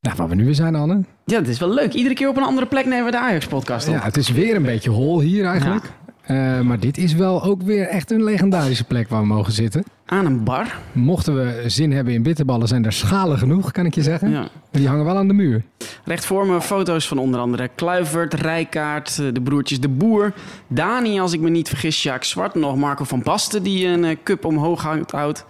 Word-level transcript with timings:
Nou, 0.00 0.16
waar 0.16 0.28
we 0.28 0.34
nu 0.34 0.44
weer 0.44 0.54
zijn, 0.54 0.74
Anne. 0.74 1.04
Ja, 1.24 1.38
het 1.38 1.48
is 1.48 1.58
wel 1.58 1.74
leuk. 1.74 1.92
Iedere 1.92 2.14
keer 2.14 2.28
op 2.28 2.36
een 2.36 2.42
andere 2.42 2.66
plek 2.66 2.84
nemen 2.84 3.04
we 3.04 3.10
de 3.10 3.18
Ajax-podcast 3.18 3.88
op. 3.88 3.94
Ja, 3.94 4.00
het 4.02 4.16
is 4.16 4.28
weer 4.30 4.56
een 4.56 4.62
beetje 4.62 4.90
hol 4.90 5.20
hier 5.20 5.44
eigenlijk. 5.44 5.84
Uh, 6.30 6.60
maar 6.60 6.80
dit 6.80 6.98
is 6.98 7.14
wel 7.14 7.42
ook 7.44 7.62
weer 7.62 7.86
echt 7.86 8.10
een 8.10 8.24
legendarische 8.24 8.84
plek 8.84 9.08
waar 9.08 9.20
we 9.20 9.26
mogen 9.26 9.52
zitten. 9.52 9.84
Aan 10.06 10.26
een 10.26 10.44
bar. 10.44 10.78
Mochten 10.92 11.34
we 11.34 11.64
zin 11.66 11.92
hebben 11.92 12.14
in 12.14 12.22
bitterballen, 12.22 12.68
zijn 12.68 12.84
er 12.84 12.92
schalen 12.92 13.38
genoeg, 13.38 13.70
kan 13.70 13.86
ik 13.86 13.94
je 13.94 14.02
zeggen. 14.02 14.30
Ja. 14.30 14.48
Die 14.70 14.88
hangen 14.88 15.04
wel 15.04 15.16
aan 15.16 15.28
de 15.28 15.34
muur. 15.34 15.64
Recht 16.04 16.24
voor 16.24 16.46
me 16.46 16.60
foto's 16.60 17.08
van 17.08 17.18
onder 17.18 17.40
andere 17.40 17.70
Kluivert, 17.74 18.34
Rijkaard, 18.34 19.18
eh, 19.18 19.26
de 19.32 19.40
broertjes 19.40 19.80
De 19.80 19.88
Boer. 19.88 20.32
Dani, 20.66 21.20
als 21.20 21.32
ik 21.32 21.40
me 21.40 21.50
niet 21.50 21.68
vergis, 21.68 22.02
Jacques 22.02 22.30
Zwart. 22.30 22.54
Nog 22.54 22.76
Marco 22.76 23.04
van 23.04 23.22
Basten, 23.22 23.62
die 23.62 23.86
een 23.86 24.04
uh, 24.04 24.16
cup 24.24 24.44
omhoog 24.44 24.82
houdt. 25.10 25.44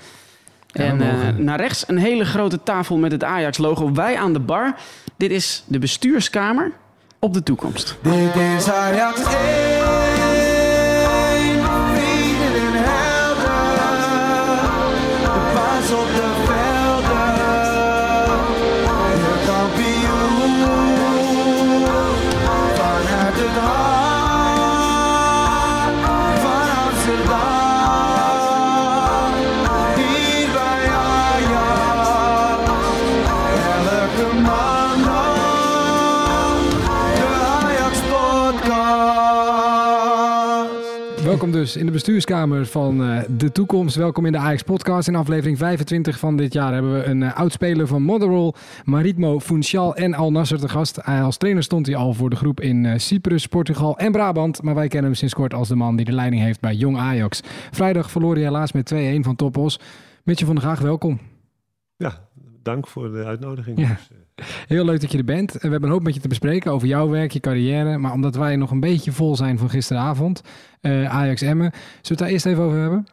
En 0.72 1.00
uh, 1.00 1.28
naar 1.36 1.60
rechts 1.60 1.84
een 1.86 1.98
hele 1.98 2.24
grote 2.24 2.62
tafel 2.62 2.96
met 2.96 3.12
het 3.12 3.24
Ajax-logo. 3.24 3.92
Wij 3.92 4.16
aan 4.16 4.32
de 4.32 4.40
bar. 4.40 4.74
Dit 5.16 5.30
is 5.30 5.64
de 5.66 5.78
bestuurskamer 5.78 6.72
op 7.18 7.34
de 7.34 7.42
toekomst. 7.42 7.96
Dit 8.02 8.34
is 8.56 8.70
Ajax 8.70 9.20
dus 41.60 41.76
in 41.76 41.86
de 41.86 41.92
bestuurskamer 41.92 42.66
van 42.66 43.02
uh, 43.02 43.20
De 43.28 43.52
Toekomst. 43.52 43.96
Welkom 43.96 44.26
in 44.26 44.32
de 44.32 44.38
Ajax 44.38 44.62
Podcast. 44.62 45.08
In 45.08 45.14
aflevering 45.14 45.58
25 45.58 46.18
van 46.18 46.36
dit 46.36 46.52
jaar 46.52 46.72
hebben 46.72 46.94
we 46.94 47.04
een 47.04 47.20
uh, 47.20 47.36
oudspeler 47.36 47.86
van 47.86 48.02
Motherwell, 48.02 48.52
Maritmo 48.84 49.40
Funchal 49.40 49.94
en 49.94 50.14
Al 50.14 50.30
Nasser 50.30 50.58
te 50.58 50.68
gast. 50.68 51.04
Als 51.04 51.36
trainer 51.36 51.62
stond 51.62 51.86
hij 51.86 51.96
al 51.96 52.14
voor 52.14 52.30
de 52.30 52.36
groep 52.36 52.60
in 52.60 52.84
uh, 52.84 52.92
Cyprus, 52.96 53.46
Portugal 53.46 53.98
en 53.98 54.12
Brabant. 54.12 54.62
Maar 54.62 54.74
wij 54.74 54.88
kennen 54.88 55.10
hem 55.10 55.18
sinds 55.18 55.34
kort 55.34 55.54
als 55.54 55.68
de 55.68 55.74
man 55.74 55.96
die 55.96 56.04
de 56.04 56.12
leiding 56.12 56.42
heeft 56.42 56.60
bij 56.60 56.74
Jong 56.74 56.98
Ajax. 56.98 57.40
Vrijdag 57.70 58.10
verloor 58.10 58.34
hij 58.34 58.42
helaas 58.42 58.72
met 58.72 58.94
2-1 58.94 58.96
van 59.20 59.36
Topos. 59.36 59.80
Mitje 60.24 60.44
van 60.44 60.54
der 60.54 60.64
Graag, 60.64 60.80
welkom. 60.80 61.20
Ja, 61.96 62.28
dank 62.62 62.86
voor 62.86 63.12
de 63.12 63.24
uitnodiging. 63.24 63.78
Ja. 63.78 63.98
Heel 64.66 64.84
leuk 64.84 65.00
dat 65.00 65.12
je 65.12 65.18
er 65.18 65.24
bent. 65.24 65.52
We 65.52 65.58
hebben 65.60 65.82
een 65.82 65.90
hoop 65.90 66.02
met 66.02 66.14
je 66.14 66.20
te 66.20 66.28
bespreken 66.28 66.72
over 66.72 66.88
jouw 66.88 67.08
werk, 67.08 67.32
je 67.32 67.40
carrière. 67.40 67.98
Maar 67.98 68.12
omdat 68.12 68.34
wij 68.34 68.56
nog 68.56 68.70
een 68.70 68.80
beetje 68.80 69.12
vol 69.12 69.36
zijn 69.36 69.58
van 69.58 69.70
gisteravond, 69.70 70.42
uh, 70.82 71.14
Ajax 71.14 71.42
Emmen, 71.42 71.70
zullen 71.70 72.00
we 72.02 72.08
het 72.08 72.18
daar 72.18 72.28
eerst 72.28 72.46
even 72.46 72.62
over 72.62 72.78
hebben? 72.78 73.06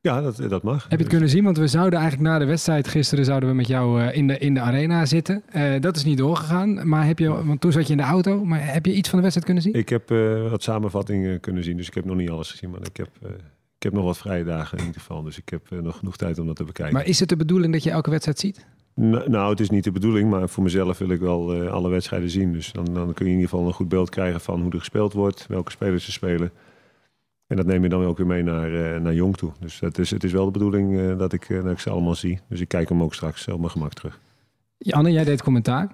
Ja, 0.00 0.20
dat, 0.20 0.36
dat 0.36 0.62
mag. 0.62 0.82
Heb 0.82 0.90
je 0.90 0.96
het 0.96 1.08
kunnen 1.08 1.28
zien? 1.28 1.44
Want 1.44 1.58
we 1.58 1.66
zouden 1.66 1.98
eigenlijk 1.98 2.30
na 2.30 2.38
de 2.38 2.44
wedstrijd 2.44 2.88
gisteren 2.88 3.24
zouden 3.24 3.48
we 3.48 3.54
met 3.54 3.66
jou 3.66 4.02
uh, 4.02 4.16
in, 4.16 4.26
de, 4.26 4.38
in 4.38 4.54
de 4.54 4.60
arena 4.60 5.06
zitten. 5.06 5.42
Uh, 5.56 5.80
dat 5.80 5.96
is 5.96 6.04
niet 6.04 6.18
doorgegaan. 6.18 6.88
Maar 6.88 7.06
heb 7.06 7.18
je, 7.18 7.44
want 7.44 7.60
toen 7.60 7.72
zat 7.72 7.86
je 7.86 7.92
in 7.92 7.98
de 7.98 8.04
auto. 8.04 8.44
Maar 8.44 8.72
heb 8.72 8.86
je 8.86 8.94
iets 8.94 9.08
van 9.08 9.18
de 9.18 9.22
wedstrijd 9.22 9.44
kunnen 9.44 9.62
zien? 9.62 9.74
Ik 9.74 9.88
heb 9.88 10.08
wat 10.50 10.62
samenvattingen 10.62 11.40
kunnen 11.40 11.64
zien. 11.64 11.76
Dus 11.76 11.86
ik 11.86 11.94
heb 11.94 12.04
nog 12.04 12.16
niet 12.16 12.30
alles 12.30 12.50
gezien. 12.50 12.70
Maar 12.70 12.80
ik 12.82 12.96
heb, 12.96 13.08
ik 13.76 13.82
heb 13.82 13.92
nog 13.92 14.04
wat 14.04 14.18
vrije 14.18 14.44
dagen 14.44 14.78
in 14.78 14.84
ieder 14.84 15.00
geval. 15.00 15.22
Dus 15.22 15.38
ik 15.38 15.48
heb 15.48 15.82
nog 15.82 15.98
genoeg 15.98 16.16
tijd 16.16 16.38
om 16.38 16.46
dat 16.46 16.56
te 16.56 16.64
bekijken. 16.64 16.94
Maar 16.94 17.06
is 17.06 17.20
het 17.20 17.28
de 17.28 17.36
bedoeling 17.36 17.72
dat 17.72 17.82
je 17.82 17.90
elke 17.90 18.10
wedstrijd 18.10 18.38
ziet? 18.38 18.66
Nou, 18.94 19.50
het 19.50 19.60
is 19.60 19.70
niet 19.70 19.84
de 19.84 19.92
bedoeling, 19.92 20.30
maar 20.30 20.48
voor 20.48 20.62
mezelf 20.62 20.98
wil 20.98 21.08
ik 21.08 21.20
wel 21.20 21.62
uh, 21.62 21.72
alle 21.72 21.88
wedstrijden 21.88 22.30
zien. 22.30 22.52
Dus 22.52 22.72
dan, 22.72 22.84
dan 22.84 23.12
kun 23.12 23.26
je 23.26 23.32
in 23.32 23.38
ieder 23.38 23.50
geval 23.50 23.66
een 23.66 23.72
goed 23.72 23.88
beeld 23.88 24.10
krijgen 24.10 24.40
van 24.40 24.60
hoe 24.62 24.72
er 24.72 24.78
gespeeld 24.78 25.12
wordt, 25.12 25.46
welke 25.48 25.70
spelers 25.70 26.06
er 26.06 26.12
spelen. 26.12 26.52
En 27.46 27.56
dat 27.56 27.66
neem 27.66 27.82
je 27.82 27.88
dan 27.88 28.04
ook 28.04 28.16
weer 28.16 28.26
mee 28.26 28.42
naar, 28.42 28.70
uh, 28.70 29.00
naar 29.00 29.14
Jong 29.14 29.36
toe. 29.36 29.52
Dus 29.60 29.80
het 29.80 29.98
is, 29.98 30.10
het 30.10 30.24
is 30.24 30.32
wel 30.32 30.44
de 30.44 30.50
bedoeling 30.50 30.92
uh, 30.92 31.18
dat, 31.18 31.32
ik, 31.32 31.48
dat 31.48 31.70
ik 31.70 31.78
ze 31.78 31.90
allemaal 31.90 32.14
zie. 32.14 32.40
Dus 32.48 32.60
ik 32.60 32.68
kijk 32.68 32.88
hem 32.88 33.02
ook 33.02 33.14
straks 33.14 33.48
op 33.48 33.58
mijn 33.58 33.70
gemak 33.70 33.92
terug. 33.92 34.20
Janne, 34.84 35.12
jij 35.12 35.24
deed 35.24 35.42
commentaar. 35.42 35.88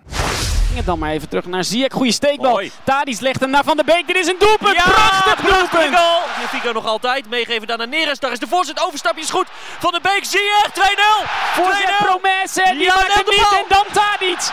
En 0.77 0.84
dan 0.84 0.99
maar 0.99 1.11
even 1.11 1.28
terug 1.28 1.47
naar 1.47 1.65
Ziyech. 1.65 1.93
Goede 1.93 2.12
steekbal. 2.12 2.62
Tadis 2.84 3.21
legt 3.21 3.41
hem 3.41 3.51
naar 3.51 3.65
Van 3.65 3.77
der 3.77 3.84
Beek. 3.84 4.06
Dit 4.06 4.17
is 4.17 4.27
een 4.27 4.37
doelpunt. 4.39 4.77
Ja, 4.77 4.83
prachtig 4.83 5.41
doelpunt. 5.41 5.97
goal. 5.97 6.49
Figo 6.49 6.73
nog 6.73 6.87
altijd. 6.87 7.28
Meegeven 7.28 7.67
dan 7.67 7.78
naar 7.78 7.89
Neres. 7.89 8.19
Daar 8.19 8.33
is 8.33 8.39
de 8.39 8.47
voorzet. 8.47 8.84
Overstapje 8.87 9.23
is 9.23 9.31
goed. 9.31 9.47
Van 9.78 9.91
der 9.93 10.01
Beek. 10.01 10.25
Ziyech 10.25 10.71
2-0. 10.73 11.27
Voorzet 11.55 11.93
Promesse. 11.99 12.62
Die 12.73 12.83
ja, 12.83 12.95
maakt 12.95 13.15
hem 13.15 13.25
niet. 13.27 13.49
En 13.53 13.65
dan 13.69 13.84
Tadic 13.93 14.51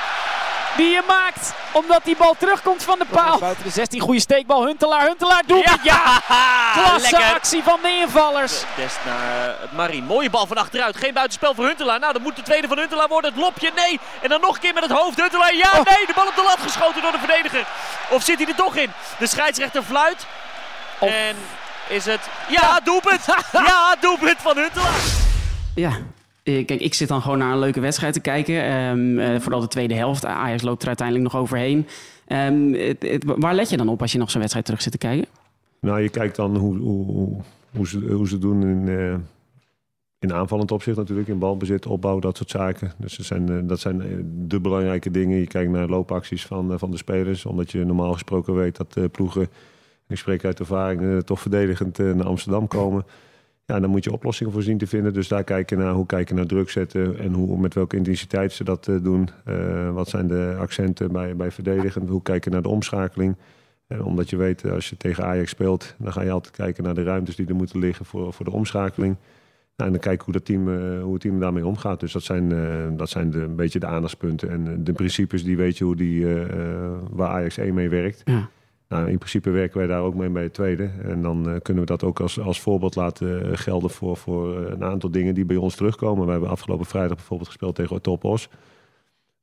die 0.77 0.89
je 0.89 1.01
maakt. 1.07 1.53
Omdat 1.71 2.01
die 2.03 2.15
bal 2.15 2.35
terugkomt 2.37 2.83
van 2.83 2.99
de 2.99 3.05
paal. 3.05 3.39
Buiten 3.39 3.63
de 3.63 3.69
16, 3.69 3.99
goede 3.99 4.19
steekbal. 4.19 4.65
Huntelaar, 4.65 5.05
Huntelaar, 5.05 5.43
doet 5.45 5.63
ja. 5.63 5.77
ja. 5.83 6.21
Klasse 6.73 7.25
actie 7.33 7.63
van 7.63 7.79
de 7.81 7.89
invallers. 7.89 8.63
Dest 8.75 8.97
naar 9.05 9.49
uh, 9.49 9.71
Marien. 9.71 10.03
Mooie 10.03 10.29
bal 10.29 10.47
van 10.47 10.57
achteruit. 10.57 10.97
Geen 10.97 11.13
buitenspel 11.13 11.53
voor 11.53 11.65
Huntelaar. 11.65 11.99
Nou, 11.99 12.13
dan 12.13 12.21
moet 12.21 12.35
de 12.35 12.41
tweede 12.41 12.67
van 12.67 12.77
Huntelaar 12.77 13.07
worden. 13.07 13.31
Het 13.31 13.39
lopje, 13.39 13.71
nee. 13.75 13.99
En 14.21 14.29
dan 14.29 14.41
nog 14.41 14.55
een 14.55 14.61
keer 14.61 14.73
met 14.73 14.83
het 14.83 14.91
hoofd. 14.91 15.21
Huntelaar, 15.21 15.55
ja, 15.55 15.69
oh. 15.69 15.85
nee. 15.85 16.05
De 16.05 16.13
bal 16.15 16.27
op 16.27 16.35
de 16.35 16.43
lat 16.43 16.59
geschoten 16.59 17.01
door 17.01 17.11
de 17.11 17.17
verdediger. 17.17 17.65
Of 18.09 18.23
zit 18.23 18.37
hij 18.37 18.47
er 18.47 18.55
toch 18.55 18.75
in? 18.75 18.91
De 19.19 19.27
scheidsrechter 19.27 19.83
fluit. 19.83 20.25
Of. 20.99 21.09
En 21.09 21.35
is 21.87 22.05
het... 22.05 22.21
Ja, 22.47 22.79
doelpunt. 22.79 23.25
ja, 23.51 23.95
doelpunt 23.99 24.37
van 24.41 24.57
Huntelaar. 24.57 25.01
Ja, 25.75 25.89
eh, 25.89 26.16
kijk, 26.53 26.81
ik 26.81 26.93
zit 26.93 27.07
dan 27.07 27.21
gewoon 27.21 27.37
naar 27.37 27.51
een 27.51 27.59
leuke 27.59 27.79
wedstrijd 27.79 28.13
te 28.13 28.19
kijken. 28.19 28.73
Um, 28.73 29.19
uh, 29.19 29.39
vooral 29.39 29.61
de 29.61 29.67
tweede 29.67 29.93
helft. 29.93 30.25
Ajax 30.25 30.61
loopt 30.61 30.81
er 30.81 30.87
uiteindelijk 30.87 31.33
nog 31.33 31.41
overheen. 31.41 31.87
Um, 32.27 32.73
het, 32.73 33.01
het, 33.01 33.23
waar 33.37 33.55
let 33.55 33.69
je 33.69 33.77
dan 33.77 33.89
op 33.89 34.01
als 34.01 34.11
je 34.11 34.17
nog 34.17 34.29
zo'n 34.29 34.39
wedstrijd 34.39 34.65
terug 34.65 34.81
zit 34.81 34.91
te 34.91 34.97
kijken? 34.97 35.27
Nou, 35.81 36.01
je 36.01 36.09
kijkt 36.09 36.35
dan 36.35 36.55
hoe, 36.57 36.77
hoe, 36.77 37.41
hoe, 37.75 37.87
ze, 37.87 37.99
hoe 37.99 38.27
ze 38.27 38.37
doen 38.37 38.61
in, 38.63 38.87
uh, 38.87 39.15
in 40.19 40.33
aanvallend 40.33 40.71
opzicht 40.71 40.97
natuurlijk. 40.97 41.27
In 41.27 41.39
balbezit, 41.39 41.85
opbouw, 41.85 42.19
dat 42.19 42.37
soort 42.37 42.49
zaken. 42.49 42.91
Dus 42.97 43.15
dat 43.17 43.25
zijn, 43.25 43.67
dat 43.67 43.79
zijn 43.79 44.01
de 44.47 44.59
belangrijke 44.59 45.11
dingen. 45.11 45.37
Je 45.39 45.47
kijkt 45.47 45.71
naar 45.71 45.87
loopacties 45.87 46.45
van, 46.45 46.79
van 46.79 46.91
de 46.91 46.97
spelers. 46.97 47.45
Omdat 47.45 47.71
je 47.71 47.85
normaal 47.85 48.13
gesproken 48.13 48.55
weet 48.55 48.77
dat 48.77 49.11
ploegen, 49.11 49.49
ik 50.07 50.17
spreek 50.17 50.45
uit 50.45 50.59
ervaring, 50.59 51.23
toch 51.23 51.39
verdedigend 51.39 51.97
naar 51.97 52.25
Amsterdam 52.25 52.67
komen. 52.67 53.05
Ja, 53.67 53.79
dan 53.79 53.89
moet 53.89 54.03
je 54.03 54.11
oplossingen 54.11 54.53
voor 54.53 54.63
zien 54.63 54.77
te 54.77 54.87
vinden. 54.87 55.13
Dus 55.13 55.27
daar 55.27 55.43
kijken 55.43 55.77
naar 55.77 55.93
hoe 55.93 56.05
kijken 56.05 56.35
naar 56.35 56.45
druk 56.45 56.69
zetten 56.69 57.19
en 57.19 57.33
hoe, 57.33 57.59
met 57.59 57.73
welke 57.73 57.95
intensiteit 57.95 58.53
ze 58.53 58.63
dat 58.63 58.87
uh, 58.87 59.03
doen. 59.03 59.29
Uh, 59.47 59.93
wat 59.93 60.09
zijn 60.09 60.27
de 60.27 60.55
accenten 60.59 61.11
bij, 61.11 61.35
bij 61.35 61.51
verdedigen? 61.51 62.07
Hoe 62.07 62.21
kijken 62.21 62.51
naar 62.51 62.61
de 62.61 62.69
omschakeling? 62.69 63.35
En 63.87 64.03
omdat 64.03 64.29
je 64.29 64.35
weet, 64.35 64.69
als 64.69 64.89
je 64.89 64.97
tegen 64.97 65.25
Ajax 65.25 65.49
speelt, 65.49 65.95
dan 65.97 66.11
ga 66.11 66.21
je 66.21 66.31
altijd 66.31 66.55
kijken 66.55 66.83
naar 66.83 66.93
de 66.93 67.03
ruimtes 67.03 67.35
die 67.35 67.47
er 67.47 67.55
moeten 67.55 67.79
liggen 67.79 68.05
voor, 68.05 68.33
voor 68.33 68.45
de 68.45 68.51
omschakeling. 68.51 69.15
Nou, 69.75 69.89
en 69.89 69.91
dan 69.91 69.99
kijken 69.99 70.25
hoe, 70.25 70.33
dat 70.33 70.45
team, 70.45 70.67
hoe 71.01 71.13
het 71.13 71.21
team 71.21 71.39
daarmee 71.39 71.65
omgaat. 71.65 71.99
Dus 71.99 72.11
dat 72.11 72.23
zijn, 72.23 72.49
dat 72.97 73.09
zijn 73.09 73.31
de, 73.31 73.39
een 73.39 73.55
beetje 73.55 73.79
de 73.79 73.85
aandachtspunten. 73.85 74.49
En 74.49 74.83
de 74.83 74.93
principes, 74.93 75.43
die 75.43 75.57
weet 75.57 75.77
je 75.77 75.83
hoe 75.83 75.95
die, 75.95 76.25
waar 77.09 77.29
Ajax 77.29 77.57
1 77.57 77.73
mee 77.73 77.89
werkt. 77.89 78.21
Ja. 78.25 78.49
Nou, 78.89 79.09
in 79.09 79.17
principe 79.17 79.49
werken 79.49 79.77
wij 79.77 79.87
daar 79.87 80.01
ook 80.01 80.15
mee 80.15 80.29
bij 80.29 80.43
het 80.43 80.53
tweede. 80.53 80.89
En 81.03 81.21
dan 81.21 81.49
uh, 81.49 81.55
kunnen 81.61 81.83
we 81.83 81.89
dat 81.89 82.03
ook 82.03 82.19
als, 82.19 82.39
als 82.39 82.61
voorbeeld 82.61 82.95
laten 82.95 83.45
uh, 83.45 83.51
gelden 83.53 83.89
voor, 83.89 84.17
voor 84.17 84.61
uh, 84.61 84.69
een 84.69 84.83
aantal 84.83 85.11
dingen 85.11 85.33
die 85.33 85.45
bij 85.45 85.55
ons 85.55 85.75
terugkomen. 85.75 86.25
We 86.25 86.31
hebben 86.31 86.49
afgelopen 86.49 86.85
vrijdag 86.85 87.17
bijvoorbeeld 87.17 87.49
gespeeld 87.49 87.75
tegen 87.75 88.01
Topos. 88.01 88.49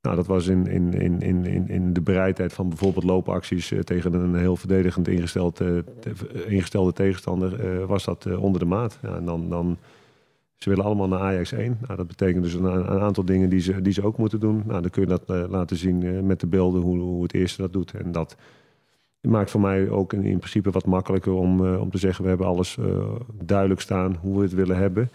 Nou, 0.02 0.16
dat 0.16 0.26
was 0.26 0.46
in, 0.46 0.66
in, 0.66 0.92
in, 0.92 1.22
in, 1.22 1.68
in 1.68 1.92
de 1.92 2.00
bereidheid 2.00 2.52
van 2.52 2.68
bijvoorbeeld 2.68 3.04
loopacties 3.04 3.72
tegen 3.84 4.14
een 4.14 4.34
heel 4.34 4.56
verdedigend 4.56 5.08
ingesteld, 5.08 5.60
ingestelde 6.46 6.92
tegenstander, 6.92 7.86
was 7.86 8.04
dat 8.04 8.36
onder 8.36 8.60
de 8.60 8.66
maat. 8.66 8.98
Ja, 9.02 9.16
en 9.16 9.24
dan, 9.24 9.48
dan, 9.48 9.76
ze 10.54 10.68
willen 10.68 10.84
allemaal 10.84 11.08
naar 11.08 11.20
Ajax 11.20 11.52
1. 11.52 11.78
Nou, 11.80 11.96
dat 11.96 12.06
betekent 12.06 12.42
dus 12.44 12.54
een, 12.54 12.64
een, 12.64 13.00
aantal 13.00 13.24
dingen 13.24 13.48
die 13.48 13.60
ze, 13.60 13.82
die 13.82 13.92
ze 13.92 14.02
ook 14.02 14.18
moeten 14.18 14.40
doen. 14.40 14.62
Nou, 14.66 14.80
dan 14.80 14.90
kun 14.90 15.02
je 15.02 15.08
dat 15.08 15.48
laten 15.50 15.76
zien 15.76 16.26
met 16.26 16.40
de 16.40 16.46
beelden 16.46 16.82
hoe, 16.82 16.98
hoe 16.98 17.22
het 17.22 17.34
eerste 17.34 17.62
dat 17.62 17.72
doet. 17.72 17.94
En 17.94 18.12
dat 18.12 18.36
het 19.24 19.32
maakt 19.32 19.50
voor 19.50 19.60
mij 19.60 19.90
ook 19.90 20.12
in, 20.12 20.24
in 20.24 20.38
principe 20.38 20.70
wat 20.70 20.86
makkelijker 20.86 21.32
om, 21.32 21.64
uh, 21.64 21.80
om 21.80 21.90
te 21.90 21.98
zeggen... 21.98 22.22
we 22.22 22.28
hebben 22.28 22.46
alles 22.46 22.76
uh, 22.76 22.86
duidelijk 23.42 23.80
staan 23.80 24.16
hoe 24.20 24.36
we 24.36 24.42
het 24.42 24.54
willen 24.54 24.76
hebben. 24.76 25.10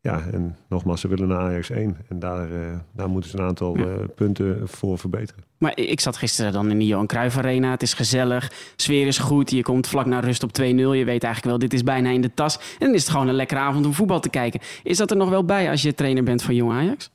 Ja, 0.00 0.22
en 0.32 0.56
nogmaals, 0.68 1.00
ze 1.00 1.08
willen 1.08 1.28
naar 1.28 1.38
Ajax 1.38 1.70
1. 1.70 1.96
En 2.08 2.18
daar, 2.18 2.50
uh, 2.50 2.58
daar 2.92 3.08
moeten 3.08 3.30
ze 3.30 3.38
een 3.38 3.44
aantal 3.44 3.78
ja. 3.78 3.96
punten 4.14 4.68
voor 4.68 4.98
verbeteren. 4.98 5.44
Maar 5.58 5.78
ik 5.78 6.00
zat 6.00 6.16
gisteren 6.16 6.52
dan 6.52 6.70
in 6.70 6.78
de 6.78 6.86
Johan 6.86 7.06
Cruijff 7.06 7.36
Arena. 7.36 7.70
Het 7.70 7.82
is 7.82 7.94
gezellig, 7.94 8.52
sfeer 8.76 9.06
is 9.06 9.18
goed. 9.18 9.50
Je 9.50 9.62
komt 9.62 9.86
vlak 9.86 10.06
naar 10.06 10.24
rust 10.24 10.42
op 10.42 10.50
2-0. 10.50 10.64
Je 10.64 10.84
weet 10.84 11.06
eigenlijk 11.06 11.44
wel, 11.44 11.58
dit 11.58 11.72
is 11.72 11.82
bijna 11.82 12.10
in 12.10 12.20
de 12.20 12.34
tas. 12.34 12.56
En 12.56 12.86
dan 12.86 12.94
is 12.94 13.00
het 13.00 13.10
gewoon 13.10 13.28
een 13.28 13.34
lekkere 13.34 13.60
avond 13.60 13.86
om 13.86 13.92
voetbal 13.92 14.20
te 14.20 14.30
kijken. 14.30 14.60
Is 14.82 14.96
dat 14.96 15.10
er 15.10 15.16
nog 15.16 15.28
wel 15.28 15.44
bij 15.44 15.70
als 15.70 15.82
je 15.82 15.94
trainer 15.94 16.24
bent 16.24 16.42
van 16.42 16.54
Jong 16.54 16.72
Ajax? 16.72 17.10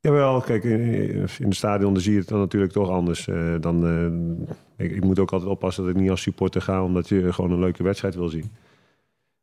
Jawel, 0.00 0.40
kijk, 0.40 0.64
in 0.64 1.28
het 1.38 1.54
stadion 1.54 2.00
zie 2.00 2.12
je 2.12 2.18
het 2.18 2.28
dan 2.28 2.38
natuurlijk 2.38 2.72
toch 2.72 2.88
anders. 2.88 3.26
Uh, 3.26 3.54
dan, 3.60 3.86
uh, 3.86 4.86
ik, 4.86 4.92
ik, 4.92 5.04
moet 5.04 5.18
ook 5.18 5.32
altijd 5.32 5.50
oppassen 5.50 5.84
dat 5.84 5.94
ik 5.94 6.00
niet 6.00 6.10
als 6.10 6.22
supporter 6.22 6.62
ga, 6.62 6.84
omdat 6.84 7.08
je 7.08 7.32
gewoon 7.32 7.50
een 7.50 7.58
leuke 7.58 7.82
wedstrijd 7.82 8.14
wil 8.14 8.28
zien. 8.28 8.50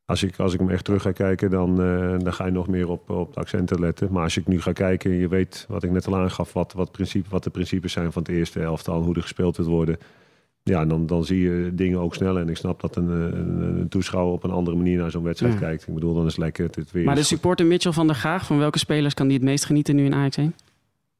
als 0.06 0.24
ik, 0.24 0.40
als 0.40 0.54
ik 0.54 0.60
hem 0.60 0.70
echt 0.70 0.84
terug 0.86 1.02
ga 1.02 1.12
kijken, 1.12 1.50
dan, 1.50 1.82
eh, 1.82 2.20
dan 2.20 2.34
ga 2.34 2.46
je 2.46 2.52
nog 2.52 2.68
meer 2.68 2.90
op, 2.90 3.10
op 3.10 3.34
de 3.34 3.40
accenten 3.40 3.80
letten. 3.80 4.12
Maar 4.12 4.24
als 4.24 4.38
ik 4.38 4.48
nu 4.48 4.62
ga 4.62 4.72
kijken, 4.72 5.12
je 5.12 5.28
weet 5.28 5.66
wat 5.70 5.84
ik 5.84 5.92
net 5.92 6.08
al 6.08 6.16
aangaf, 6.16 6.54
wat, 6.54 6.74
wat, 6.74 6.92
principe, 6.92 7.30
wat 7.30 7.44
de 7.44 7.50
principes 7.50 7.92
zijn 7.92 8.12
van 8.12 8.22
het 8.22 8.32
eerste 8.32 8.60
elftal, 8.60 9.04
hoe 9.04 9.16
er 9.16 9.22
gespeeld 9.22 9.56
wordt 9.56 9.72
worden. 9.72 9.98
Ja, 10.70 10.86
dan, 10.86 11.06
dan 11.06 11.26
zie 11.26 11.42
je 11.42 11.72
dingen 11.74 12.00
ook 12.00 12.16
sneller. 12.16 12.42
En 12.42 12.50
ik 12.50 12.58
snap 12.58 12.82
dat 12.82 12.96
een, 12.96 13.10
een, 13.10 13.62
een 13.80 13.88
toeschouwer 13.90 14.34
op 14.34 14.44
een 14.44 14.52
andere 14.52 14.78
manier 14.78 14.98
naar 14.98 15.12
zo'n 15.12 15.24
wedstrijd 15.24 15.54
Ja. 15.54 15.60
kijkt. 15.60 15.88
Ik 15.88 15.94
bedoel, 15.94 16.14
dan 16.14 16.26
is 16.26 16.38
lekker. 16.38 16.66
Het 16.72 16.92
weer 16.92 17.04
Maar 17.06 17.16
de 17.16 17.24
supporter 17.24 17.66
Mitchell 17.66 17.92
van 17.92 18.08
der 18.08 18.16
Gaag, 18.16 18.46
van 18.46 18.58
welke 18.58 18.80
spelers 18.80 19.14
kan 19.14 19.28
die 19.28 19.38
het 19.38 19.46
meest 19.46 19.66
genieten 19.66 19.96
nu 19.96 20.06
in 20.06 20.14
Ajax 20.14 20.36
heen? 20.36 20.54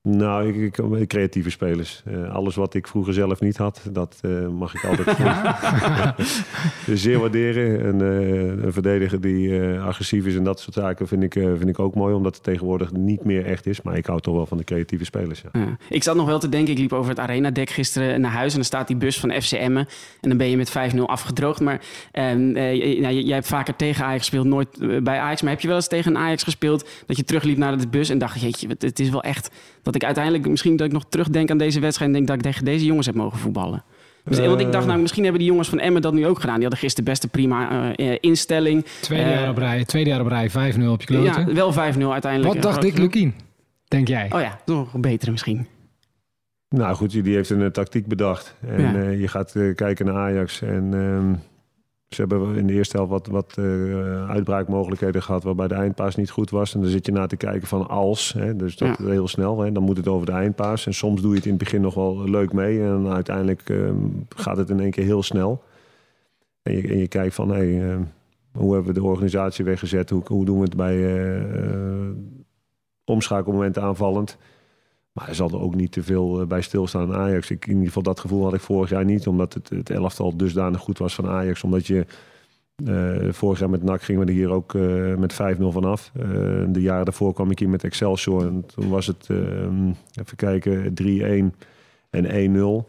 Nou, 0.08 0.48
ik, 0.48 0.78
ik, 0.78 1.08
creatieve 1.08 1.50
spelers. 1.50 2.02
Eh, 2.06 2.34
alles 2.36 2.56
wat 2.56 2.74
ik 2.74 2.88
vroeger 2.88 3.14
zelf 3.14 3.40
niet 3.40 3.58
had, 3.58 3.82
dat 3.92 4.18
eh, 4.22 4.48
mag 4.48 4.74
ik 4.74 4.84
altijd 4.86 5.18
zeer 6.94 7.20
waarderen. 7.20 7.88
Een, 7.88 8.02
eh, 8.02 8.66
een 8.66 8.74
verdediger 8.74 9.22
die 9.22 9.60
eh, 9.60 9.86
agressief 9.86 10.26
is 10.26 10.36
en 10.36 10.44
dat 10.44 10.60
soort 10.60 10.76
zaken 10.76 11.08
vind 11.08 11.24
ik, 11.24 11.36
eh, 11.36 11.44
vind 11.58 11.70
ik 11.70 11.80
ook 11.80 11.96
mooi. 11.96 12.14
Omdat 12.14 12.34
het 12.36 12.44
tegenwoordig 12.44 12.92
niet 12.92 13.24
meer 13.24 13.46
echt 13.46 13.66
is. 13.66 13.82
Maar 13.82 13.98
ik 13.98 14.06
hou 14.06 14.20
toch 14.22 14.36
wel 14.36 14.46
van 14.46 14.58
de 14.58 14.64
creatieve 14.64 15.06
spelers. 15.06 15.42
Ja. 15.42 15.60
Ja. 15.60 15.78
Ik 15.90 16.04
zat 16.04 16.16
nog 16.16 16.26
wel 16.28 16.40
te 16.40 16.50
denken, 16.50 16.74
ik 16.74 16.80
liep 16.80 16.94
over 16.94 17.10
het 17.10 17.20
arenadek 17.20 17.70
gisteren 17.70 18.22
naar 18.22 18.32
huis 18.32 18.50
en 18.50 18.56
dan 18.56 18.66
staat 18.66 18.88
die 18.88 18.98
bus 18.98 19.20
van 19.20 19.32
FC 19.42 19.52
Emmen 19.52 19.88
en 20.22 20.30
dan 20.30 20.38
ben 20.38 20.50
je 20.50 20.58
met 20.58 20.70
5-0 20.96 21.00
afgedroogd. 21.06 21.60
Maar 21.60 21.82
ehm, 22.12 22.56
eh, 22.56 23.02
nou, 23.02 23.14
jij 23.14 23.34
hebt 23.36 23.48
vaker 23.48 23.76
tegen 23.76 24.06
Ajax 24.06 24.20
gespeeld, 24.20 24.46
nooit 24.46 25.04
bij 25.04 25.20
Ajax. 25.20 25.42
Maar 25.42 25.52
heb 25.52 25.62
je 25.62 25.68
wel 25.68 25.76
eens 25.76 25.88
tegen 25.88 26.16
een 26.16 26.22
Ajax 26.22 26.44
gespeeld 26.44 26.90
dat 27.06 27.18
je 27.18 27.24
terugliep 27.24 27.58
naar 27.58 27.78
de 27.78 27.88
bus 27.88 28.10
en 28.10 28.18
dacht, 28.18 28.42
jeetje, 28.42 28.68
het- 28.68 28.82
het 28.82 29.00
is 29.00 29.10
wel 29.10 29.24
echt 29.24 29.50
dat 29.82 29.95
ik 29.96 30.04
uiteindelijk 30.04 30.48
misschien 30.48 30.76
dat 30.76 30.88
ik 30.88 30.94
nog 30.94 31.06
terugdenk 31.10 31.52
aan 31.52 31.58
deze 31.58 31.80
wedstrijd 31.80 32.10
en 32.12 32.16
denk 32.16 32.28
dat 32.28 32.36
ik 32.38 32.42
tegen 32.42 32.66
deze 32.66 32.86
jongens 32.86 33.06
heb 33.06 33.16
mogen 33.16 33.40
voetballen. 33.40 33.84
Dus, 34.24 34.40
want 34.40 34.60
ik 34.60 34.72
dacht 34.72 34.86
nou, 34.86 35.00
misschien 35.00 35.24
hebben 35.24 35.42
die 35.42 35.50
jongens 35.50 35.70
van 35.70 35.80
Emmen 35.80 36.02
dat 36.02 36.14
nu 36.14 36.26
ook 36.28 36.40
gedaan. 36.40 36.54
Die 36.54 36.62
hadden 36.64 36.80
gisteren 36.80 37.10
best 37.10 37.24
een 37.24 37.30
prima 37.30 37.94
eh, 37.96 38.12
eh, 38.12 38.18
instelling. 38.22 38.86
Tweede 39.02 39.24
Eh, 39.26 39.40
jaar 39.40 39.50
op 39.50 39.58
rij, 39.58 39.86
tweede 39.86 40.10
jaar 40.10 40.22
op 40.22 40.28
rij, 40.28 40.50
5-0 40.50 40.54
op 40.92 41.02
je 41.02 41.08
kloten. 41.08 41.48
Ja, 41.48 41.54
wel 41.54 41.74
5-0 41.74 42.12
uiteindelijk. 42.12 42.54
Wat 42.54 42.64
dacht 42.64 42.82
Dick 42.82 42.94
genoeg. 42.94 43.14
Lukien? 43.14 43.34
Denk 43.88 44.08
jij? 44.08 44.28
Oh 44.34 44.42
ja, 44.42 44.60
nog 44.66 44.94
een 44.94 45.02
betere 45.02 45.32
misschien. 45.32 45.68
Nou 46.70 46.96
goed, 46.96 47.12
die 47.24 47.36
heeft 47.36 47.50
een 47.50 47.62
eh, 47.62 47.68
tactiek 47.68 48.08
bedacht. 48.08 48.56
En 48.68 48.82
Ja. 48.82 48.94
eh, 48.94 49.20
je 49.22 49.28
gaat 49.28 49.56
eh, 49.56 49.76
kijken 49.76 50.06
naar 50.06 50.16
Ajax. 50.16 50.62
En 50.62 50.90
ehm, 50.94 51.34
ze 52.16 52.22
hebben 52.22 52.56
in 52.56 52.68
de 52.68 52.74
eerste 52.74 52.98
helft 52.98 53.12
wat, 53.12 53.28
wat 53.28 53.54
eh, 53.58 54.30
uitbraakmogelijkheden 54.30 55.24
gehad... 55.24 55.44
waarbij 55.44 55.68
de 55.68 55.74
eindpaas 55.74 56.16
niet 56.16 56.30
goed 56.30 56.50
was. 56.50 56.74
En 56.74 56.82
dan 56.82 56.90
zit 56.90 57.06
je 57.06 57.12
naar 57.12 57.28
te 57.28 57.38
kijken 57.38 57.68
van 57.68 57.88
als. 57.88 58.34
Hè, 58.34 58.56
dus 58.56 58.78
dat 58.78 58.98
heel 58.98 59.28
snel. 59.28 59.60
Hè, 59.60 59.72
dan 59.72 59.84
moet 59.84 59.98
het 59.98 60.08
over 60.08 60.26
de 60.26 60.32
eindpaas. 60.32 60.86
En 60.86 60.94
soms 60.94 61.22
doe 61.22 61.30
je 61.30 61.36
het 61.36 61.46
in 61.46 61.54
het 61.54 61.64
begin 61.64 61.82
nog 61.82 61.94
wel 61.94 62.30
leuk 62.30 62.54
mee. 62.54 62.80
En 62.80 62.88
dan 62.88 63.14
uiteindelijk 63.14 63.70
ehm, 63.70 63.96
gaat 64.36 64.58
het 64.58 64.70
in 64.70 64.80
één 64.80 64.92
keer 64.92 65.04
heel 65.04 65.24
snel. 65.24 65.64
En 66.62 66.76
je, 66.76 66.88
en 66.88 66.98
je 66.98 67.08
kijkt 67.08 67.36
van... 67.36 67.50
Hey, 67.50 67.92
ehm, 67.92 68.02
hoe 68.56 68.74
hebben 68.74 68.94
we 68.94 69.00
de 69.00 69.06
organisatie 69.06 69.66
weggezet? 69.66 70.10
Hoe, 70.10 70.22
hoe 70.26 70.46
doen 70.46 70.58
we 70.58 70.64
het 70.64 70.76
bij 70.76 70.96
eh, 70.96 71.64
eh, 71.64 72.10
omschakelmomenten 73.04 73.82
aanvallend? 73.82 74.38
Maar 75.16 75.28
er 75.28 75.36
zal 75.36 75.50
er 75.50 75.62
ook 75.62 75.76
niet 75.76 75.92
te 75.92 76.04
veel 76.04 76.42
eh, 76.42 76.48
bij 76.48 76.62
stilstaan 76.62 77.14
aan 77.14 77.20
Ajax. 77.20 77.50
Ik, 77.50 77.66
in 77.66 77.72
ieder 77.72 77.88
geval 77.88 78.04
dat 78.04 78.20
gevoel 78.20 78.44
had 78.44 78.54
ik 78.54 78.62
vorig 78.62 78.90
jaar 78.90 79.06
niet. 79.06 79.28
Omdat 79.28 79.54
het, 79.54 79.70
het 79.70 79.90
elftal 79.90 80.38
dusdanig 80.38 80.82
goed 80.82 80.98
was 80.98 81.16
van 81.16 81.28
Ajax. 81.28 81.64
Omdat 81.64 81.88
je 81.88 82.06
eh, 82.84 83.32
vorig 83.32 83.60
jaar 83.60 83.70
met 83.70 83.84
NAC 83.84 84.02
gingen 84.02 84.22
we 84.22 84.28
er 84.28 84.38
hier 84.38 84.50
ook 84.50 84.76
eh, 84.76 85.16
met 85.16 85.34
5-0 85.34 85.38
vanaf. 85.60 86.12
De 86.68 86.82
jaren 86.82 87.06
daarvoor 87.06 87.34
kwam 87.34 87.52
ik 87.52 87.60
hier 87.60 87.70
met 87.70 87.84
Excelsior. 87.84 88.46
En 88.46 88.66
toen 88.66 88.90
was 88.90 89.08
het, 89.08 89.28
eh, 89.30 89.38
even 90.14 90.36
kijken, 90.36 90.94
3-1 90.94 91.56
en 92.10 92.26
1-0. 92.26 92.88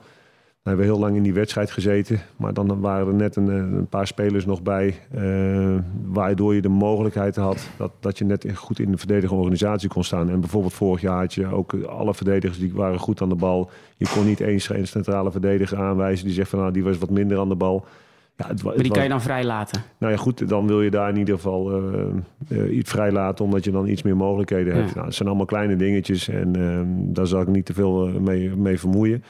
We 0.66 0.72
hebben 0.72 0.90
heel 0.90 1.00
lang 1.00 1.16
in 1.16 1.22
die 1.22 1.34
wedstrijd 1.34 1.70
gezeten. 1.70 2.20
Maar 2.36 2.54
dan 2.54 2.80
waren 2.80 3.06
er 3.06 3.14
net 3.14 3.36
een, 3.36 3.48
een 3.48 3.86
paar 3.86 4.06
spelers 4.06 4.46
nog 4.46 4.62
bij. 4.62 4.94
eh, 5.14 5.74
waardoor 6.04 6.54
je 6.54 6.60
de 6.60 6.68
mogelijkheid 6.68 7.36
had 7.36 7.68
dat, 7.76 7.92
dat 8.00 8.18
je 8.18 8.24
net 8.24 8.46
goed 8.54 8.78
in 8.78 8.90
de 8.90 8.96
verdedigende 8.96 9.40
organisatie 9.40 9.88
kon 9.88 10.04
staan. 10.04 10.30
En 10.30 10.40
bijvoorbeeld 10.40 10.72
vorig 10.72 11.00
jaar 11.00 11.20
had 11.20 11.34
je 11.34 11.46
ook 11.46 11.74
alle 11.74 12.14
verdedigers 12.14 12.58
die 12.58 12.72
waren 12.74 12.98
goed 12.98 13.22
aan 13.22 13.28
de 13.28 13.34
bal. 13.34 13.70
Je 13.96 14.08
kon 14.14 14.26
niet 14.26 14.40
eens 14.40 14.68
een 14.68 14.86
centrale 14.86 15.30
verdediger 15.30 15.78
aanwijzen 15.78 16.24
die 16.24 16.34
zegt 16.34 16.50
van 16.50 16.58
nou 16.58 16.72
die 16.72 16.84
was 16.84 16.98
wat 16.98 17.10
minder 17.10 17.38
aan 17.38 17.48
de 17.48 17.54
bal. 17.54 17.86
Ja, 18.36 18.46
het, 18.46 18.62
Maar 18.62 18.76
die 18.76 18.90
kan 18.90 19.02
je 19.02 19.08
dan 19.08 19.22
vrij 19.22 19.44
laten. 19.44 19.82
nou 19.98 20.12
ja, 20.12 20.18
goed, 20.18 20.48
dan 20.48 20.66
wil 20.66 20.82
je 20.82 20.90
daar 20.90 21.08
in 21.08 21.16
ieder 21.16 21.34
geval 21.34 21.70
eh, 21.72 22.00
eh, 22.48 22.76
iets 22.76 22.90
vrij 22.90 23.12
laten, 23.12 23.44
omdat 23.44 23.64
je 23.64 23.70
dan 23.70 23.88
iets 23.88 24.02
meer 24.02 24.16
mogelijkheden 24.16 24.74
hebt. 24.74 24.88
Ja. 24.88 24.94
Nou, 24.94 25.06
het 25.06 25.14
zijn 25.14 25.28
allemaal 25.28 25.46
kleine 25.46 25.76
dingetjes 25.76 26.28
en 26.28 26.56
ehm, 26.56 26.86
daar 27.12 27.26
zal 27.26 27.40
ik 27.40 27.48
niet 27.48 27.66
te 27.66 27.74
veel 27.74 28.06
eh, 28.06 28.14
mee, 28.14 28.56
mee 28.56 28.78
vermoeien. 28.78 29.24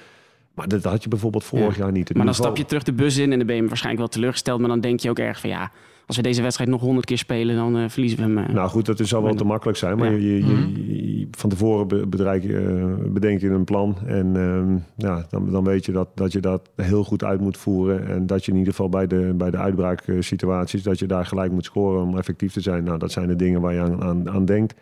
Maar 0.56 0.68
dat 0.68 0.84
had 0.84 1.02
je 1.02 1.08
bijvoorbeeld 1.08 1.44
vorig 1.44 1.76
Ja. 1.76 1.82
jaar 1.82 1.92
niet. 1.92 2.08
Het 2.08 2.16
Maar 2.16 2.26
dan 2.26 2.34
niveau- 2.34 2.52
stap 2.54 2.56
je 2.56 2.64
terug 2.68 2.82
de 2.82 2.92
bus 3.02 3.16
in 3.16 3.32
en 3.32 3.38
dan 3.38 3.46
ben 3.46 3.56
je 3.56 3.62
waarschijnlijk 3.66 3.98
wel 3.98 4.08
teleurgesteld. 4.08 4.60
Maar 4.60 4.68
dan 4.68 4.80
denk 4.80 5.00
je 5.00 5.10
ook 5.10 5.18
erg 5.18 5.40
van 5.40 5.50
ja, 5.50 5.70
als 6.06 6.16
we 6.16 6.22
deze 6.22 6.42
wedstrijd 6.42 6.70
nog 6.70 6.80
honderd 6.80 7.06
keer 7.06 7.18
spelen, 7.18 7.56
dan 7.56 7.76
eh, 7.76 7.88
verliezen 7.88 8.18
we 8.18 8.24
hem. 8.24 8.38
eh. 8.38 8.54
Nou 8.54 8.68
goed, 8.68 8.86
dat 8.86 9.00
is- 9.00 9.08
zal 9.08 9.22
wel 9.22 9.34
te 9.34 9.44
makkelijk 9.44 9.78
zijn. 9.78 9.98
Maar 9.98 10.10
Ja. 10.12 10.16
je, 10.18 10.22
je, 10.32 10.46
je- 10.46 10.52
Mhm. 10.54 10.80
je- 10.92 11.28
van 11.30 11.50
tevoren 11.50 11.88
be- 11.88 12.06
bedrijf 12.06 12.42
je, 12.42 12.58
eh, 12.58 13.10
bedenk 13.12 13.40
je 13.40 13.48
een 13.50 13.64
plan. 13.64 13.96
En 14.06 14.36
ehm, 14.36 14.76
ja, 15.06 15.26
dan, 15.30 15.50
dan 15.50 15.64
weet 15.64 15.84
je 15.84 15.92
dat, 15.92 16.08
dat 16.14 16.32
je 16.32 16.40
dat 16.40 16.68
heel 16.76 17.04
goed 17.04 17.24
uit 17.24 17.40
moet 17.40 17.56
voeren. 17.56 18.06
En 18.08 18.26
dat 18.26 18.44
je 18.44 18.50
in 18.52 18.58
ieder 18.58 18.72
geval 18.72 18.88
bij 18.88 19.06
de, 19.06 19.34
bij 19.36 19.50
de 19.50 19.56
uitbraaksituaties... 19.56 20.82
dat 20.82 20.98
je 20.98 21.06
daar 21.06 21.26
gelijk 21.26 21.52
moet 21.52 21.64
scoren 21.64 22.02
om 22.02 22.16
effectief 22.18 22.52
te 22.52 22.60
zijn. 22.60 22.84
Nou, 22.84 22.98
dat 22.98 23.12
zijn 23.12 23.28
de 23.28 23.36
dingen 23.36 23.60
waar 23.60 23.72
je 23.74 23.80
aan, 23.80 24.02
aan, 24.02 24.30
aan 24.30 24.44
denkt. 24.44 24.74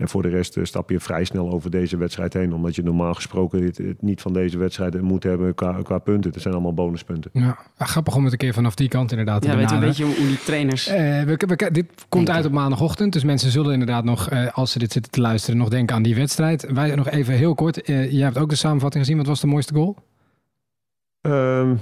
En 0.00 0.08
voor 0.08 0.22
de 0.22 0.28
rest 0.28 0.56
eh, 0.56 0.64
stap 0.64 0.90
je 0.90 1.00
vrij 1.00 1.24
snel 1.24 1.50
over 1.50 1.70
deze 1.70 1.96
wedstrijd 1.96 2.32
heen. 2.32 2.54
Omdat 2.54 2.74
je 2.76 2.82
normaal 2.82 3.14
gesproken 3.14 3.64
het, 3.64 3.78
het 3.78 4.02
niet 4.02 4.20
van 4.20 4.32
deze 4.32 4.58
wedstrijden 4.58 5.04
moet 5.04 5.22
hebben 5.22 5.54
qua, 5.54 5.82
qua 5.82 5.98
punten. 5.98 6.30
Het 6.32 6.42
zijn 6.42 6.54
allemaal 6.54 6.74
bonuspunten. 6.74 7.30
Ja, 7.34 7.58
grappig 7.78 8.14
om 8.16 8.22
het 8.24 8.32
een 8.32 8.38
keer 8.38 8.54
vanaf 8.54 8.74
die 8.74 8.88
kant 8.88 9.10
inderdaad 9.10 9.42
te 9.42 9.48
ja, 9.48 9.56
weet 9.56 9.68
je 9.68 9.74
een 9.74 9.80
benaderen. 9.80 10.06
beetje 10.08 10.20
hoe 10.22 10.28
die 10.34 10.44
trainers... 10.44 10.86
Eh, 10.86 10.96
we, 11.22 11.36
we- 11.56 11.70
dit 11.72 11.86
komt 12.08 12.30
uit 12.30 12.44
op 12.46 12.52
maandagochtend, 12.52 13.12
dus 13.12 13.24
mensen 13.24 13.50
zullen 13.50 13.72
inderdaad 13.72 14.04
nog, 14.04 14.28
eh, 14.30 14.46
als 14.52 14.72
ze 14.72 14.78
dit 14.78 14.92
zitten 14.92 15.12
te 15.12 15.20
luisteren, 15.20 15.58
nog 15.58 15.68
denken 15.68 15.96
aan 15.96 16.02
die 16.02 16.14
wedstrijd. 16.14 16.72
Wij 16.72 16.94
nog 16.94 17.08
even 17.10 17.34
heel 17.34 17.54
kort. 17.54 17.82
eh 17.82 18.12
jij 18.12 18.24
hebt 18.24 18.38
ook 18.38 18.48
de 18.48 18.56
samenvatting 18.56 19.02
gezien. 19.04 19.18
Wat 19.18 19.26
was 19.28 19.40
de 19.40 19.46
mooiste 19.46 19.74
goal? 19.74 19.96
Ehm, 21.20 21.74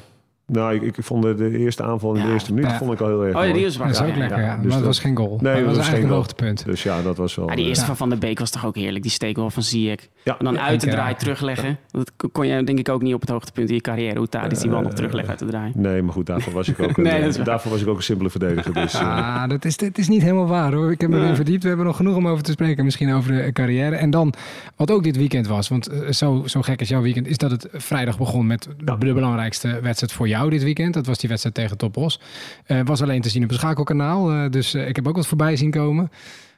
nou, 0.52 0.74
ik, 0.74 0.82
ik 0.82 0.94
vond 1.04 1.22
de, 1.22 1.34
de 1.34 1.58
eerste 1.58 1.82
aanval 1.82 2.14
in 2.14 2.20
de 2.20 2.26
Ja, 2.26 2.32
eerste 2.32 2.54
minuut 2.54 2.72
vond 2.72 2.92
ik 2.92 3.00
al 3.00 3.06
heel 3.06 3.24
erg 3.26 3.36
oh 3.36 3.44
ja, 3.46 3.52
die 3.52 3.64
is 3.64 3.76
Dat 3.76 3.90
is 3.90 4.00
ook 4.00 4.06
ja, 4.06 4.12
ja. 4.12 4.18
lekker, 4.18 4.40
ja. 4.40 4.56
dus 4.56 4.64
maar 4.66 4.76
dat- 4.76 4.86
was 4.86 4.98
geen 4.98 5.16
goal. 5.16 5.28
Nee, 5.28 5.38
maar 5.40 5.52
dat 5.54 5.64
was 5.64 5.76
was 5.76 5.76
eigenlijk 5.76 6.02
een 6.02 6.08
geen 6.08 6.16
hoogtepunt. 6.16 6.64
Dus 6.64 6.82
ja, 6.82 7.02
dat 7.02 7.16
was 7.16 7.34
wel... 7.34 7.48
Ja, 7.48 7.54
die 7.54 7.64
eerste 7.64 7.80
Ja. 7.80 7.86
van 7.86 7.96
Van 7.96 8.08
der 8.08 8.18
Beek 8.18 8.38
was 8.38 8.50
toch 8.50 8.66
ook 8.66 8.76
heerlijk. 8.76 9.02
Die 9.02 9.10
steekgoal 9.12 9.50
van 9.50 9.62
Ziyech. 9.62 10.08
Ja. 10.24 10.38
En 10.38 10.44
dan 10.44 10.54
Ja, 10.54 10.60
uit 10.60 10.80
de 10.80 10.86
en 10.86 10.92
draai 10.92 11.08
keer- 11.10 11.18
terugleggen. 11.18 11.78
Dat 11.90 12.12
kon 12.32 12.46
je 12.46 12.64
denk 12.64 12.78
ik 12.78 12.88
ook 12.88 13.02
niet 13.02 13.14
op 13.14 13.20
het 13.20 13.30
hoogtepunt 13.30 13.68
in 13.68 13.74
je 13.74 13.80
carrière. 13.80 14.18
Hoe 14.18 14.28
Tadic 14.28 14.58
die 14.60 14.70
bal 14.70 14.80
nog 14.80 14.90
Eh, 14.90 14.96
teruglegt 14.96 15.28
uit 15.28 15.38
de 15.38 15.46
draai. 15.46 15.72
Nee, 15.74 16.02
maar 16.02 16.12
goed, 16.12 16.26
daarvoor 16.26 16.52
was 16.52 16.68
ik 16.68 16.80
ook 16.80 16.96
een, 16.96 17.02
Nee, 17.04 17.20
dat 17.20 17.28
is 17.30 17.36
eh, 17.38 17.44
daarvoor 17.44 17.70
was 17.72 17.80
ik 17.80 17.88
ook 17.88 17.96
een 17.96 18.02
simpele 18.02 18.30
verdediger. 18.30 18.72
Dus, 18.74 18.94
eh, 18.94 19.00
Ah, 19.42 19.48
dat 19.54 19.64
is, 19.64 19.76
dit 19.76 19.98
is 19.98 20.08
niet 20.08 20.22
helemaal 20.22 20.46
waar 20.46 20.72
hoor. 20.72 20.90
Ik 20.92 21.00
heb 21.00 21.10
me 21.10 21.34
verdiept. 21.34 21.62
We 21.62 21.68
hebben 21.68 21.86
nog 21.86 21.96
genoeg 21.96 22.16
om 22.16 22.28
over 22.28 22.42
te 22.44 22.50
spreken. 22.50 22.84
Misschien 22.84 23.12
over 23.12 23.32
de 23.32 23.52
carrière. 23.52 23.96
En 23.96 24.10
dan, 24.10 24.34
wat 24.76 24.90
ook 24.90 25.02
dit 25.02 25.16
weekend 25.16 25.46
was. 25.46 25.68
Want 25.68 25.86
eh, 25.86 26.10
zo, 26.10 26.42
zo 26.46 26.62
gek 26.62 26.80
is 26.80 26.88
jouw 26.88 27.02
weekend. 27.02 27.26
Is 27.26 27.36
dat 27.38 27.50
het 27.50 27.68
vrijdag 27.72 28.18
begon 28.18 28.46
met 28.46 28.68
de 28.84 28.96
belangrijkste 29.14 29.78
wedstrijd 29.82 30.12
voor 30.12 30.28
jou 30.28 30.36
dit 30.46 30.62
weekend. 30.62 30.94
Dat 30.94 31.06
was 31.06 31.18
die 31.18 31.28
wedstrijd 31.28 31.56
tegen 31.56 31.76
Topos. 31.76 32.20
Eh 32.64 32.80
was 32.84 33.02
alleen 33.02 33.20
te 33.20 33.28
zien 33.28 33.42
op 33.42 33.48
het 33.48 33.58
schakelkanaal. 33.58 34.30
eh, 34.30 34.50
dus 34.50 34.74
eh, 34.74 34.88
ik 34.88 34.96
heb 34.96 35.08
ook 35.08 35.16
wat 35.16 35.26
voorbij 35.26 35.56
zien 35.56 35.70
komen. 35.70 36.10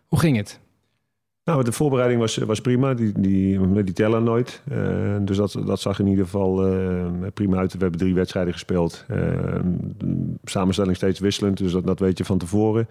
Hoe 0.06 0.18
ging 0.18 0.37
het? 0.37 0.60
nou, 1.44 1.64
de 1.64 1.72
voorbereiding 1.72 2.20
was, 2.20 2.37
was 2.37 2.60
prima. 2.60 2.94
Die, 2.94 3.12
die, 3.20 3.82
die 3.82 3.94
tellen 3.94 4.25
nooit. 4.25 4.62
Dus 5.20 5.37
dat, 5.37 5.56
dat 5.66 5.80
zag 5.80 5.99
in 5.99 6.06
ieder 6.06 6.25
geval 6.25 6.54
prima 7.34 7.56
uit. 7.56 7.72
We 7.72 7.78
hebben 7.78 7.99
drie 8.00 8.14
wedstrijden 8.14 8.52
gespeeld. 8.52 9.06
Samenstelling 10.44 10.96
steeds 10.96 11.18
wisselend. 11.18 11.58
Dus 11.58 11.72
dat, 11.72 11.87
dat 11.87 11.99
weet 11.99 12.18
je 12.18 12.25
van 12.25 12.38
tevoren. 12.38 12.88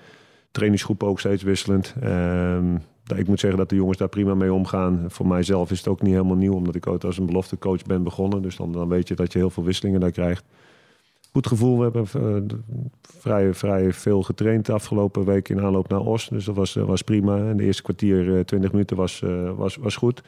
Trainingsgroep 0.52 1.04
ook 1.04 1.20
steeds 1.20 1.44
wisselend. 1.44 1.96
Ehm, 2.02 2.76
ik 3.18 3.28
moet 3.28 3.40
zeggen 3.40 3.60
dat 3.60 3.70
de 3.70 3.76
jongens 3.76 3.98
daar 3.98 4.10
prima 4.10 4.36
mee 4.36 4.54
omgaan. 4.54 5.06
Voor 5.08 5.28
mijzelf 5.28 5.72
is 5.72 5.78
het 5.78 5.88
ook 5.88 6.02
niet 6.02 6.14
helemaal 6.14 6.36
nieuw, 6.36 6.54
omdat 6.54 6.76
ik 6.76 6.88
ook 6.88 7.04
als 7.04 7.18
een 7.18 7.26
beloftecoach 7.26 7.84
ben 7.84 8.04
begonnen. 8.04 8.42
Dus 8.42 8.56
dan, 8.56 8.72
dan 8.72 8.88
weet 8.88 9.08
je 9.08 9.16
dat 9.16 9.34
je 9.34 9.40
heel 9.40 9.50
veel 9.50 9.64
wisselingen 9.64 10.00
daar 10.00 10.12
krijgt. 10.12 10.44
Goed 11.32 11.48
gevoel. 11.48 11.78
We 11.78 11.84
hebben 11.84 12.06
eh, 12.50 12.58
vrij, 13.02 13.54
vrij 13.54 13.94
veel 13.94 14.24
getraind 14.24 14.66
de 14.66 14.74
afgelopen 14.74 15.26
week 15.26 15.50
in 15.50 15.62
aanloop 15.62 15.90
naar 15.90 16.00
Os. 16.00 16.28
Dus 16.30 16.46
dat 16.46 16.56
was, 16.56 16.76
eh, 16.76 16.84
was 16.84 17.02
prima. 17.02 17.38
En 17.38 17.58
de 17.58 17.64
eerste 17.64 17.84
kwartier, 17.84 18.38
eh, 18.38 18.44
20 18.44 18.72
minuten, 18.72 18.98
was, 18.98 19.22
eh, 19.22 19.58
was, 19.58 19.76
was 19.76 19.96
goed. 19.96 20.22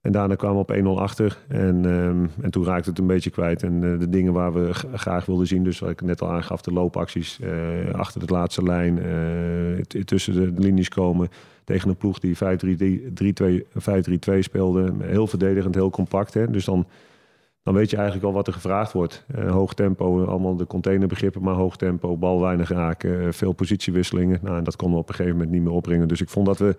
En 0.00 0.12
daarna 0.12 0.34
kwamen 0.34 0.56
we 0.56 0.62
op 0.62 0.70
1-0 0.70 1.00
achter. 1.00 1.38
En, 1.48 1.84
ehm, 1.84 2.26
en 2.42 2.50
toen 2.50 2.64
raakte 2.64 2.90
het 2.90 2.98
een 2.98 3.06
beetje 3.06 3.30
kwijt. 3.30 3.62
En 3.62 3.92
eh, 3.92 3.98
de 3.98 4.08
dingen 4.08 4.32
waar 4.32 4.52
we 4.52 4.74
graag 4.94 5.26
wilden 5.26 5.46
zien, 5.46 5.64
dus 5.64 5.78
wat 5.78 5.90
ik 5.90 6.00
net 6.00 6.22
al 6.22 6.28
aangaf, 6.28 6.62
de 6.62 6.72
loopacties 6.72 7.40
eh, 7.40 7.94
achter 7.94 8.26
de 8.26 8.32
laatste 8.32 8.62
lijn, 8.62 8.98
eh, 8.98 10.02
tussen 10.04 10.34
de 10.34 10.62
linies 10.62 10.88
komen. 10.88 11.28
Tegen 11.64 11.88
een 11.88 11.96
ploeg 11.96 12.18
die 12.18 12.36
5-3-2 12.36 13.66
5-3-2 13.74 14.42
speelde. 14.42 14.92
Heel 15.00 15.26
verdedigend, 15.26 15.74
heel 15.74 15.90
compact. 15.90 16.34
Hè? 16.34 16.50
Dus 16.50 16.64
dan, 16.64 16.86
dan 17.62 17.74
weet 17.74 17.90
je 17.90 17.96
eigenlijk 17.96 18.26
al 18.26 18.32
wat 18.32 18.46
er 18.46 18.52
gevraagd 18.52 18.92
wordt. 18.92 19.24
Eh, 19.34 19.50
hoog 19.50 19.74
tempo, 19.74 20.24
allemaal 20.24 20.56
de 20.56 20.66
containerbegrippen, 20.66 21.42
maar 21.42 21.54
hoog 21.54 21.76
tempo, 21.76 22.16
bal 22.16 22.40
weinig 22.40 22.68
raken, 22.68 23.20
eh, 23.20 23.32
veel 23.32 23.52
positiewisselingen. 23.52 24.38
Nou, 24.42 24.56
en 24.56 24.64
dat 24.64 24.76
konden 24.76 24.96
we 24.96 25.02
op 25.02 25.08
een 25.08 25.14
gegeven 25.14 25.36
moment 25.36 25.54
niet 25.54 25.62
meer 25.64 25.72
opbrengen. 25.72 26.08
Dus 26.08 26.20
ik 26.20 26.28
vond 26.28 26.46
dat 26.46 26.58
we 26.58 26.76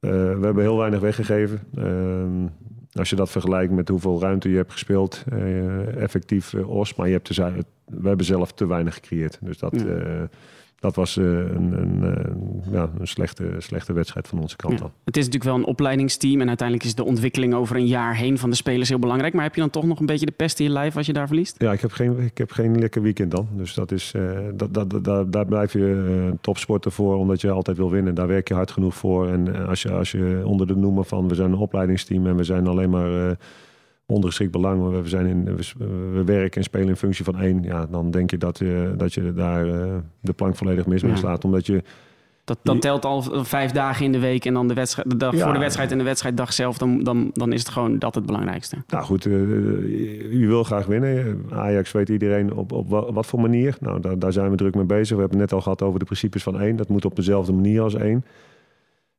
eh, 0.00 0.10
we 0.10 0.40
hebben 0.44 0.62
heel 0.62 0.78
weinig 0.78 1.00
weggegeven. 1.00 1.60
Ehm, 1.74 2.46
als 2.92 3.10
je 3.10 3.16
dat 3.16 3.30
vergelijkt 3.30 3.72
met 3.72 3.88
hoeveel 3.88 4.20
ruimte 4.20 4.50
je 4.50 4.56
hebt 4.56 4.72
gespeeld, 4.72 5.24
effectief 5.96 6.54
os, 6.54 6.94
maar 6.94 7.06
je 7.06 7.12
hebt 7.12 7.40
uit- 7.40 7.66
we 7.84 8.08
hebben 8.08 8.26
zelf 8.26 8.52
te 8.52 8.66
weinig 8.66 8.94
gecreëerd. 8.94 9.38
Dus 9.42 9.58
dat, 9.58 9.80
Ja. 9.86 10.28
Dat 10.80 10.94
was 10.96 11.16
eh, 11.16 11.24
een, 11.24 11.72
een, 11.72 12.02
eh, 12.16 12.72
ja, 12.72 12.90
een 12.98 13.06
slechte, 13.06 13.54
slechte 13.58 13.92
wedstrijd 13.92 14.28
van 14.28 14.38
onze 14.40 14.56
kant 14.56 14.72
Ja. 14.74 14.78
dan. 14.80 14.90
Het 15.04 15.16
is 15.16 15.24
natuurlijk 15.24 15.50
wel 15.50 15.60
een 15.60 15.66
opleidingsteam 15.70 16.40
en 16.40 16.48
uiteindelijk 16.48 16.88
is 16.88 16.94
de 16.94 17.04
ontwikkeling 17.04 17.54
over 17.54 17.76
een 17.76 17.86
jaar 17.86 18.16
heen 18.16 18.38
van 18.38 18.50
de 18.50 18.56
spelers 18.56 18.88
heel 18.88 18.98
belangrijk. 18.98 19.34
Maar 19.34 19.42
heb 19.44 19.54
je 19.54 19.60
dan 19.60 19.70
toch 19.70 19.84
nog 19.84 20.00
een 20.00 20.06
beetje 20.06 20.26
de 20.26 20.32
pest 20.32 20.58
in 20.58 20.64
je 20.66 20.72
lijf 20.72 20.96
als 20.96 21.06
je 21.06 21.12
daar 21.12 21.26
verliest? 21.26 21.54
Ja, 21.58 21.72
ik 21.72 21.80
heb 21.80 21.92
geen, 21.92 22.18
ik 22.18 22.38
heb 22.38 22.50
geen 22.50 22.78
lekker 22.78 23.02
weekend 23.02 23.30
dan. 23.30 23.48
Dus 23.56 23.74
dat 23.74 23.92
is, 23.92 24.12
eh, 24.14 24.22
dat, 24.54 24.74
dat, 24.74 25.04
dat, 25.04 25.32
daar- 25.32 25.46
blijf 25.46 25.72
je 25.72 26.32
topsporter 26.40 26.92
voor, 26.92 27.16
omdat 27.16 27.40
je 27.40 27.50
altijd 27.50 27.76
wil 27.76 27.90
winnen. 27.90 28.14
Daar 28.14 28.26
werk 28.26 28.48
je 28.48 28.54
hard 28.54 28.70
genoeg 28.70 28.94
voor. 28.94 29.28
En 29.28 29.66
als 29.66 29.82
je, 29.82 29.90
als 29.92 30.10
je 30.10 30.42
onder 30.44 30.66
de 30.66 30.76
noemer 30.76 31.04
van 31.04 31.28
we 31.28 31.34
zijn 31.34 31.52
een 31.52 31.58
opleidingsteam 31.58 32.26
en 32.26 32.36
we 32.36 32.44
zijn 32.44 32.66
alleen 32.66 32.90
maar 32.90 33.36
ondergeschikt 34.12 34.50
belang. 34.52 35.02
We, 35.02 35.08
zijn 35.08 35.26
in, 35.26 35.44
we, 35.44 35.86
we 36.12 36.24
werken 36.24 36.56
en 36.58 36.62
spelen 36.62 36.88
in 36.88 36.96
functie 36.96 37.24
van 37.24 37.38
één. 37.40 37.62
Ja, 37.62 37.86
dan 37.86 38.10
denk 38.10 38.30
je 38.30 38.38
dat 38.38 38.58
je, 38.58 38.94
dat 38.96 39.14
je 39.14 39.32
daar 39.32 39.66
eh, 39.68 39.94
de 40.20 40.32
plank 40.32 40.56
volledig 40.56 40.86
mis 40.86 41.02
mee 41.02 41.16
slaat. 41.16 41.44
Omdat 41.44 41.66
je 41.66 41.82
Dat, 42.44 42.58
Je- 42.62 42.78
telt 42.78 43.04
al 43.04 43.22
vijf 43.44 43.70
dagen 43.72 44.04
in 44.04 44.12
de 44.12 44.18
week 44.18 44.44
en 44.44 44.54
dan 44.54 44.68
de, 44.68 44.74
wedstrijd, 44.74 45.10
de 45.10 45.16
dag 45.16 45.34
Ja. 45.36 45.44
voor 45.44 45.52
de 45.52 45.58
wedstrijd 45.58 45.92
en 45.92 45.98
de 45.98 46.04
wedstrijddag 46.04 46.52
zelf. 46.52 46.78
Dan, 46.78 47.02
dan, 47.02 47.30
dan 47.32 47.52
is 47.52 47.60
het 47.60 47.68
gewoon 47.68 47.98
dat 47.98 48.14
het 48.14 48.26
belangrijkste. 48.26 48.76
Nou 48.88 49.04
goed, 49.04 49.26
eh, 49.26 49.32
je 50.40 50.44
wil 50.46 50.64
graag 50.64 50.86
winnen. 50.86 51.42
Ajax 51.50 51.92
weet 51.92 52.08
iedereen 52.08 52.52
op, 52.54 52.72
op 52.72 52.88
wa- 52.88 53.12
wat 53.12 53.26
voor 53.26 53.40
manier. 53.40 53.76
Nou, 53.80 54.00
daar, 54.00 54.18
daar 54.18 54.32
zijn 54.32 54.50
we 54.50 54.56
druk 54.56 54.74
mee 54.74 54.84
bezig. 54.84 55.14
We 55.16 55.20
hebben 55.22 55.38
het 55.40 55.48
net 55.50 55.52
al 55.58 55.62
gehad 55.62 55.82
over 55.82 55.98
de 55.98 56.04
principes 56.04 56.42
van 56.42 56.60
één. 56.60 56.76
Dat 56.76 56.88
moet 56.88 57.04
op 57.04 57.16
dezelfde 57.16 57.52
manier 57.52 57.82
als 57.82 57.94
één. 57.94 58.24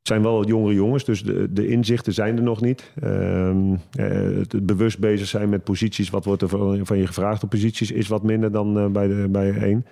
Zijn 0.09 0.21
wel 0.21 0.45
jongere 0.45 0.73
jongens, 0.73 1.05
dus 1.05 1.23
de, 1.23 1.53
de 1.53 1.67
inzichten 1.67 2.13
zijn 2.13 2.37
er 2.37 2.43
nog 2.43 2.61
niet. 2.61 2.91
Ehm, 3.01 3.73
eh, 3.91 4.07
het, 4.37 4.65
bewust 4.65 4.99
bezig 4.99 5.27
zijn 5.27 5.49
met 5.49 5.63
posities, 5.63 6.09
wat 6.09 6.25
wordt 6.25 6.41
er 6.41 6.49
van, 6.49 6.85
van 6.85 6.97
je 6.97 7.07
gevraagd 7.07 7.43
op 7.43 7.49
posities, 7.49 7.91
is 7.91 8.07
wat 8.07 8.23
minder 8.23 8.51
dan 8.51 8.79
eh, 8.79 8.87
bij, 8.87 9.07
de, 9.07 9.27
bij 9.29 9.53
één. 9.53 9.85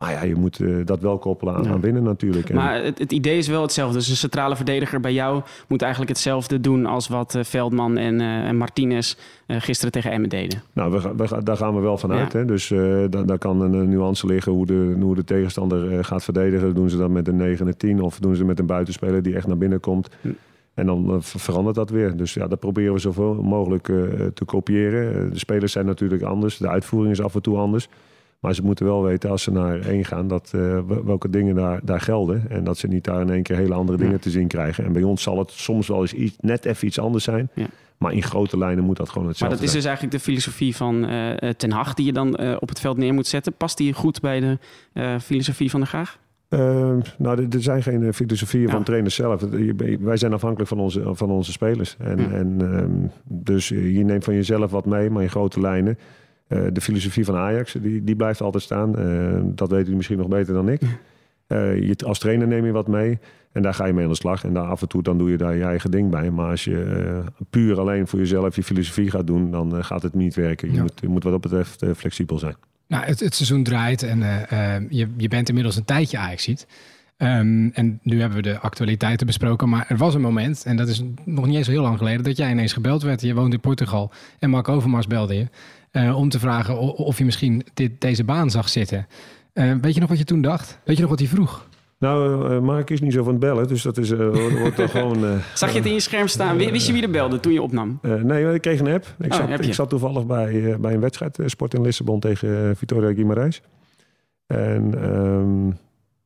Maar 0.00 0.12
ja, 0.12 0.22
je 0.22 0.34
moet 0.34 0.60
eh, 0.60 0.74
dat 0.84 1.00
wel 1.00 1.18
koppelen 1.18 1.54
aan, 1.54 1.62
Ja. 1.62 1.70
aan 1.70 1.80
winnen 1.80 2.02
natuurlijk. 2.02 2.52
Maar 2.52 2.84
het, 2.84 2.98
het 2.98 3.12
idee 3.12 3.38
is 3.38 3.48
wel 3.48 3.62
hetzelfde. 3.62 3.98
Dus 3.98 4.08
een 4.08 4.16
centrale 4.16 4.56
verdediger 4.56 5.00
bij 5.00 5.12
jou 5.12 5.42
moet 5.68 5.82
eigenlijk 5.82 6.12
hetzelfde 6.12 6.60
doen 6.60 6.86
als 6.86 7.08
wat 7.08 7.34
eh, 7.34 7.44
Veldman 7.44 7.96
en, 7.96 8.20
eh, 8.20 8.48
en 8.48 8.56
Martinez 8.56 9.14
gisteren 9.48 9.92
tegen 9.92 10.10
Emmen 10.10 10.28
deden. 10.28 10.62
Nou, 10.72 10.92
we, 10.92 11.12
we, 11.16 11.42
daar 11.42 11.56
gaan 11.56 11.74
we 11.74 11.80
wel 11.80 11.98
van 11.98 12.12
uit. 12.12 12.32
Ja. 12.32 12.38
Hè? 12.38 12.44
Dus 12.44 12.68
daar, 13.10 13.26
daar 13.26 13.38
kan 13.38 13.60
een, 13.60 13.88
nuance 13.88 14.26
liggen 14.26 14.52
hoe 14.52 14.66
de, 14.66 14.96
hoe 15.00 15.14
de 15.14 15.24
tegenstander 15.24 16.04
gaat 16.04 16.24
verdedigen. 16.24 16.74
Doen 16.74 16.90
ze 16.90 16.96
dat 16.96 17.10
met 17.10 17.28
een 17.28 17.36
9 17.36 17.66
en 17.66 17.76
10 17.76 18.00
of 18.02 18.18
doen 18.18 18.36
ze 18.36 18.44
met 18.44 18.58
een 18.58 18.66
buitenspeler 18.66 19.22
die 19.22 19.34
echt 19.34 19.46
naar 19.46 19.58
binnen 19.58 19.80
komt. 19.80 20.08
Hm. 20.20 20.28
En 20.74 20.86
dan 20.86 21.22
ver- 21.22 21.40
verandert 21.40 21.76
dat 21.76 21.90
weer. 21.90 22.16
Dus 22.16 22.34
ja, 22.34 22.46
dat 22.46 22.58
proberen 22.60 22.92
we 22.92 22.98
zoveel 22.98 23.34
mogelijk 23.34 23.84
te 24.34 24.44
kopiëren. 24.44 25.30
De 25.32 25.38
spelers 25.38 25.72
zijn 25.72 25.86
natuurlijk 25.86 26.22
anders. 26.22 26.56
De 26.58 26.68
uitvoering 26.68 27.12
is 27.12 27.22
af 27.22 27.34
en 27.34 27.42
toe 27.42 27.56
anders. 27.56 27.88
Maar 28.40 28.54
ze 28.54 28.62
moeten 28.62 28.86
wel 28.86 29.02
weten 29.02 29.30
als 29.30 29.42
ze 29.42 29.50
naar 29.52 29.80
één 29.80 30.04
gaan 30.04 30.28
dat, 30.28 30.50
eh, 30.54 30.60
wel- 30.86 31.04
welke 31.04 31.30
dingen 31.30 31.54
daar, 31.54 31.80
daar 31.84 32.00
gelden. 32.00 32.44
En 32.48 32.64
dat 32.64 32.78
ze 32.78 32.86
niet 32.86 33.04
daar 33.04 33.20
in 33.20 33.30
één 33.30 33.42
keer 33.42 33.56
hele 33.56 33.74
andere 33.74 33.98
Ja. 33.98 34.04
dingen 34.04 34.20
te 34.20 34.30
zien 34.30 34.48
krijgen. 34.48 34.84
En 34.84 34.92
bij 34.92 35.02
ons 35.02 35.22
zal 35.22 35.38
het 35.38 35.50
soms 35.50 35.88
wel 35.88 36.00
eens 36.00 36.12
iets, 36.12 36.36
net 36.40 36.64
even 36.64 36.86
iets 36.86 36.98
anders 36.98 37.24
zijn. 37.24 37.48
Ja. 37.54 37.66
Maar 37.98 38.12
in 38.12 38.22
grote 38.22 38.58
lijnen 38.58 38.84
moet 38.84 38.96
dat 38.96 39.06
gewoon 39.08 39.22
Maar 39.22 39.30
hetzelfde 39.30 39.56
dat 39.58 39.66
is 39.66 39.72
dus 39.74 39.84
eigenlijk 39.84 40.14
de 40.16 40.20
filosofie 40.22 40.76
van 40.76 41.04
eh, 41.06 41.42
eh, 41.42 41.54
Ten 41.56 41.70
Hag 41.70 41.94
die 41.94 42.06
je 42.06 42.12
dan 42.12 42.58
op 42.60 42.68
het 42.68 42.80
veld 42.80 42.96
neer 42.96 43.14
moet 43.14 43.26
zetten. 43.26 43.52
Past 43.52 43.76
die 43.76 43.92
goed 43.92 44.20
bij 44.20 44.40
de 44.40 44.58
filosofie 45.20 45.70
van 45.70 45.80
de 45.80 45.86
Graag? 45.86 46.18
Eh, 46.48 46.58
nou, 47.18 47.46
er, 47.50 47.62
zijn 47.62 47.82
geen 47.82 48.14
filosofieën 48.14 48.64
Ja. 48.66 48.70
van 48.70 48.82
trainers 48.82 49.14
zelf. 49.14 49.44
Wij 50.00 50.16
zijn 50.16 50.32
afhankelijk 50.32 50.68
van 50.68 50.78
onze, 50.80 51.02
van 51.12 51.30
onze 51.30 51.52
spelers. 51.52 51.96
En, 51.98 52.18
Ja. 52.18 52.30
en, 52.30 52.56
ehm, 52.60 52.90
dus 53.24 53.68
je 53.68 54.04
neemt 54.04 54.24
van 54.24 54.34
jezelf 54.34 54.70
wat 54.70 54.86
mee, 54.86 55.10
maar 55.10 55.22
in 55.22 55.30
grote 55.30 55.60
lijnen. 55.60 55.98
Eh, 56.50 56.62
de 56.72 56.80
filosofie 56.80 57.24
van 57.24 57.36
Ajax, 57.36 57.72
die, 57.72 58.04
die 58.04 58.16
blijft 58.16 58.40
altijd 58.40 58.62
staan. 58.62 58.98
Eh, 58.98 59.40
dat 59.44 59.68
weten 59.68 59.78
jullie 59.78 59.96
misschien 59.96 60.18
nog 60.18 60.28
beter 60.28 60.54
dan 60.54 60.68
ik. 60.68 60.80
Eh, 61.46 61.88
je, 61.88 61.96
als 62.04 62.18
trainer 62.18 62.46
neem 62.46 62.64
je 62.64 62.72
wat 62.72 62.88
mee 62.88 63.18
en 63.52 63.62
daar 63.62 63.74
ga 63.74 63.86
je 63.86 63.92
mee 63.92 64.04
aan 64.04 64.10
de 64.10 64.16
slag. 64.16 64.44
En 64.44 64.54
daar 64.54 64.64
af 64.66 64.82
en 64.82 64.88
toe 64.88 65.02
dan 65.02 65.18
doe 65.18 65.30
je 65.30 65.36
daar 65.36 65.56
je 65.56 65.64
eigen 65.64 65.90
ding 65.90 66.10
bij. 66.10 66.30
Maar 66.30 66.50
als 66.50 66.64
je 66.64 67.22
puur 67.50 67.78
alleen 67.78 68.06
voor 68.06 68.18
jezelf 68.18 68.56
je 68.56 68.62
filosofie 68.62 69.10
gaat 69.10 69.26
doen, 69.26 69.50
dan 69.50 69.84
gaat 69.84 70.02
het 70.02 70.14
niet 70.14 70.34
werken. 70.34 70.68
Je, 70.68 70.74
Ja. 70.74 70.82
moet, 70.82 70.92
je 71.00 71.08
moet 71.08 71.22
wat 71.22 71.32
dat 71.32 71.40
betreft 71.40 71.84
flexibel 71.96 72.38
zijn. 72.38 72.54
Nou, 72.86 73.04
het, 73.04 73.20
het 73.20 73.34
seizoen 73.34 73.62
draait 73.62 74.02
en 74.02 74.18
je, 74.88 75.08
je 75.16 75.28
bent 75.28 75.48
inmiddels 75.48 75.76
een 75.76 75.84
tijdje 75.84 76.18
Ajax 76.18 76.42
ziet. 76.42 76.66
en 77.16 78.00
nu 78.02 78.20
hebben 78.20 78.36
we 78.38 78.42
de 78.42 78.58
actualiteiten 78.58 79.26
besproken, 79.26 79.68
maar 79.68 79.84
er 79.88 79.96
was 79.96 80.14
een 80.14 80.20
moment, 80.20 80.64
en 80.64 80.76
dat 80.76 80.88
is 80.88 81.02
nog 81.24 81.46
niet 81.46 81.56
eens 81.56 81.66
heel 81.66 81.82
lang 81.82 81.98
geleden, 81.98 82.24
dat 82.24 82.36
jij 82.36 82.50
ineens 82.50 82.72
gebeld 82.72 83.02
werd. 83.02 83.20
Je 83.20 83.34
woont 83.34 83.52
in 83.52 83.60
Portugal 83.60 84.10
en 84.38 84.50
Mark 84.50 84.68
Overmars 84.68 85.06
belde 85.06 85.34
je 85.34 85.46
eh, 85.90 86.16
om 86.16 86.28
te 86.28 86.38
vragen 86.38 86.78
of 86.78 87.18
je 87.18 87.24
misschien 87.24 87.62
dit, 87.74 88.00
deze 88.00 88.24
baan 88.24 88.50
zag 88.50 88.68
zitten. 88.68 89.06
Eh, 89.52 89.72
weet 89.80 89.94
je 89.94 90.00
nog 90.00 90.08
wat 90.08 90.18
je 90.18 90.24
toen 90.24 90.40
dacht? 90.42 90.78
Weet 90.84 90.96
je 90.96 91.00
nog 91.02 91.10
wat 91.10 91.18
hij 91.20 91.28
vroeg? 91.28 91.68
Nou, 91.98 92.50
eh, 92.54 92.60
Mark 92.60 92.90
is 92.90 93.00
niet 93.00 93.12
zo 93.12 93.22
van 93.22 93.32
het 93.32 93.40
bellen, 93.40 93.68
dus 93.68 93.82
dat 93.82 93.98
is, 93.98 94.10
eh, 94.10 94.18
wordt, 94.18 94.58
wordt 94.58 94.76
dan 94.76 94.88
gewoon... 94.98 95.24
eh, 95.24 95.30
Zag 95.54 95.70
je 95.70 95.76
het 95.78 95.86
in 95.86 95.92
je 95.92 96.00
scherm 96.00 96.28
staan? 96.28 96.56
Wi- 96.56 96.70
Wist 96.70 96.86
je 96.86 96.92
wie 96.92 97.02
er 97.02 97.10
belde 97.10 97.40
toen 97.40 97.52
je 97.52 97.62
opnam? 97.62 97.98
Eh, 98.02 98.14
nee, 98.14 98.54
ik 98.54 98.60
kreeg 98.60 98.80
een 98.80 98.88
app. 98.92 99.14
Ik, 99.18 99.32
Oh, 99.32 99.38
zat, 99.38 99.50
appje. 99.50 99.68
ik 99.68 99.74
zat 99.74 99.88
toevallig 99.90 100.26
bij, 100.26 100.72
eh, 100.72 100.76
bij 100.78 100.94
een 100.94 101.00
wedstrijd, 101.00 101.38
eh, 101.38 101.46
Sport 101.46 101.74
in 101.74 101.82
Lissabon 101.82 102.20
tegen 102.20 102.76
Vitoria 102.76 103.12
Guimarães. 103.14 103.60
En 104.46 104.94
ehm, 105.02 105.70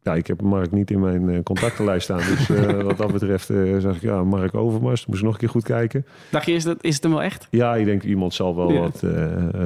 ja, 0.05 0.15
ik 0.15 0.27
heb 0.27 0.43
Mark 0.43 0.71
niet 0.73 0.91
in 0.91 1.01
mijn 1.01 1.31
eh, 1.31 1.43
contactenlijst 1.43 2.05
staan. 2.05 2.19
Dus 2.19 2.51
eh, 2.51 2.81
wat 2.89 2.97
dat 2.97 3.13
betreft 3.13 3.51
eh 3.51 3.79
zag 3.79 3.97
ik, 3.97 4.03
ja, 4.03 4.25
Mark 4.25 4.55
Overmars. 4.55 5.07
Moest 5.07 5.23
nog 5.23 5.33
een 5.33 5.39
keer 5.39 5.49
goed 5.49 5.65
kijken. 5.65 6.07
Dacht 6.31 6.47
je, 6.47 6.53
is, 6.53 6.65
dat, 6.65 6.85
is 6.85 6.95
het 6.95 7.03
hem 7.03 7.13
wel 7.13 7.23
echt? 7.23 7.47
Ja, 7.51 7.77
ik 7.77 7.85
denk 7.85 8.03
iemand 8.03 8.35
zal 8.35 8.57
wel 8.57 8.73
Ja. 8.73 8.81
wat 8.81 9.03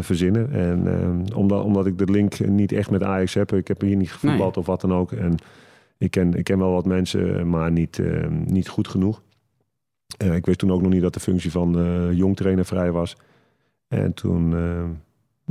verzinnen. 0.04 0.52
En 0.52 1.34
omdat, 1.34 1.64
omdat 1.64 1.86
ik 1.86 1.98
de 1.98 2.04
link 2.04 2.46
niet 2.46 2.72
echt 2.72 2.90
met 2.90 3.02
Ajax 3.02 3.34
heb. 3.34 3.52
Ik 3.52 3.68
heb 3.68 3.80
hier 3.80 3.96
niet 3.96 4.12
gevoetbald 4.12 4.56
of 4.56 4.66
wat 4.66 4.80
dan 4.80 4.94
ook. 4.94 5.12
En 5.12 5.34
ik 5.98 6.10
ken, 6.10 6.34
ik 6.34 6.44
ken 6.44 6.58
wel 6.58 6.72
wat 6.72 6.86
mensen, 6.86 7.48
maar 7.48 7.72
niet, 7.72 8.02
niet 8.44 8.68
goed 8.68 8.88
genoeg. 8.88 9.22
Ik 10.34 10.46
wist 10.46 10.58
toen 10.58 10.72
ook 10.72 10.82
nog 10.82 10.92
niet 10.92 11.02
dat 11.02 11.14
de 11.14 11.20
functie 11.20 11.50
van 11.50 11.78
eh 11.78 12.12
jong 12.12 12.36
trainer 12.36 12.64
vrij 12.64 12.90
was. 12.90 13.16
En 13.88 14.14
toen, 14.14 14.54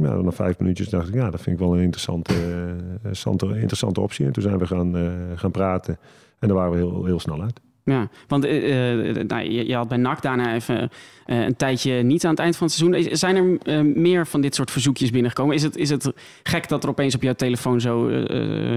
ja, 0.02 0.16
na 0.16 0.32
vijf 0.32 0.60
minuutjes 0.60 0.90
dacht 0.90 1.08
ik, 1.08 1.14
ja, 1.14 1.30
dat 1.30 1.42
vind 1.42 1.60
ik 1.60 1.66
wel 1.66 1.76
een 1.76 1.84
interessante, 1.84 2.34
eh, 2.34 2.94
interessante, 2.94 3.46
interessante 3.46 4.02
optie. 4.02 4.26
En 4.26 4.32
toen 4.32 4.44
zijn 4.44 4.58
we 4.58 4.68
gaan, 4.68 4.98
eh, 4.98 5.12
gaan 5.36 5.52
praten. 5.52 5.98
En 6.40 6.48
daar 6.48 6.58
waren 6.58 6.72
we 6.72 6.78
heel, 6.78 7.06
heel 7.06 7.20
snel 7.20 7.42
uit. 7.42 7.60
Ja, 7.84 8.10
want 8.28 8.46
eh, 8.46 9.24
nou, 9.28 9.42
je, 9.50 9.68
je 9.68 9.76
had 9.76 9.88
bij 9.88 9.98
NAC 9.98 10.22
daarna 10.22 10.54
even 10.54 10.90
een 11.26 11.56
tijdje 11.56 12.04
niet 12.04 12.26
aan 12.26 12.32
het 12.32 12.40
eind 12.40 12.58
van 12.58 12.68
het 12.68 12.76
seizoen. 12.76 13.18
Zijn 13.18 13.36
er 13.36 13.86
meer 13.86 14.28
van 14.28 14.42
dit 14.42 14.56
soort 14.56 14.72
verzoekjes 14.72 15.10
binnengekomen? 15.10 15.56
Is 15.56 15.64
het, 15.64 15.78
is 15.78 15.90
het 15.90 16.12
gek 16.44 16.68
dat 16.68 16.84
er 16.84 16.90
opeens 16.90 17.16
op 17.16 17.22
jouw 17.22 17.34
telefoon 17.34 17.82
zo 17.82 18.10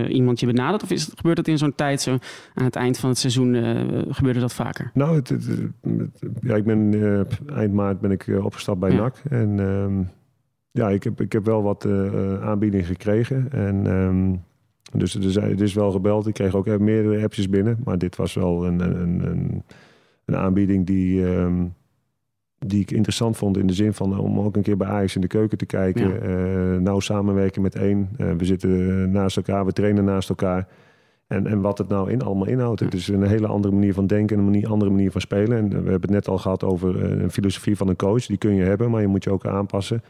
iemand 0.07 0.41
je 0.41 0.47
benadert? 0.47 0.83
Of 0.83 0.91
is 0.91 1.07
het, 1.07 1.17
gebeurt 1.17 1.39
het 1.39 1.49
in 1.49 1.59
zo'n 1.59 1.75
tijd, 1.75 2.01
zo 2.01 2.19
aan 2.55 2.65
het 2.65 2.77
eind 2.77 2.99
van 2.99 3.09
het 3.09 3.19
seizoen, 3.19 3.55
gebeurde 4.11 4.41
dat 4.41 4.55
vaker? 4.55 4.91
Nou, 4.95 5.17
het, 5.17 5.35
ja, 6.41 6.55
ik 6.55 6.65
ben 6.65 6.95
eind 7.55 7.73
maart 7.73 8.01
ben 8.01 8.11
ik 8.11 8.27
opgestapt 8.43 8.81
bij 8.81 8.91
Ja. 8.91 8.97
NAC. 8.97 9.15
En 9.31 9.61
ehm, 9.61 10.03
ja, 10.71 10.89
ik 10.91 11.03
heb, 11.03 11.21
ik 11.21 11.33
heb 11.33 11.45
wel 11.45 11.63
wat 11.63 11.85
eh 11.85 12.43
aanbiedingen 12.43 12.87
gekregen. 12.87 13.49
En 13.53 13.87
ehm, 13.87 14.35
dus 14.99 15.15
er, 15.15 15.31
zijn, 15.31 15.51
er 15.51 15.63
is 15.63 15.75
wel 15.75 15.91
gebeld. 15.91 16.27
Ik 16.27 16.35
kreeg 16.35 16.55
ook 16.55 16.67
eh, 16.67 16.77
meerdere 16.77 17.23
appjes 17.23 17.49
binnen. 17.49 17.79
Maar 17.85 17.99
dit 17.99 18.17
was 18.17 18.35
wel 18.35 18.67
een, 18.67 18.81
een, 18.81 19.27
een, 19.27 19.63
een 20.25 20.37
aanbieding 20.37 20.87
die, 20.87 21.27
ehm, 21.27 21.65
die 22.59 22.81
ik 22.81 22.91
interessant 22.91 23.37
vond. 23.37 23.57
In 23.57 23.67
de 23.67 23.73
zin 23.73 23.93
van 23.93 24.13
eh, 24.13 24.19
om 24.19 24.39
ook 24.41 24.57
een 24.57 24.63
keer 24.63 24.77
bij 24.77 24.89
Ajax 24.89 25.15
in 25.15 25.21
de 25.21 25.27
keuken 25.27 25.59
te 25.59 25.67
kijken. 25.67 26.09
Ja. 26.09 26.19
eh, 26.19 26.81
nauw 26.81 27.01
samenwerken 27.01 27.63
met 27.63 27.75
één. 27.75 28.09
Eh, 28.17 28.33
we 28.33 28.45
zitten 28.45 29.11
naast 29.11 29.37
elkaar, 29.37 29.67
we 29.67 29.73
trainen 29.73 30.05
naast 30.05 30.29
elkaar. 30.29 30.69
En, 31.31 31.47
en 31.47 31.61
wat 31.61 31.79
het 31.79 31.89
nou 31.89 32.11
in, 32.11 32.23
allemaal 32.23 32.47
inhoudt. 32.47 32.81
Het 32.81 32.95
is 32.95 33.09
een 33.09 33.23
hele 33.23 33.47
andere 33.47 33.75
manier 33.75 33.95
van 33.95 34.07
denken, 34.07 34.39
een 34.39 34.45
manier, 34.45 34.69
andere 34.69 34.91
manier 34.91 35.11
van 35.11 35.21
spelen. 35.21 35.59
En 35.59 35.69
we 35.69 35.75
hebben 35.75 36.01
het 36.01 36.11
net 36.11 36.29
al 36.29 36.39
gehad 36.39 36.65
over 36.65 37.05
eh, 37.05 37.23
een 37.23 37.31
filosofie 37.31 37.77
van 37.77 37.89
een 37.89 37.97
coach. 37.97 38.27
Die 38.27 38.37
kun 38.39 38.55
je 38.55 38.63
hebben, 38.63 38.91
maar 38.91 39.01
je 39.01 39.07
moet 39.07 39.25
je 39.25 39.31
ook 39.31 39.47
aanpassen. 39.47 40.03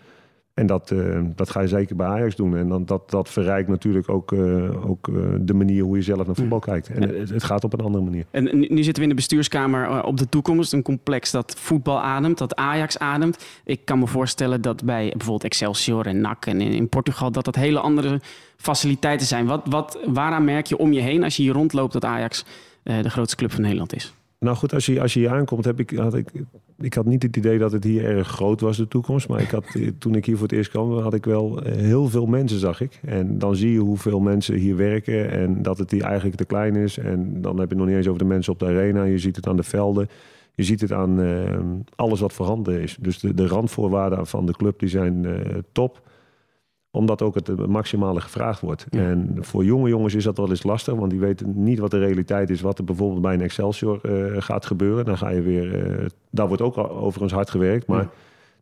En 0.55 0.67
dat, 0.67 0.91
eh, 0.91 1.21
dat 1.35 1.51
ga 1.51 1.61
je 1.61 1.69
zeker 1.69 1.97
bij 1.97 2.07
Ajax 2.07 2.37
doen. 2.37 2.57
En 2.57 2.69
dan, 2.69 2.85
dat, 2.85 3.11
dat 3.11 3.29
verrijkt 3.29 3.69
natuurlijk 3.69 4.09
ook, 4.09 4.33
eh, 4.33 4.91
ook 4.91 5.09
eh, 5.09 5.15
de 5.41 5.55
manier 5.55 5.83
hoe 5.83 5.97
je 5.97 6.03
zelf 6.03 6.27
naar 6.27 6.35
voetbal 6.35 6.59
kijkt. 6.59 6.89
En 6.89 7.03
het, 7.03 7.31
het 7.31 7.45
gaat 7.45 7.65
op 7.65 7.73
een 7.73 7.81
andere 7.81 8.05
manier. 8.05 8.25
En 8.31 8.59
nu, 8.59 8.83
zitten 8.83 8.95
we 8.95 9.03
in 9.03 9.09
de 9.09 9.15
bestuurskamer 9.15 10.03
op 10.05 10.17
de 10.17 10.29
toekomst. 10.29 10.73
Een 10.73 10.83
complex 10.83 11.31
dat 11.31 11.55
voetbal 11.59 12.01
ademt, 12.01 12.39
dat 12.39 12.57
Ajax 12.57 12.99
ademt. 12.99 13.45
Ik 13.65 13.81
kan 13.85 13.99
me 13.99 14.07
voorstellen 14.07 14.61
dat 14.61 14.85
bij 14.85 15.09
bijvoorbeeld 15.09 15.45
Excelsior 15.45 16.07
en 16.07 16.21
NAC 16.21 16.47
en 16.47 16.61
in, 16.61 16.73
in 16.73 16.89
Portugal... 16.89 17.33
dat 17.33 17.45
dat 17.45 17.55
hele 17.55 17.81
andere 17.81 18.21
faciliteiten 18.57 19.27
zijn. 19.27 19.47
Wat, 19.47 19.63
wat, 19.65 19.99
waaraan 20.07 20.45
merk 20.45 20.67
je 20.67 20.77
om 20.77 20.93
je 20.93 21.01
heen 21.01 21.25
als 21.25 21.37
je 21.37 21.43
hier 21.43 21.53
rondloopt 21.53 21.93
dat 21.93 22.05
Ajax 22.05 22.45
de 22.83 23.11
grootste 23.11 23.37
club 23.37 23.53
van 23.53 23.63
Nederland 23.63 23.95
is? 23.95 24.15
Nou 24.39 24.57
goed, 24.57 24.75
als 24.75 24.87
je, 24.87 25.01
als 25.01 25.15
je 25.15 25.21
hier 25.21 25.31
aankomt, 25.31 25.65
heb 25.65 25.81
ik, 25.81 25.91
had 25.91 26.15
ik, 26.15 26.31
ik 26.81 26.95
had 26.95 27.05
niet 27.05 27.23
het 27.23 27.37
idee 27.37 27.59
dat 27.59 27.73
het 27.73 27.85
hier 27.85 28.05
erg 28.05 28.29
groot 28.29 28.61
was, 28.61 28.77
de 28.77 28.89
toekomst. 28.89 29.29
Maar 29.29 29.41
ik 29.41 29.51
had, 29.51 29.75
eh, 29.75 29.89
toen 29.99 30.15
ik 30.15 30.25
hier 30.25 30.37
voor 30.37 30.47
het 30.47 30.57
eerst 30.57 30.71
kwam, 30.71 30.99
had 30.99 31.15
ik 31.15 31.25
wel 31.25 31.63
eh, 31.63 31.73
heel 31.73 32.09
veel 32.09 32.27
mensen, 32.27 32.59
zag 32.59 32.81
ik. 32.81 33.01
En 33.05 33.39
dan 33.39 33.57
zie 33.57 33.73
je 33.73 33.79
hoeveel 33.79 34.21
mensen 34.21 34.55
hier 34.55 34.77
werken 34.77 35.31
en 35.31 35.63
dat 35.63 35.79
het 35.79 35.91
hier 35.91 36.05
eigenlijk 36.05 36.37
te 36.37 36.45
klein 36.45 36.77
is. 36.77 36.99
En 36.99 37.43
dan 37.43 37.59
heb 37.59 37.69
je 37.69 37.75
het 37.75 37.79
nog 37.79 37.87
niet 37.87 37.97
eens 37.97 38.07
over 38.07 38.19
de 38.19 38.25
mensen 38.25 38.53
op 38.53 38.59
de 38.59 38.67
arena. 38.67 39.05
Je 39.05 39.19
ziet 39.19 39.37
het 39.37 39.47
aan 39.47 39.57
de 39.57 39.63
velden. 39.63 40.09
Je 40.61 40.67
ziet 40.67 40.81
het 40.81 40.93
aan 40.93 41.21
eh, 41.21 41.59
alles 41.97 42.21
wat 42.21 42.33
voorhanden 42.33 42.81
is. 42.81 42.97
Dus 43.01 43.19
de, 43.19 43.35
de 43.35 43.47
randvoorwaarden 43.47 44.27
van 44.27 44.47
de 44.47 44.53
club 44.53 44.79
die 44.79 44.89
zijn 44.89 45.25
eh, 45.25 45.59
top. 45.73 46.09
Omdat 46.93 47.23
ook 47.23 47.35
het 47.35 47.67
maximale 47.67 48.21
gevraagd 48.21 48.61
wordt. 48.61 48.87
Ja. 48.91 49.01
En 49.01 49.37
voor 49.41 49.65
jonge 49.65 49.89
jongens 49.89 50.15
is 50.15 50.25
dat 50.25 50.37
wel 50.37 50.49
eens 50.51 50.63
lastig. 50.63 50.95
Want 50.95 51.11
die 51.11 51.21
weten 51.21 51.53
niet 51.65 51.79
wat 51.79 51.91
de 51.91 51.99
realiteit 51.99 52.51
is. 52.51 52.61
Wat 52.61 52.79
er 52.79 52.85
bijvoorbeeld 52.85 53.23
bij 53.23 53.35
een 53.35 53.41
Excelsior 53.41 54.01
eh, 54.03 54.43
gaat 54.43 54.67
gebeuren. 54.67 55.05
Dan 55.05 55.19
ga 55.19 55.29
je 55.29 55.43
weer... 55.43 55.99
eh, 56.01 56.07
daar 56.31 56.47
wordt 56.47 56.63
ook 56.63 56.77
al 56.77 56.91
overigens 56.91 57.33
hard 57.33 57.51
gewerkt. 57.51 57.87
Maar 57.87 58.03
Ja. 58.03 58.11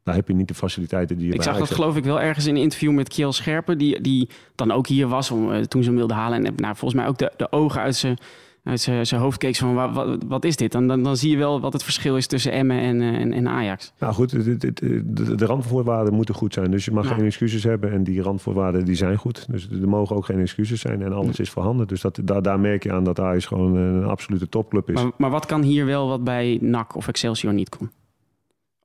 daar 0.03 0.15
heb 0.15 0.29
je 0.29 0.35
niet 0.35 0.49
de 0.49 0.55
faciliteiten 0.55 1.17
die 1.19 1.27
je 1.27 1.33
Ik 1.35 1.43
zag 1.43 1.53
dat 1.59 1.63
hebt. 1.69 1.75
geloof 1.81 1.97
ik 1.97 2.05
wel 2.05 2.21
ergens 2.21 2.47
in 2.47 2.57
een 2.57 2.63
interview 2.63 2.93
met 2.93 3.09
Kiel 3.09 3.33
Scherpen, 3.33 3.79
die, 3.79 4.01
die 4.01 4.29
dan 4.55 4.71
ook 4.71 4.87
hier 4.87 5.09
was 5.09 5.31
om, 5.31 5.53
eh, 5.53 5.61
toen 5.61 5.83
ze 5.83 5.89
hem 5.89 5.99
wilde 5.99 6.15
halen. 6.15 6.45
En 6.45 6.53
nou, 6.57 6.77
volgens 6.77 7.01
mij 7.01 7.09
ook 7.11 7.19
de, 7.19 7.33
de 7.37 7.53
ogen 7.53 7.81
uit 7.81 7.97
zijn, 7.97 8.19
uit 8.69 8.81
zijn, 8.81 9.07
zijn 9.07 9.21
hoofd 9.21 9.39
keek 9.39 9.57
van 9.57 9.75
wat, 9.75 9.93
wat, 9.95 10.19
wat 10.29 10.45
is 10.45 10.57
dit? 10.57 10.73
Dan, 10.73 10.87
dan, 10.87 11.03
dan 11.03 11.17
zie 11.17 11.31
je 11.31 11.37
wel 11.37 11.61
wat 11.61 11.73
het 11.73 11.83
verschil 11.83 12.17
is 12.17 12.27
tussen 12.27 12.53
Emmen 12.53 12.81
en, 12.81 13.01
eh, 13.01 13.21
en, 13.21 13.33
en 13.33 13.49
Ajax. 13.49 13.93
Nou 13.99 14.15
goed, 14.15 14.31
de, 14.31 15.35
de 15.35 15.45
randvoorwaarden 15.47 16.15
moeten 16.15 16.35
goed 16.35 16.55
zijn. 16.55 16.71
Dus 16.71 16.85
je 16.85 16.91
mag 16.93 17.09
Ja. 17.09 17.15
geen 17.15 17.25
excuses 17.25 17.65
hebben. 17.65 17.93
En 17.93 18.05
die 18.05 18.23
randvoorwaarden 18.23 18.85
die 18.85 18.95
zijn 18.95 19.17
goed. 19.17 19.47
Dus 19.51 19.69
er 19.71 19.89
mogen 19.89 20.17
ook 20.17 20.25
geen 20.25 20.41
excuses 20.41 20.81
zijn. 20.81 21.03
En 21.03 21.13
alles 21.13 21.39
is 21.39 21.51
voorhanden. 21.51 21.87
Dus 21.87 22.01
dat, 22.01 22.21
daar, 22.25 22.43
daar 22.43 22.61
merk 22.61 22.83
je 22.83 22.93
aan 22.93 23.05
dat 23.05 23.21
Ajax 23.21 23.47
gewoon 23.47 23.77
een 23.77 24.05
absolute 24.05 24.49
topclub 24.49 24.89
is. 24.89 24.95
Maar, 25.03 25.11
maar 25.17 25.31
wat 25.31 25.47
kan 25.47 25.63
hier 25.63 25.87
wel 25.87 26.09
wat 26.09 26.25
bij 26.25 26.59
NAC 26.61 26.97
of 26.97 27.09
Excelsior 27.09 27.53
niet 27.55 27.69
kon? 27.69 27.91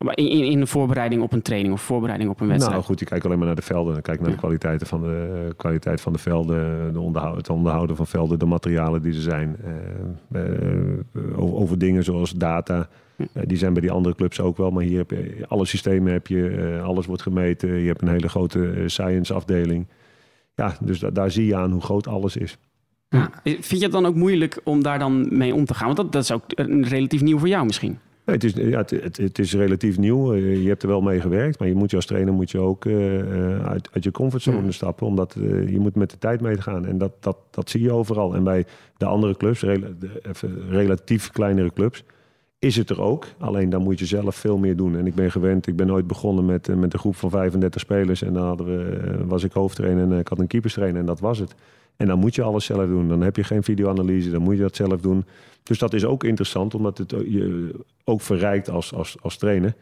In, 0.04 0.30
in, 0.30 0.44
in 0.44 0.60
de 0.60 0.68
voorbereiding 0.68 1.22
op 1.22 1.34
een 1.34 1.42
training 1.42 1.74
of 1.74 1.82
voorbereiding 1.82 2.30
op 2.30 2.42
een 2.42 2.48
wedstrijd. 2.48 2.76
Nou 2.76 2.86
goed, 2.88 3.00
je 3.00 3.06
kijkt 3.06 3.26
alleen 3.26 3.38
maar 3.38 3.48
naar 3.48 3.56
de 3.56 3.62
velden. 3.62 3.94
Dan 3.94 4.02
kijk 4.02 4.20
naar 4.20 4.28
Ja. 4.30 4.34
de 4.36 4.40
kwaliteiten 4.42 4.88
van 4.88 5.02
de, 5.02 5.44
eh, 5.48 5.54
kwaliteit 5.58 6.02
van 6.02 6.14
de 6.14 6.20
velden. 6.20 6.94
De 6.94 7.00
onderhoud, 7.00 7.38
het 7.38 7.50
onderhouden 7.50 7.96
van 7.96 8.08
velden. 8.08 8.40
De 8.40 8.46
materialen 8.46 9.02
die 9.02 9.14
er 9.14 9.22
zijn. 9.22 9.56
eh, 10.32 10.42
eh, 10.42 11.40
over, 11.40 11.78
dingen 11.78 12.04
zoals 12.04 12.32
data. 12.32 12.88
Die 13.48 13.58
zijn 13.58 13.74
bij 13.74 13.82
die 13.82 13.92
andere 13.92 14.16
clubs 14.16 14.40
ook 14.40 14.58
wel. 14.58 14.72
Maar 14.72 14.84
hier 14.84 14.98
heb 14.98 15.10
je 15.12 15.46
alle 15.48 15.66
systemen. 15.66 16.14
Heb 16.14 16.28
je, 16.28 16.80
alles 16.84 17.06
wordt 17.06 17.22
gemeten. 17.22 17.70
Je 17.70 17.88
hebt 17.88 18.02
een 18.02 18.08
hele 18.08 18.30
grote 18.30 18.84
science 18.86 19.34
afdeling. 19.34 19.88
Ja, 20.56 20.76
dus 20.82 21.00
da- 21.00 21.10
daar 21.10 21.32
zie 21.32 21.46
je 21.46 21.56
aan 21.56 21.72
hoe 21.72 21.82
groot 21.82 22.08
alles 22.08 22.38
is. 22.38 22.58
Ja. 23.10 23.30
Vind 23.44 23.70
je 23.70 23.84
het 23.84 23.92
dan 23.92 24.06
ook 24.06 24.16
moeilijk 24.16 24.60
om 24.64 24.84
daar 24.84 25.00
dan 25.00 25.38
mee 25.38 25.54
om 25.54 25.66
te 25.66 25.74
gaan? 25.74 25.86
Want 25.86 25.98
dat, 25.98 26.12
dat 26.12 26.24
is 26.24 26.32
ook 26.32 26.44
relatief 26.82 27.22
nieuw 27.22 27.38
voor 27.40 27.48
jou 27.48 27.66
misschien. 27.66 27.98
Nee, 28.26 28.36
het, 28.36 28.44
is, 28.44 28.54
ja, 28.54 28.78
het, 28.78 28.90
het, 28.90 29.18
het 29.18 29.40
is 29.40 29.54
relatief 29.54 29.98
nieuw. 29.98 30.34
Eh, 30.34 30.62
Je 30.62 30.68
hebt 30.68 30.82
er 30.84 30.88
wel 30.90 31.02
mee 31.02 31.22
gewerkt. 31.22 31.60
Maar 31.60 31.68
je 31.68 31.76
moet 31.76 31.90
je 31.90 31.96
als 31.96 32.06
trainer 32.06 32.34
moet 32.34 32.52
je 32.52 32.60
ook 32.60 32.86
eh, 32.86 33.20
eh, 33.20 33.66
uit, 33.66 33.90
uit 33.94 34.04
je 34.04 34.12
comfortzone 34.12 34.66
Ja. 34.66 34.72
stappen. 34.72 35.08
Omdat 35.08 35.36
je 35.68 35.78
moet 35.80 35.96
met 35.96 36.10
de 36.10 36.18
tijd 36.18 36.42
meegaan. 36.42 36.86
En 36.86 36.98
dat, 36.98 37.12
dat, 37.20 37.38
dat 37.52 37.70
zie 37.70 37.82
je 37.82 37.92
overal. 37.92 38.36
En 38.36 38.44
bij 38.44 38.66
de 38.98 39.06
andere 39.06 39.38
clubs, 39.38 39.62
even 39.62 40.70
relatief 40.70 41.32
kleinere 41.32 41.74
clubs, 41.74 42.04
is 42.60 42.76
het 42.76 42.90
er 42.90 43.02
ook. 43.02 43.26
Alleen 43.38 43.70
dan 43.70 43.82
moet 43.84 44.00
je 44.00 44.06
zelf 44.06 44.36
veel 44.36 44.58
meer 44.58 44.76
doen. 44.76 44.98
En 44.98 45.08
ik 45.08 45.16
ben 45.16 45.32
gewend, 45.32 45.68
ik 45.68 45.76
ben 45.76 45.92
ooit 45.92 46.08
begonnen 46.08 46.46
met, 46.46 46.68
met 46.76 46.94
een 46.94 47.00
groep 47.00 47.16
van 47.16 47.30
35 47.30 47.82
spelers. 47.82 48.22
En 48.22 48.34
dan 48.34 48.46
hadden 48.46 48.66
we, 48.68 49.26
was 49.26 49.44
ik 49.44 49.52
hoofdtrainer 49.52 50.12
en 50.12 50.20
ik 50.20 50.28
had 50.28 50.40
een 50.40 50.48
keeperstrainer. 50.48 51.00
En 51.00 51.06
dat 51.06 51.20
was 51.20 51.40
het. 51.40 51.56
En 51.96 52.08
dan 52.08 52.20
moet 52.20 52.36
je 52.36 52.42
alles 52.42 52.66
zelf 52.66 52.88
doen. 52.88 53.08
Dan 53.08 53.22
heb 53.22 53.36
je 53.36 53.44
geen 53.44 53.64
videoanalyse, 53.64 54.30
dan 54.32 54.42
moet 54.42 54.56
je 54.56 54.62
dat 54.62 54.76
zelf 54.76 55.02
doen. 55.02 55.26
Dus 55.64 55.78
dat 55.80 55.94
is 55.94 56.06
ook 56.06 56.24
interessant, 56.24 56.76
omdat 56.76 56.98
het 56.98 57.10
je 57.10 57.72
ook 58.04 58.22
verrijkt 58.22 58.70
als, 58.70 58.94
als, 58.94 59.18
als 59.22 59.38
trainer. 59.38 59.76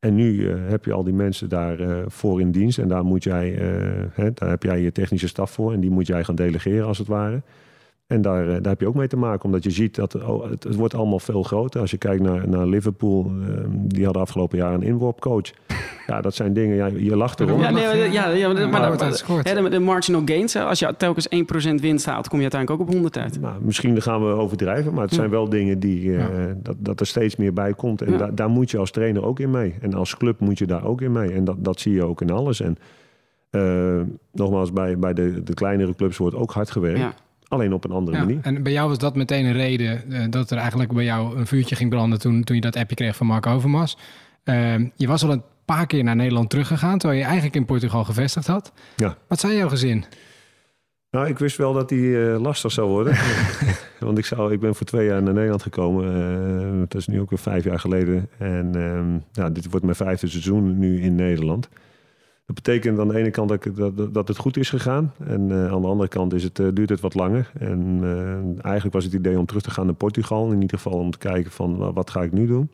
En 0.00 0.14
nu 0.14 0.50
eh, 0.50 0.56
heb 0.68 0.84
je 0.84 0.92
al 0.92 1.04
die 1.04 1.14
mensen 1.14 1.48
daar 1.48 1.80
eh, 1.80 2.02
voor 2.06 2.40
in 2.40 2.50
dienst. 2.50 2.78
En 2.78 2.88
daar, 2.88 3.04
moet 3.04 3.24
jij, 3.24 3.58
eh, 3.58 4.04
hè, 4.12 4.32
daar 4.32 4.48
heb 4.48 4.62
jij 4.62 4.80
je 4.80 4.92
technische 4.92 5.28
staf 5.28 5.50
voor. 5.50 5.72
En 5.72 5.80
die 5.80 5.90
moet 5.90 6.06
jij 6.06 6.24
gaan 6.24 6.34
delegeren 6.34 6.86
als 6.86 6.98
het 6.98 7.06
ware. 7.06 7.42
En 8.10 8.22
daar, 8.22 8.42
eh, 8.48 8.52
daar 8.54 8.62
heb 8.72 8.80
je 8.80 8.86
ook 8.86 8.94
mee 8.94 9.08
te 9.08 9.16
maken. 9.16 9.44
Omdat 9.44 9.62
je 9.64 9.70
ziet 9.70 9.94
dat 9.94 10.14
oh, 10.22 10.50
het, 10.50 10.62
het 10.64 10.74
wordt 10.74 10.94
allemaal 10.94 11.18
veel 11.18 11.42
groter. 11.42 11.80
Als 11.80 11.90
je 11.90 11.96
kijkt 11.98 12.22
naar, 12.22 12.48
naar 12.48 12.66
Liverpool. 12.66 13.24
eh, 13.48 13.64
die 13.70 14.04
hadden 14.04 14.22
afgelopen 14.22 14.58
jaar 14.58 14.74
een 14.74 14.82
inworpcoach. 14.82 15.50
Ja, 16.06 16.20
dat 16.20 16.34
zijn 16.34 16.52
dingen. 16.52 16.76
Ja, 16.76 16.86
je 16.86 17.16
lacht 17.16 17.40
erom. 17.40 17.60
Ja, 17.60 17.70
nee, 17.70 17.84
maar- 17.84 17.96
ja, 17.96 18.28
ja, 18.28 18.46
maar, 18.52 18.56
maar 18.60 18.70
maar- 18.70 18.86
wordt 18.86 19.02
uitgescoord. 19.02 19.48
hè, 19.52 19.62
de, 19.62 19.68
de 19.68 19.78
marginal 19.78 20.22
gains, 20.24 20.52
hè, 20.54 20.64
als 20.64 20.78
je 20.78 20.94
telkens 20.96 21.28
1% 21.28 21.80
winst 21.80 22.06
haalt, 22.06 22.28
kom 22.28 22.36
je 22.36 22.42
uiteindelijk 22.42 22.80
ook 22.82 22.86
op 22.88 22.92
100 22.94 23.18
uit. 23.18 23.40
Nou, 23.40 23.54
misschien 23.64 24.02
gaan 24.02 24.26
we 24.26 24.32
overdrijven, 24.32 24.94
maar 24.94 25.04
het 25.04 25.14
zijn 25.14 25.30
wel 25.30 25.48
dingen 25.48 25.78
die, 25.78 26.16
eh, 26.16 26.24
dat, 26.56 26.76
dat 26.78 27.00
er 27.00 27.06
steeds 27.06 27.36
meer 27.36 27.52
bij 27.52 27.72
komt. 27.74 28.02
En 28.02 28.12
Ja. 28.12 28.18
da- 28.18 28.30
daar 28.30 28.48
moet 28.48 28.70
je 28.70 28.78
als 28.78 28.90
trainer 28.90 29.24
ook 29.24 29.40
in 29.40 29.50
mee. 29.50 29.74
En 29.80 29.94
als 29.94 30.16
club 30.16 30.40
moet 30.40 30.58
je 30.58 30.66
daar 30.66 30.84
ook 30.84 31.00
in 31.00 31.12
mee. 31.12 31.32
En 31.32 31.44
dat, 31.44 31.56
dat 31.58 31.80
zie 31.80 31.92
je 31.92 32.04
ook 32.04 32.20
in 32.20 32.30
alles. 32.30 32.60
En 32.60 32.76
eh, 33.50 34.00
nogmaals, 34.32 34.72
bij, 34.72 34.98
bij 34.98 35.12
de, 35.14 35.42
de 35.42 35.54
kleinere 35.54 35.94
clubs 35.94 36.16
wordt 36.16 36.36
ook 36.36 36.52
hard 36.52 36.70
gewerkt. 36.70 37.22
Alleen 37.50 37.72
op 37.72 37.84
een 37.84 37.90
andere 37.90 38.16
Ja, 38.16 38.22
manier. 38.24 38.38
en 38.42 38.62
bij 38.62 38.72
jou 38.72 38.88
was 38.88 38.98
dat 38.98 39.16
meteen 39.16 39.44
een 39.44 39.52
reden 39.52 40.12
eh, 40.12 40.24
dat 40.30 40.50
er 40.50 40.56
eigenlijk 40.58 40.92
bij 40.92 41.04
jou 41.04 41.36
een 41.38 41.46
vuurtje 41.46 41.76
ging 41.76 41.90
branden 41.90 42.18
toen, 42.18 42.44
toen 42.44 42.56
je 42.56 42.62
dat 42.62 42.76
appje 42.76 42.94
kreeg 42.96 43.16
van 43.16 43.26
Mark 43.26 43.46
Overmars. 43.46 43.96
Ehm, 44.44 44.88
je 44.96 45.06
was 45.06 45.24
al 45.24 45.30
een 45.32 45.42
paar 45.64 45.86
keer 45.86 46.04
naar 46.04 46.16
Nederland 46.16 46.50
teruggegaan, 46.50 46.98
terwijl 46.98 47.20
je 47.20 47.26
eigenlijk 47.26 47.56
in 47.56 47.64
Portugal 47.64 48.04
gevestigd 48.04 48.46
had. 48.46 48.72
Ja. 48.96 49.16
Wat 49.28 49.40
zei 49.40 49.56
jouw 49.56 49.68
gezin? 49.68 50.04
Nou, 51.10 51.28
ik 51.28 51.38
wist 51.38 51.56
wel 51.56 51.72
dat 51.72 51.88
die 51.88 52.30
eh, 52.30 52.40
lastig 52.40 52.72
zou 52.72 52.88
worden. 52.88 53.16
Want 54.00 54.18
ik, 54.18 54.24
zou, 54.24 54.52
ik 54.52 54.60
ben 54.60 54.74
voor 54.74 54.86
twee 54.86 55.06
jaar 55.06 55.22
naar 55.22 55.34
Nederland 55.34 55.62
gekomen. 55.62 56.04
eh, 56.72 56.78
dat 56.88 56.94
is 57.00 57.06
nu 57.06 57.20
ook 57.20 57.30
weer 57.30 57.38
vijf 57.38 57.64
jaar 57.64 57.78
geleden. 57.80 58.28
En 58.38 58.70
ehm, 58.74 59.18
ja, 59.44 59.50
dit 59.50 59.70
wordt 59.70 59.84
mijn 59.84 59.96
vijfde 59.96 60.26
seizoen 60.28 60.78
nu 60.78 61.00
in 61.02 61.14
Nederland. 61.14 61.68
Dat 62.50 62.62
betekent 62.62 62.98
aan 62.98 63.08
de 63.08 63.18
ene 63.18 63.30
kant 63.30 63.48
dat, 63.48 63.96
dat, 63.96 64.14
dat 64.14 64.28
het 64.28 64.36
goed 64.36 64.56
is 64.56 64.70
gegaan. 64.70 65.12
En 65.18 65.50
eh, 65.50 65.72
aan 65.72 65.80
de 65.80 65.86
andere 65.86 66.08
kant 66.08 66.34
is 66.34 66.42
het, 66.42 66.58
eh, 66.58 66.66
duurt 66.72 66.88
het 66.88 67.00
wat 67.00 67.14
langer. 67.14 67.50
En 67.58 68.00
eh, 68.02 68.64
eigenlijk 68.64 68.94
was 68.94 69.04
het 69.04 69.12
idee 69.12 69.38
om 69.38 69.46
terug 69.46 69.62
te 69.62 69.70
gaan 69.70 69.86
naar 69.86 69.94
Portugal. 69.94 70.52
In 70.52 70.60
ieder 70.60 70.78
geval 70.78 70.98
om 70.98 71.10
te 71.10 71.18
kijken 71.18 71.50
van 71.50 71.76
wa- 71.76 71.92
wat 71.92 72.10
ga 72.10 72.22
ik 72.22 72.32
nu 72.32 72.46
doen. 72.46 72.70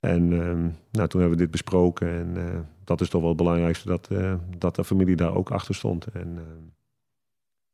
En 0.00 0.32
ehm, 0.32 0.68
nou, 0.90 1.08
toen 1.08 1.20
hebben 1.20 1.38
we 1.38 1.44
dit 1.44 1.50
besproken. 1.50 2.08
En 2.08 2.36
dat 2.84 3.00
is 3.00 3.08
toch 3.08 3.20
wel 3.20 3.28
het 3.28 3.38
belangrijkste. 3.38 3.88
Dat, 3.88 4.10
dat 4.58 4.76
de 4.76 4.84
familie 4.84 5.16
daar 5.16 5.34
ook 5.34 5.50
achter 5.50 5.74
stond. 5.74 6.06
En 6.06 6.28
ehm, 6.36 6.64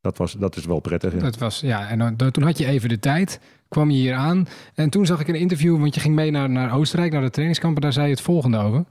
dat, 0.03 0.19
was, 0.19 0.33
dat 0.33 0.57
is 0.57 0.65
wel 0.65 0.81
prettig. 0.81 1.13
Ja. 1.13 1.19
Dat 1.19 1.39
was, 1.39 1.61
ja, 1.61 1.89
en 1.89 1.99
dan- 1.99 2.17
toen 2.31 2.43
had 2.43 2.59
je 2.59 2.67
even 2.67 2.89
de 2.89 2.99
tijd, 2.99 3.41
kwam 3.69 3.91
je 3.91 3.97
hier 3.97 4.15
aan. 4.15 4.47
En 4.75 4.91
toen 4.91 5.07
zag 5.07 5.21
ik 5.21 5.29
een 5.29 5.35
interview, 5.35 5.79
want 5.81 5.95
je 5.95 6.01
ging 6.01 6.15
mee 6.15 6.31
naar, 6.31 6.51
naar 6.51 6.75
Oostenrijk, 6.75 7.13
naar 7.13 7.21
de 7.23 7.31
trainingskamp. 7.31 7.75
En 7.75 7.81
daar 7.83 7.93
zei 7.93 8.07
je 8.07 8.13
het 8.13 8.21
volgende 8.21 8.59
over. 8.59 8.85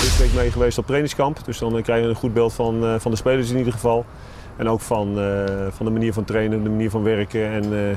Dit 0.00 0.18
week 0.18 0.32
mee 0.34 0.50
geweest 0.50 0.78
op 0.78 0.84
trainingskamp. 0.86 1.44
Dus 1.44 1.58
dan 1.58 1.76
eh, 1.76 1.82
krijg 1.82 2.02
je 2.02 2.08
een 2.08 2.14
goed 2.14 2.34
beeld 2.34 2.52
van, 2.52 2.84
eh, 2.84 2.98
van 2.98 3.10
de 3.10 3.16
spelers 3.16 3.50
in 3.50 3.56
ieder 3.58 3.72
geval. 3.72 4.04
En 4.56 4.68
ook 4.68 4.80
van, 4.80 5.18
eh, 5.18 5.44
van 5.70 5.86
de 5.86 5.92
manier 5.92 6.12
van 6.12 6.24
trainen, 6.24 6.62
de 6.62 6.70
manier 6.70 6.90
van 6.90 7.02
werken. 7.02 7.50
En 7.50 7.62
eh, 7.90 7.96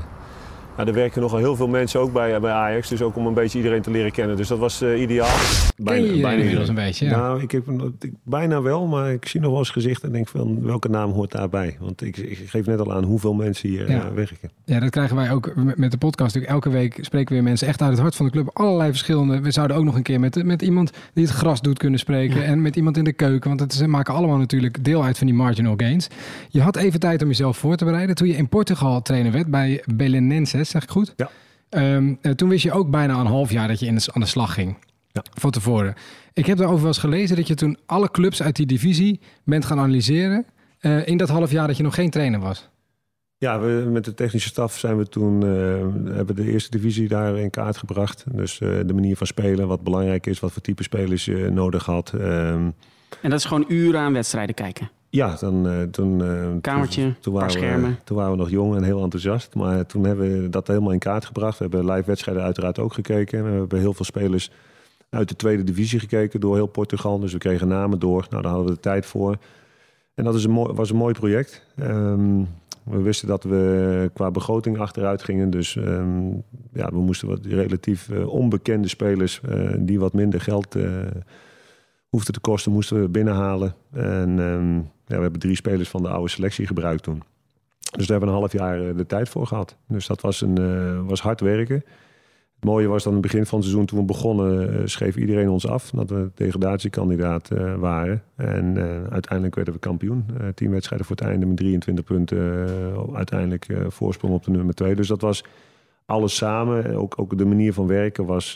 ja, 0.77 0.85
er 0.85 0.93
werken 0.93 1.21
nogal 1.21 1.37
heel 1.39 1.55
veel 1.55 1.67
mensen 1.67 1.99
ook 1.99 2.13
bij, 2.13 2.39
bij 2.39 2.51
Ajax. 2.51 2.89
Dus 2.89 3.01
ook 3.01 3.15
om 3.15 3.25
een 3.27 3.33
beetje 3.33 3.57
iedereen 3.57 3.81
te 3.81 3.91
leren 3.91 4.11
kennen. 4.11 4.35
Dus 4.37 4.47
dat 4.47 4.57
was 4.59 4.81
eh, 4.81 5.01
ideaal. 5.01 5.27
Je 5.75 6.13
iedereen 6.13 6.39
inmiddels 6.39 6.69
een 6.69 6.75
beetje? 6.75 7.05
Ja. 7.05 7.17
Nou, 7.17 7.41
ik 7.41 7.51
heb 7.51 7.69
ik, 7.99 8.11
bijna 8.23 8.61
wel, 8.61 8.87
maar 8.87 9.11
ik 9.11 9.27
zie 9.27 9.39
nog 9.41 9.49
wel 9.49 9.59
eens 9.59 9.69
gezicht 9.69 10.03
en 10.03 10.11
denk 10.11 10.27
van 10.27 10.63
welke 10.63 10.89
naam 10.89 11.11
hoort 11.11 11.31
daarbij. 11.31 11.77
Want 11.79 12.01
ik, 12.01 12.17
ik 12.17 12.37
geef 12.47 12.65
net 12.65 12.79
al 12.79 12.93
aan 12.93 13.03
hoeveel 13.03 13.33
mensen 13.33 13.69
hier 13.69 13.89
Ja. 13.91 14.05
eh, 14.05 14.11
werken. 14.13 14.49
Ja, 14.65 14.79
dat 14.79 14.89
krijgen 14.89 15.15
wij 15.15 15.31
ook 15.31 15.53
met- 15.55 15.91
de 15.91 15.97
podcast. 15.97 16.33
Natuurlijk 16.35 16.63
elke 16.65 16.77
week 16.77 16.97
spreken 17.01 17.27
we 17.27 17.33
weer 17.33 17.43
mensen 17.43 17.67
echt 17.67 17.81
uit 17.81 17.91
het 17.91 17.99
hart 17.99 18.15
van 18.15 18.25
de 18.25 18.31
club. 18.31 18.49
Allerlei 18.53 18.89
verschillende. 18.89 19.39
We 19.41 19.51
zouden 19.51 19.77
ook 19.77 19.83
nog 19.83 19.95
een 19.95 20.03
keer 20.03 20.19
met, 20.19 20.43
met 20.45 20.61
iemand 20.61 20.91
die 21.13 21.23
het 21.25 21.33
gras 21.33 21.61
doet 21.61 21.77
kunnen 21.77 21.99
spreken. 21.99 22.43
En 22.45 22.61
met 22.61 22.75
iemand 22.75 22.97
in 22.97 23.03
de 23.03 23.13
keuken. 23.13 23.47
Want 23.49 23.59
het, 23.59 23.73
ze 23.73 23.87
maken 23.87 24.13
allemaal 24.13 24.37
natuurlijk 24.37 24.83
deel 24.83 25.03
uit 25.03 25.17
van 25.17 25.27
die 25.27 25.35
marginal 25.35 25.73
gains. 25.77 26.07
Je 26.49 26.61
had 26.61 26.75
even 26.75 26.99
tijd 26.99 27.21
om 27.21 27.27
jezelf 27.27 27.57
voor 27.57 27.75
te 27.75 27.85
bereiden. 27.85 28.15
Toen 28.15 28.27
je 28.27 28.35
in 28.35 28.49
Portugal 28.49 29.01
trainer 29.01 29.31
werd 29.31 29.47
bij 29.47 29.83
Belenenses, 29.95 30.60
zeg 30.69 30.83
ik 30.83 30.89
goed? 30.89 31.13
Ja. 31.15 31.29
Ehm, 31.69 32.13
eh, 32.21 32.31
toen 32.31 32.49
wist 32.49 32.63
je 32.63 32.71
ook 32.71 32.89
bijna 32.89 33.19
een 33.19 33.25
half 33.25 33.51
jaar 33.51 33.67
dat 33.67 33.79
je 33.79 33.85
in 33.85 33.95
de, 33.95 34.05
aan 34.13 34.21
de 34.21 34.27
slag 34.27 34.53
ging. 34.53 34.77
Ja. 35.11 35.23
Van 35.33 35.51
tevoren. 35.51 35.93
Ik 36.33 36.45
heb 36.45 36.57
daarover 36.57 36.79
wel 36.81 36.87
eens 36.91 36.97
gelezen 37.01 37.35
dat 37.35 37.47
je 37.47 37.55
toen 37.55 37.77
alle 37.85 38.11
clubs 38.11 38.41
uit 38.41 38.55
die 38.55 38.65
divisie 38.65 39.19
bent 39.43 39.65
gaan 39.65 39.79
analyseren. 39.79 40.45
eh, 40.79 41.07
in 41.07 41.17
dat 41.17 41.29
half 41.29 41.51
jaar 41.51 41.67
dat 41.67 41.77
je 41.77 41.83
nog 41.83 41.95
geen 41.95 42.09
trainer 42.09 42.39
was. 42.39 42.69
Ja, 43.37 43.59
we, 43.59 43.89
met 43.91 44.05
de 44.05 44.13
technische 44.13 44.47
staf 44.49 44.77
zijn 44.77 44.97
we 44.97 45.07
toen 45.07 45.43
eh, 45.43 46.15
hebben 46.15 46.35
de 46.35 46.51
eerste 46.51 46.71
divisie 46.71 47.07
daar 47.07 47.37
in 47.37 47.49
kaart 47.49 47.77
gebracht. 47.77 48.23
Dus 48.31 48.59
eh, 48.59 48.69
de 48.85 48.93
manier 48.93 49.17
van 49.17 49.27
spelen, 49.27 49.67
wat 49.67 49.81
belangrijk 49.83 50.25
is, 50.27 50.39
wat 50.39 50.51
voor 50.51 50.61
type 50.61 50.83
spelers 50.83 51.25
je 51.25 51.49
nodig 51.51 51.85
had. 51.85 52.13
Ehm, 52.13 52.69
En 53.21 53.29
dat 53.29 53.39
is 53.39 53.45
gewoon 53.45 53.65
uren 53.67 53.99
aan 53.99 54.13
wedstrijden 54.13 54.55
kijken. 54.55 54.89
Ja, 55.11 55.35
dan, 55.39 55.67
eh, 55.67 55.81
toen, 55.81 56.23
eh, 56.23 56.47
Kamertje, 56.61 57.03
toen, 57.03 57.15
toen 57.19 57.33
paar 57.33 57.41
waren 57.41 57.61
schermen. 57.61 57.89
We, 57.89 58.03
toen 58.03 58.17
waren 58.17 58.31
we 58.31 58.37
nog 58.37 58.49
jong 58.49 58.75
en 58.75 58.83
heel 58.83 59.03
enthousiast. 59.03 59.55
Maar 59.55 59.85
toen 59.85 60.03
hebben 60.03 60.41
we 60.41 60.49
dat 60.49 60.67
helemaal 60.67 60.91
in 60.91 60.99
kaart 60.99 61.25
gebracht. 61.25 61.57
We 61.57 61.65
hebben 61.69 61.91
live 61.91 62.05
wedstrijden 62.05 62.43
uiteraard 62.43 62.79
ook 62.79 62.93
gekeken. 62.93 63.43
We 63.43 63.49
hebben 63.49 63.79
heel 63.79 63.93
veel 63.93 64.05
spelers 64.05 64.51
uit 65.09 65.29
de 65.29 65.35
tweede 65.35 65.63
divisie 65.63 65.99
gekeken 65.99 66.39
door 66.39 66.55
heel 66.55 66.67
Portugal. 66.67 67.19
Dus 67.19 67.33
we 67.33 67.37
kregen 67.37 67.67
namen 67.67 67.99
door. 67.99 68.27
Nou, 68.29 68.41
daar 68.41 68.51
hadden 68.51 68.69
we 68.69 68.75
de 68.75 68.81
tijd 68.81 69.05
voor. 69.05 69.37
En 70.13 70.23
dat 70.23 70.35
is 70.35 70.43
een 70.43 70.51
mooi, 70.51 70.73
was 70.73 70.89
een 70.89 70.95
mooi 70.95 71.13
project. 71.13 71.65
Ehm, 71.75 72.43
we 72.83 73.01
wisten 73.01 73.27
dat 73.27 73.43
we 73.43 74.09
qua 74.13 74.31
begroting 74.31 74.79
achteruit 74.79 75.23
gingen. 75.23 75.49
Dus 75.49 75.75
ehm, 75.75 76.27
ja, 76.73 76.89
we 76.91 76.99
moesten 76.99 77.27
wat 77.27 77.45
relatief 77.45 78.09
eh, 78.09 78.27
onbekende 78.27 78.87
spelers... 78.87 79.41
eh, 79.41 79.69
die 79.79 79.99
wat 79.99 80.13
minder 80.13 80.41
geld 80.41 80.75
eh 80.75 80.83
hoefden 82.11 82.33
te 82.33 82.39
kosten, 82.39 82.71
moesten 82.71 83.01
we 83.01 83.07
binnenhalen. 83.07 83.75
En 83.91 84.39
ehm, 84.39 84.79
ja, 85.11 85.17
we 85.17 85.23
hebben 85.23 85.39
drie 85.39 85.55
spelers 85.55 85.89
van 85.89 86.01
de 86.01 86.09
oude 86.09 86.29
selectie 86.29 86.67
gebruikt 86.67 87.03
toen. 87.03 87.23
Dus 87.91 88.07
daar 88.07 88.19
hebben 88.19 88.29
we 88.29 88.35
een 88.35 88.41
half 88.41 88.51
jaar 88.51 88.87
eh, 88.87 88.97
de 88.97 89.05
tijd 89.05 89.29
voor 89.29 89.47
gehad. 89.47 89.77
Dus 89.87 90.07
dat 90.07 90.21
was, 90.21 90.41
een, 90.41 90.57
eh, 90.57 91.07
was 91.07 91.21
hard 91.21 91.41
werken. 91.41 91.83
Het 92.55 92.69
mooie 92.69 92.87
was 92.87 93.03
dat 93.03 93.13
aan 93.13 93.19
het 93.19 93.31
begin 93.31 93.45
van 93.45 93.57
het 93.57 93.67
seizoen, 93.67 93.87
toen 93.87 93.99
we 93.99 94.05
begonnen, 94.05 94.73
uh, 94.73 94.81
schreef 94.85 95.15
iedereen 95.15 95.49
ons 95.49 95.67
af 95.67 95.89
dat 95.89 96.09
we 96.09 96.29
degradatiekandidaat 96.35 97.49
uh, 97.53 97.75
waren. 97.75 98.23
En 98.35 98.77
uiteindelijk 99.09 99.55
werden 99.55 99.73
we 99.73 99.79
kampioen. 99.79 100.25
tien 100.55 100.71
wedstrijden 100.71 101.07
voor 101.07 101.15
het 101.15 101.25
einde 101.25 101.45
met 101.45 101.57
23 101.57 102.05
punten. 102.05 102.67
uiteindelijk 103.13 103.67
voorsprong 103.87 104.33
op 104.33 104.43
de 104.43 104.51
nummer 104.51 104.73
2. 104.73 104.95
Dus 104.95 105.07
dat 105.07 105.21
was 105.21 105.43
alles 106.05 106.35
samen. 106.35 106.95
Ook, 106.95 107.13
ook 107.17 107.37
de 107.37 107.45
manier 107.45 107.73
van 107.73 107.87
werken 107.87 108.25
was, 108.25 108.53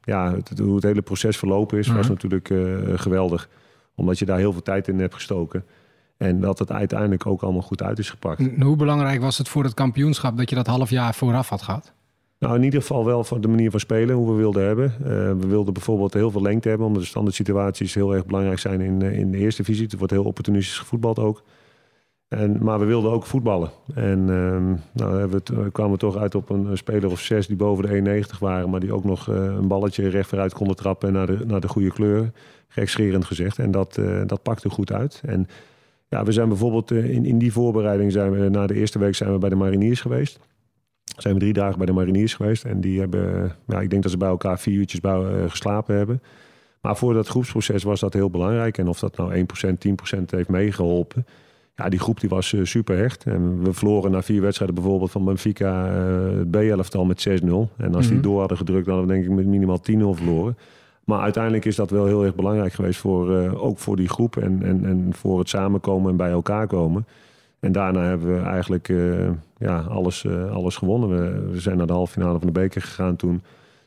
ja, 0.00 0.34
het, 0.34 0.58
hoe 0.58 0.74
het 0.74 0.84
hele 0.84 1.02
proces 1.02 1.36
verlopen 1.36 1.78
is, 1.78 1.88
was 1.88 2.08
natuurlijk 2.08 2.54
geweldig. 2.94 3.48
Omdat 3.96 4.18
je 4.18 4.24
daar 4.24 4.38
heel 4.38 4.52
veel 4.52 4.62
tijd 4.62 4.88
in 4.88 5.00
hebt 5.00 5.14
gestoken. 5.14 5.64
En 6.16 6.40
dat 6.40 6.58
het 6.58 6.72
uiteindelijk 6.72 7.26
ook 7.26 7.42
allemaal 7.42 7.62
goed 7.62 7.82
uit 7.82 7.98
is 7.98 8.10
gepakt. 8.10 8.38
En 8.38 8.62
hoe 8.62 8.76
belangrijk 8.76 9.20
was 9.20 9.38
het 9.38 9.48
voor 9.48 9.64
het 9.64 9.74
kampioenschap 9.74 10.36
dat 10.36 10.50
je 10.50 10.56
dat 10.56 10.66
half 10.66 10.90
jaar 10.90 11.14
vooraf 11.14 11.48
had 11.48 11.62
gehad? 11.62 11.92
Nou, 12.38 12.54
in 12.54 12.62
ieder 12.62 12.80
geval 12.80 13.04
wel 13.04 13.24
voor 13.24 13.40
de 13.40 13.48
manier 13.48 13.70
van 13.70 13.80
spelen, 13.80 14.16
hoe 14.16 14.30
we 14.30 14.36
wilden 14.36 14.66
hebben. 14.66 14.94
Uh, 15.00 15.06
we 15.08 15.46
wilden 15.46 15.72
bijvoorbeeld 15.72 16.14
heel 16.14 16.30
veel 16.30 16.42
lengte 16.42 16.68
hebben, 16.68 16.86
omdat 16.86 17.02
de 17.02 17.08
standaard 17.08 17.34
situaties 17.34 17.94
heel 17.94 18.14
erg 18.14 18.26
belangrijk 18.26 18.58
zijn 18.58 18.80
in, 18.80 19.00
uh, 19.00 19.18
in 19.18 19.30
de 19.30 19.38
eerste 19.38 19.62
divisie. 19.62 19.84
Het 19.84 19.98
wordt 19.98 20.12
heel 20.12 20.24
opportunistisch 20.24 20.78
gevoetbald 20.78 21.18
ook. 21.18 21.42
En, 22.28 22.64
maar 22.64 22.78
we 22.78 22.84
wilden 22.84 23.10
ook 23.10 23.26
voetballen. 23.26 23.70
En 23.94 24.18
uh, 24.18 24.72
nou, 24.92 25.28
we, 25.30 25.42
we 25.62 25.70
kwamen 25.70 25.98
toch 25.98 26.16
uit 26.16 26.34
op 26.34 26.50
een, 26.50 26.78
speler 26.78 27.10
of 27.10 27.20
zes 27.20 27.46
die 27.46 27.56
boven 27.56 28.04
de 28.04 28.22
1,90 28.24 28.38
waren, 28.38 28.70
maar 28.70 28.80
die 28.80 28.92
ook 28.92 29.04
nog 29.04 29.28
uh, 29.28 29.36
een 29.36 29.68
balletje 29.68 30.08
recht 30.08 30.28
vooruit 30.28 30.54
konden 30.54 30.76
trappen 30.76 31.12
naar 31.12 31.26
de, 31.26 31.38
naar 31.46 31.60
de 31.60 31.68
goede 31.68 31.92
kleuren. 31.92 32.34
Gekscherend 32.68 33.24
gezegd. 33.24 33.58
En 33.58 33.70
dat, 33.70 34.00
dat 34.26 34.42
pakte 34.42 34.70
goed 34.70 34.92
uit. 34.92 35.22
En 35.26 35.46
ja, 36.08 36.24
we 36.24 36.32
zijn 36.32 36.48
bijvoorbeeld 36.48 36.90
in, 36.90 37.24
in 37.24 37.38
die 37.38 37.52
voorbereiding 37.52 38.12
zijn 38.12 38.30
we 38.30 38.48
na 38.48 38.66
de 38.66 38.74
eerste 38.74 38.98
week 38.98 39.14
zijn 39.14 39.32
we 39.32 39.38
bij 39.38 39.48
de 39.48 39.54
Mariniers 39.54 40.00
geweest 40.00 40.38
zijn 41.16 41.34
we 41.34 41.40
drie 41.40 41.52
dagen 41.52 41.76
bij 41.76 41.86
de 41.86 41.92
mariniers 41.92 42.34
geweest. 42.34 42.64
En 42.64 42.80
die 42.80 42.98
hebben, 42.98 43.52
ja, 43.66 43.80
ik 43.80 43.90
denk 43.90 44.02
dat 44.02 44.10
ze 44.10 44.18
bij 44.18 44.28
elkaar 44.28 44.58
vier 44.58 44.74
uurtjes 44.74 45.00
bij, 45.00 45.18
uh, 45.18 45.50
geslapen 45.50 45.96
hebben. 45.96 46.22
Maar 46.80 46.96
voor 46.96 47.14
dat 47.14 47.28
groepsproces 47.28 47.82
was 47.82 48.00
dat 48.00 48.12
heel 48.12 48.30
belangrijk. 48.30 48.78
En 48.78 48.88
of 48.88 48.98
dat 48.98 49.16
nou 49.16 49.34
1%, 49.34 49.40
10% 49.78 50.20
heeft 50.26 50.48
meegeholpen. 50.48 51.26
Ja, 51.74 51.88
die 51.88 51.98
groep 51.98 52.20
die 52.20 52.28
was 52.28 52.52
uh, 52.52 52.64
super 52.64 52.96
hecht. 52.96 53.24
En 53.24 53.62
we 53.62 53.72
verloren 53.72 54.10
na 54.10 54.22
vier 54.22 54.40
wedstrijden 54.40 54.76
bijvoorbeeld 54.76 55.10
van 55.10 55.24
Benfica 55.24 55.96
uh, 55.96 56.38
het 56.38 56.50
B-elftal 56.50 57.04
met 57.04 57.28
6-0. 57.28 57.32
En 57.32 57.40
als 57.44 57.68
mm 57.76 57.78
-hmm. 57.78 58.00
die 58.00 58.10
mhm. 58.10 58.22
door 58.22 58.38
hadden 58.38 58.56
gedrukt, 58.56 58.84
dan 58.84 58.94
hadden 58.94 59.14
we 59.14 59.20
denk 59.20 59.30
ik 59.30 59.36
met 59.36 59.46
minimaal 59.46 59.80
10-0 60.16 60.18
verloren. 60.18 60.56
Maar 61.06 61.20
uiteindelijk 61.20 61.64
is 61.64 61.76
dat 61.76 61.90
wel 61.90 62.06
heel 62.06 62.24
erg 62.24 62.34
belangrijk 62.34 62.72
geweest 62.72 63.00
voor, 63.00 63.30
uh, 63.30 63.64
ook 63.64 63.78
voor 63.78 63.96
die 63.96 64.08
groep. 64.08 64.36
En, 64.36 64.62
en, 64.62 64.84
en 64.84 65.08
voor 65.14 65.38
het 65.38 65.48
samenkomen 65.48 66.10
en 66.10 66.16
bij 66.16 66.30
elkaar 66.30 66.66
komen. 66.66 67.06
En 67.60 67.72
daarna 67.72 68.02
hebben 68.02 68.36
we 68.36 68.48
eigenlijk 68.48 68.88
uh, 68.88 69.28
ja, 69.58 69.78
alles, 69.80 70.24
uh, 70.24 70.50
alles 70.50 70.76
gewonnen. 70.76 71.08
We, 71.50 71.60
zijn 71.60 71.76
naar 71.76 71.86
de 71.86 71.92
halve 71.92 72.12
finale 72.12 72.38
van 72.38 72.46
de 72.46 72.52
beker 72.52 72.82
gegaan 72.82 73.16
toen. 73.16 73.42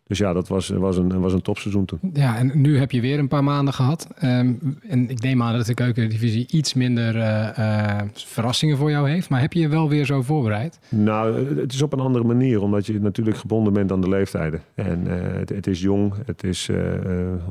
Dus 0.10 0.17
ja, 0.17 0.34
dat 0.34 0.48
was, 0.48 0.69
was, 0.69 0.98
een, 0.98 1.19
was 1.19 1.34
een 1.34 1.41
topseizoen 1.41 1.86
toen. 1.86 2.00
Ja, 2.13 2.38
en 2.38 2.52
nu 2.54 2.78
heb 2.78 2.91
je 2.91 3.02
weer 3.02 3.19
een 3.19 3.28
paar 3.28 3.43
maanden 3.43 3.74
gehad. 3.74 4.08
Um, 4.24 4.78
en 4.88 5.10
ik 5.10 5.22
neem 5.22 5.43
aan 5.43 5.58
dat 5.58 5.65
de 5.65 5.74
keukendivisie 5.74 6.48
iets 6.50 6.74
minder 6.74 7.15
uh, 7.15 7.50
uh, 7.60 7.98
verrassingen 8.13 8.78
voor 8.78 8.89
jou 8.89 9.10
heeft. 9.10 9.30
Maar 9.30 9.41
heb 9.41 9.54
je 9.54 9.60
je 9.60 9.67
wel 9.67 9.89
weer 9.89 10.06
zo 10.06 10.22
voorbereid? 10.22 10.80
Nou, 10.89 11.56
het 11.60 11.74
is 11.74 11.82
op 11.82 11.93
een 11.93 12.00
andere 12.00 12.24
manier. 12.24 12.62
Omdat 12.62 12.86
je 12.86 13.00
natuurlijk 13.00 13.38
gebonden 13.38 13.74
bent 13.74 13.91
aan 13.91 14.02
de 14.02 14.10
leeftijden. 14.10 14.62
En 14.76 15.04
uh, 15.08 15.13
het, 15.13 15.50
het, 15.50 15.67
is 15.67 15.82
jong, 15.82 16.13
het 16.26 16.43
is 16.43 16.69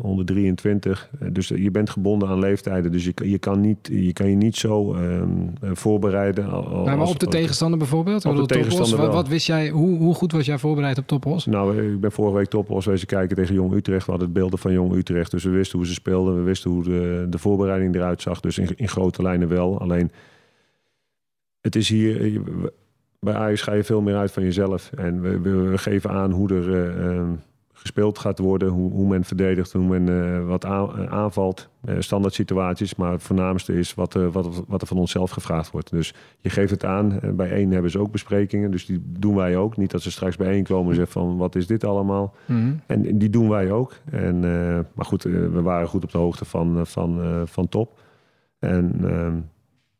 onder 0.01 0.25
23. 0.25 1.11
Dus 1.33 1.49
je 1.49 1.71
bent 1.71 1.91
gebonden 1.91 2.29
aan 2.29 2.39
leeftijden. 2.39 2.93
Dus 2.93 3.05
je, 3.05 3.13
je, 3.25 3.39
kan, 3.39 3.61
niet, 3.61 3.79
je 3.93 4.13
kan 4.13 4.31
je 4.31 4.37
niet 4.37 4.57
zo 4.57 4.95
um, 4.95 5.53
voorbereiden. 5.63 6.51
Als, 6.51 6.85
maar, 6.85 6.97
maar 6.99 7.07
op 7.07 7.19
de 7.19 7.27
tegenstander 7.27 7.79
bijvoorbeeld? 7.79 8.25
Op 8.25 8.37
de 8.37 8.47
tegenstander 8.47 8.97
wat, 8.97 9.15
wat, 9.15 9.29
wist 9.29 9.47
jij, 9.47 9.69
hoe, 9.69 9.99
hoe 9.99 10.15
goed 10.15 10.33
was 10.33 10.47
jij 10.47 10.59
voorbereid 10.59 10.99
op 10.99 11.07
Topos? 11.07 11.47
Nou, 11.47 11.93
ik 11.93 12.01
ben 12.01 12.13
vorige 12.13 12.37
week 12.37 12.47
top 12.49 12.69
was 12.69 12.87
wezen 12.87 13.07
kijken 13.07 13.37
tegen 13.37 13.55
Jong 13.55 13.73
Utrecht. 13.75 14.05
We 14.05 14.11
hadden 14.11 14.33
beelden 14.33 14.59
van 14.59 14.73
Jong 14.73 14.95
Utrecht. 14.95 15.31
Dus 15.31 15.45
we 15.45 15.51
wisten 15.51 15.79
hoe 15.79 15.87
ze 15.87 15.93
speelden. 15.93 16.37
We 16.37 16.43
wisten 16.43 16.71
hoe 16.71 16.85
de, 16.85 17.27
de 17.31 17.39
voorbereiding 17.39 17.95
eruit 17.95 18.23
zag. 18.23 18.41
Dus 18.41 18.59
in, 18.59 18.77
in 18.77 18.89
grote 18.89 19.23
lijnen 19.23 19.49
wel. 19.49 19.81
Alleen, 19.81 20.11
het 21.61 21.77
is 21.77 21.89
hier... 21.89 22.41
Bij 23.21 23.35
Ajax 23.35 23.63
ga 23.63 23.73
je 23.73 23.85
veel 23.85 24.01
meer 24.01 24.17
uit 24.17 24.33
van 24.33 24.43
jezelf. 24.43 24.93
En 24.93 25.21
we, 25.21 25.41
we, 25.41 25.79
geven 25.79 26.11
aan 26.11 26.31
hoe 26.31 26.55
er... 26.55 26.69
Uh, 27.15 27.31
gespeeld 27.79 28.19
gaat 28.19 28.39
worden. 28.39 28.69
Hoe, 28.69 28.93
hoe 28.93 29.09
men 29.09 29.25
verdedigt, 29.25 29.73
hoe 29.73 29.99
men 29.99 30.07
uh, 30.07 30.47
wat 30.47 30.65
uh, 30.65 31.05
aanvalt. 31.09 31.69
Uh, 31.85 31.95
standaard 31.99 32.35
situaties. 32.35 32.95
Maar 32.95 33.13
het 33.13 33.23
voornaamste 33.23 33.79
is 33.79 33.95
wat, 33.95 34.13
wat, 34.13 34.65
wat 34.67 34.81
er 34.81 34.87
van 34.87 34.99
onszelf 34.99 35.31
gevraagd 35.31 35.71
wordt. 35.71 35.91
Dus 35.91 36.15
je 36.41 36.51
geeft 36.51 36.71
het 36.71 36.85
aan. 36.85 37.21
bij 37.37 37.51
één 37.51 37.71
hebben 37.71 37.91
ze 37.91 37.99
ook 37.99 38.11
besprekingen. 38.11 38.71
Dus 38.71 38.87
die 38.87 39.03
doen 39.05 39.35
wij 39.35 39.57
ook. 39.57 39.77
Niet 39.77 39.91
dat 39.91 40.03
ze 40.03 40.11
straks 40.11 40.37
bijeenkomen 40.37 40.89
en 40.89 40.95
zeggen 40.95 41.13
van 41.13 41.37
wat 41.37 41.55
is 41.55 41.67
dit 41.67 41.85
allemaal. 41.85 42.35
Mm. 42.47 42.81
En 42.87 43.19
die 43.19 43.31
doen 43.31 43.49
wij 43.49 43.71
ook. 43.71 43.95
En, 44.11 44.41
maar 44.95 45.05
goed, 45.05 45.23
we 45.23 45.63
waren 45.63 45.89
goed 45.89 46.05
op 46.05 46.13
de 46.13 46.19
hoogte 46.19 46.45
van, 46.45 46.87
van, 46.87 47.21
van 47.47 47.69
top. 47.69 48.01
En 48.59 48.99
ehm, 49.03 49.37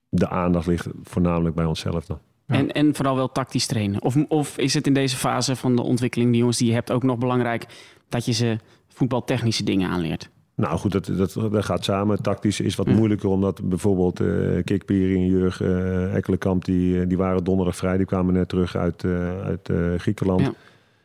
de 0.09 0.29
aandacht 0.29 0.67
ligt 0.67 0.89
voornamelijk 1.03 1.55
bij 1.55 1.65
onszelf 1.65 2.07
dan. 2.07 2.19
En, 2.57 2.73
en 2.73 2.95
vooral 2.95 3.17
wel 3.17 3.33
tactisch 3.33 3.67
trainen. 3.67 4.03
Of, 4.03 4.17
of 4.29 4.59
is 4.59 4.75
het 4.75 4.87
in 4.87 4.95
deze 4.95 5.17
fase 5.17 5.57
van 5.57 5.77
de 5.77 5.83
ontwikkeling, 5.83 6.31
die 6.31 6.39
jongens 6.39 6.59
die 6.59 6.69
je 6.69 6.75
hebt, 6.75 6.91
ook 6.91 7.03
nog 7.03 7.19
belangrijk 7.19 7.67
dat 8.09 8.25
je 8.25 8.33
ze 8.33 8.59
voetbaltechnische 8.89 9.65
dingen 9.65 9.89
aanleert? 9.89 10.31
Nou 10.55 10.79
goed, 10.79 10.93
dat, 10.93 11.07
dat, 11.07 11.33
dat 11.33 11.65
gaat 11.65 11.85
samen. 11.85 12.23
Tactisch 12.23 12.61
is 12.61 12.77
wat 12.77 12.87
hm. 12.87 12.95
moeilijker, 12.95 13.29
omdat 13.29 13.69
bijvoorbeeld 13.69 14.21
uh, 14.21 14.63
Kikpieri 14.65 15.15
en 15.15 15.27
Jurg 15.27 15.61
uh, 15.61 16.15
Ekkelenkamp, 16.15 16.65
die, 16.65 17.07
die 17.07 17.17
waren 17.17 17.45
donderdag 17.45 17.77
vrij. 17.77 17.97
Die 17.97 18.07
kwamen 18.07 18.35
net 18.35 18.49
terug 18.49 18.77
uit, 18.77 19.03
uh, 19.03 19.41
uit 19.41 19.71
Griekenland. 19.97 20.41
Ja. 20.41 20.53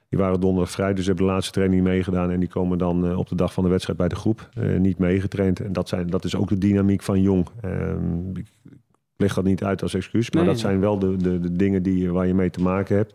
Die 0.09 0.19
waren 0.19 0.39
donderdag 0.39 0.71
vrij, 0.71 0.93
dus 0.93 1.05
hebben 1.05 1.25
de 1.25 1.31
laatste 1.31 1.51
training 1.51 1.83
meegedaan. 1.83 2.31
En 2.31 2.39
die 2.39 2.49
komen 2.49 2.77
dan 2.77 3.15
op 3.15 3.29
de 3.29 3.35
dag 3.35 3.53
van 3.53 3.63
de 3.63 3.69
wedstrijd 3.69 3.97
bij 3.97 4.07
de 4.07 4.15
groep 4.15 4.49
niet 4.77 4.97
meegetraind. 4.97 5.59
En 5.59 5.73
dat, 5.73 5.89
zijn, 5.89 6.07
dat 6.07 6.23
is 6.23 6.35
ook 6.35 6.49
de 6.49 6.57
dynamiek 6.57 7.01
van 7.01 7.21
Jong. 7.21 7.47
Ehm, 7.61 8.31
leg 9.23 9.33
dat 9.33 9.43
niet 9.43 9.63
uit 9.63 9.81
als 9.81 9.93
excuus. 9.93 10.31
Maar 10.31 10.43
nee, 10.43 10.51
dat 10.51 10.61
zijn 10.61 10.79
wel 10.79 10.99
de, 10.99 11.17
de, 11.17 11.39
de 11.39 11.51
dingen 11.51 11.83
die, 11.83 12.11
waar 12.11 12.27
je 12.27 12.33
mee 12.33 12.49
te 12.49 12.61
maken 12.61 12.95
hebt. 12.95 13.13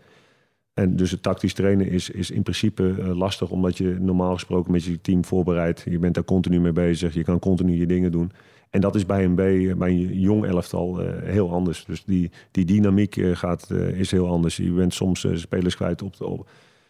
En 0.74 0.96
dus 0.96 1.10
het 1.10 1.22
tactisch 1.22 1.54
trainen 1.54 1.88
is, 1.88 2.10
is 2.10 2.30
in 2.30 2.42
principe 2.42 2.94
uh, 2.98 3.16
lastig, 3.16 3.50
omdat 3.50 3.76
je 3.76 3.96
normaal 4.00 4.34
gesproken 4.34 4.72
met 4.72 4.84
je 4.84 5.00
team 5.00 5.24
voorbereidt. 5.24 5.84
Je 5.90 5.98
bent 5.98 6.14
daar 6.14 6.24
continu 6.24 6.60
mee 6.60 6.72
bezig, 6.72 7.14
je 7.14 7.24
kan 7.24 7.38
continu 7.38 7.76
je 7.76 7.86
dingen 7.86 8.12
doen. 8.12 8.32
En 8.70 8.80
dat 8.80 8.94
is 8.94 9.06
bij 9.06 9.24
een 9.24 9.34
B, 9.34 9.78
bij 9.78 9.90
een 9.90 10.20
jong 10.20 10.44
elftal 10.44 11.02
uh, 11.02 11.10
heel 11.22 11.50
anders. 11.50 11.84
Dus 11.84 12.04
die, 12.04 12.30
die 12.50 12.64
dynamiek 12.64 13.16
gaat, 13.32 13.70
is 13.94 14.10
heel 14.10 14.28
anders. 14.28 14.56
Je 14.56 14.72
bent 14.72 14.94
soms 14.94 15.26
spelers 15.32 15.76
kwijt 15.76 16.02
op, 16.02 16.16
de, 16.16 16.26
op 16.26 16.48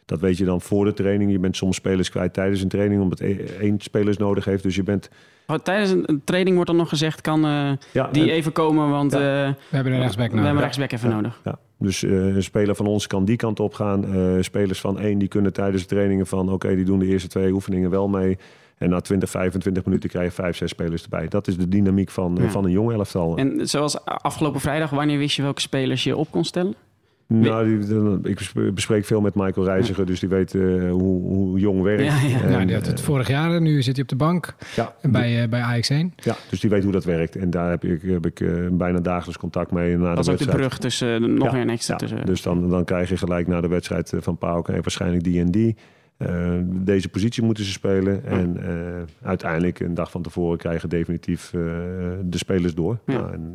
dat 0.08 0.20
weet 0.20 0.38
je 0.38 0.44
dan 0.44 0.60
voor 0.60 0.84
de 0.84 0.92
training. 0.92 1.30
Je 1.30 1.38
bent 1.38 1.56
soms 1.56 1.76
spelers 1.76 2.10
kwijt 2.10 2.32
tijdens 2.32 2.62
een 2.62 2.68
training, 2.68 3.02
omdat 3.02 3.20
e-, 3.20 3.44
één 3.60 3.80
spelers 3.80 4.16
nodig 4.16 4.44
heeft. 4.44 4.62
Dus 4.62 4.74
je 4.74 4.82
bent. 4.82 5.10
Oh, 5.46 5.56
tijdens 5.56 5.90
een 5.90 6.22
training 6.24 6.54
wordt 6.54 6.70
dan 6.70 6.78
nog 6.78 6.88
gezegd: 6.88 7.20
kan 7.20 7.44
uh, 7.46 7.70
ja, 7.92 8.08
die 8.12 8.22
en, 8.22 8.28
even 8.28 8.52
komen? 8.52 8.90
Want 8.90 9.12
ja. 9.12 9.18
uh, 9.18 9.54
we 9.70 9.76
hebben 9.76 9.92
een 9.92 10.00
rechtsback 10.00 10.26
nodig. 10.26 10.40
We 10.40 10.46
hebben 10.46 10.62
rechtsback 10.62 10.92
even 10.92 11.10
nodig. 11.10 11.40
Ja. 11.44 11.58
Dus 11.78 12.02
uh, 12.02 12.34
een 12.34 12.42
speler 12.42 12.74
van 12.74 12.86
ons 12.86 13.06
kan 13.06 13.24
die 13.24 13.36
kant 13.36 13.60
op 13.60 13.74
gaan. 13.74 14.04
spelers 14.40 14.80
van 14.80 14.98
één 14.98 15.18
die 15.18 15.28
kunnen 15.28 15.52
tijdens 15.52 15.82
de 15.82 15.88
trainingen 15.88 16.26
van: 16.26 16.44
oké, 16.44 16.52
okay, 16.52 16.74
die 16.74 16.84
doen 16.84 16.98
de 16.98 17.06
eerste 17.06 17.28
twee 17.28 17.52
oefeningen 17.52 17.90
wel 17.90 18.08
mee. 18.08 18.38
En 18.78 18.90
na 18.90 19.00
20, 19.00 19.30
25 19.30 19.84
minuten 19.84 20.10
krijg 20.10 20.24
je 20.24 20.42
vijf, 20.42 20.56
zes 20.56 20.70
spelers 20.70 21.02
erbij. 21.02 21.28
Dat 21.28 21.48
is 21.48 21.56
de 21.56 21.68
dynamiek 21.68 22.10
van, 22.10 22.38
van 22.50 22.64
een 22.64 22.70
jong 22.70 22.92
elftal. 22.92 23.36
En 23.36 23.68
zoals 23.68 24.04
afgelopen 24.04 24.60
vrijdag, 24.60 24.90
wanneer 24.90 25.18
wist 25.18 25.36
je 25.36 25.42
welke 25.42 25.60
spelers 25.60 26.04
je 26.04 26.16
op 26.16 26.30
kon 26.30 26.44
stellen? 26.44 26.74
Nou, 27.28 27.78
die, 27.78 28.30
ik 28.30 28.74
bespreek 28.74 29.04
veel 29.04 29.20
met 29.20 29.34
Michael 29.34 29.66
Reiziger, 29.66 30.06
dus 30.06 30.20
die 30.20 30.28
weet 30.28 30.54
uh, 30.54 30.90
hoe, 30.90 31.22
hoe, 31.22 31.58
jong 31.58 31.82
werkt. 31.82 32.02
Ja, 32.02 32.20
ja. 32.20 32.42
En, 32.42 32.50
nou, 32.50 32.64
die 32.64 32.74
had 32.74 32.86
het 32.86 33.00
vorig 33.00 33.28
jaar, 33.28 33.60
nu 33.60 33.82
zit 33.82 33.94
hij 33.94 34.02
op 34.02 34.08
de 34.08 34.16
bank 34.16 34.54
ja, 34.76 34.94
bij, 35.02 35.42
uh, 35.42 35.48
bij 35.48 35.82
AX1. 35.82 36.14
Ja, 36.16 36.36
dus 36.50 36.60
die 36.60 36.70
weet 36.70 36.82
hoe 36.82 36.92
dat 36.92 37.04
werkt. 37.04 37.36
En 37.36 37.50
daar 37.50 37.70
heb 37.70 37.84
ik, 37.84 38.02
heb 38.02 38.26
ik 38.26 38.40
uh, 38.40 38.68
bijna 38.70 39.00
dagelijks 39.00 39.38
contact 39.38 39.70
mee. 39.70 39.96
Na 39.96 40.14
dat 40.14 40.26
is 40.26 40.32
ook 40.32 40.38
de 40.38 40.56
brug 40.56 40.78
tussen 40.78 41.34
nog 41.34 41.52
een 41.52 41.70
extra 41.70 41.96
tussen. 41.96 42.26
Dus 42.26 42.42
dan, 42.42 42.70
dan 42.70 42.84
krijg 42.84 43.08
je 43.08 43.16
gelijk 43.16 43.46
na 43.46 43.60
de 43.60 43.68
wedstrijd 43.68 44.12
van 44.16 44.38
Pauk 44.38 44.68
en 44.68 44.74
waarschijnlijk 44.74 45.24
die 45.24 45.40
en 45.40 45.50
die. 45.50 45.76
deze 46.64 47.08
positie 47.08 47.42
moeten 47.42 47.64
ze 47.64 47.70
spelen. 47.70 48.24
En 48.24 48.56
uiteindelijk, 49.22 49.80
een 49.80 49.94
dag 49.94 50.10
van 50.10 50.22
tevoren, 50.22 50.58
krijgen 50.58 50.88
definitief 50.88 51.50
de 51.50 52.38
spelers 52.38 52.74
door. 52.74 52.98
Nou, 53.06 53.32
en, 53.32 53.54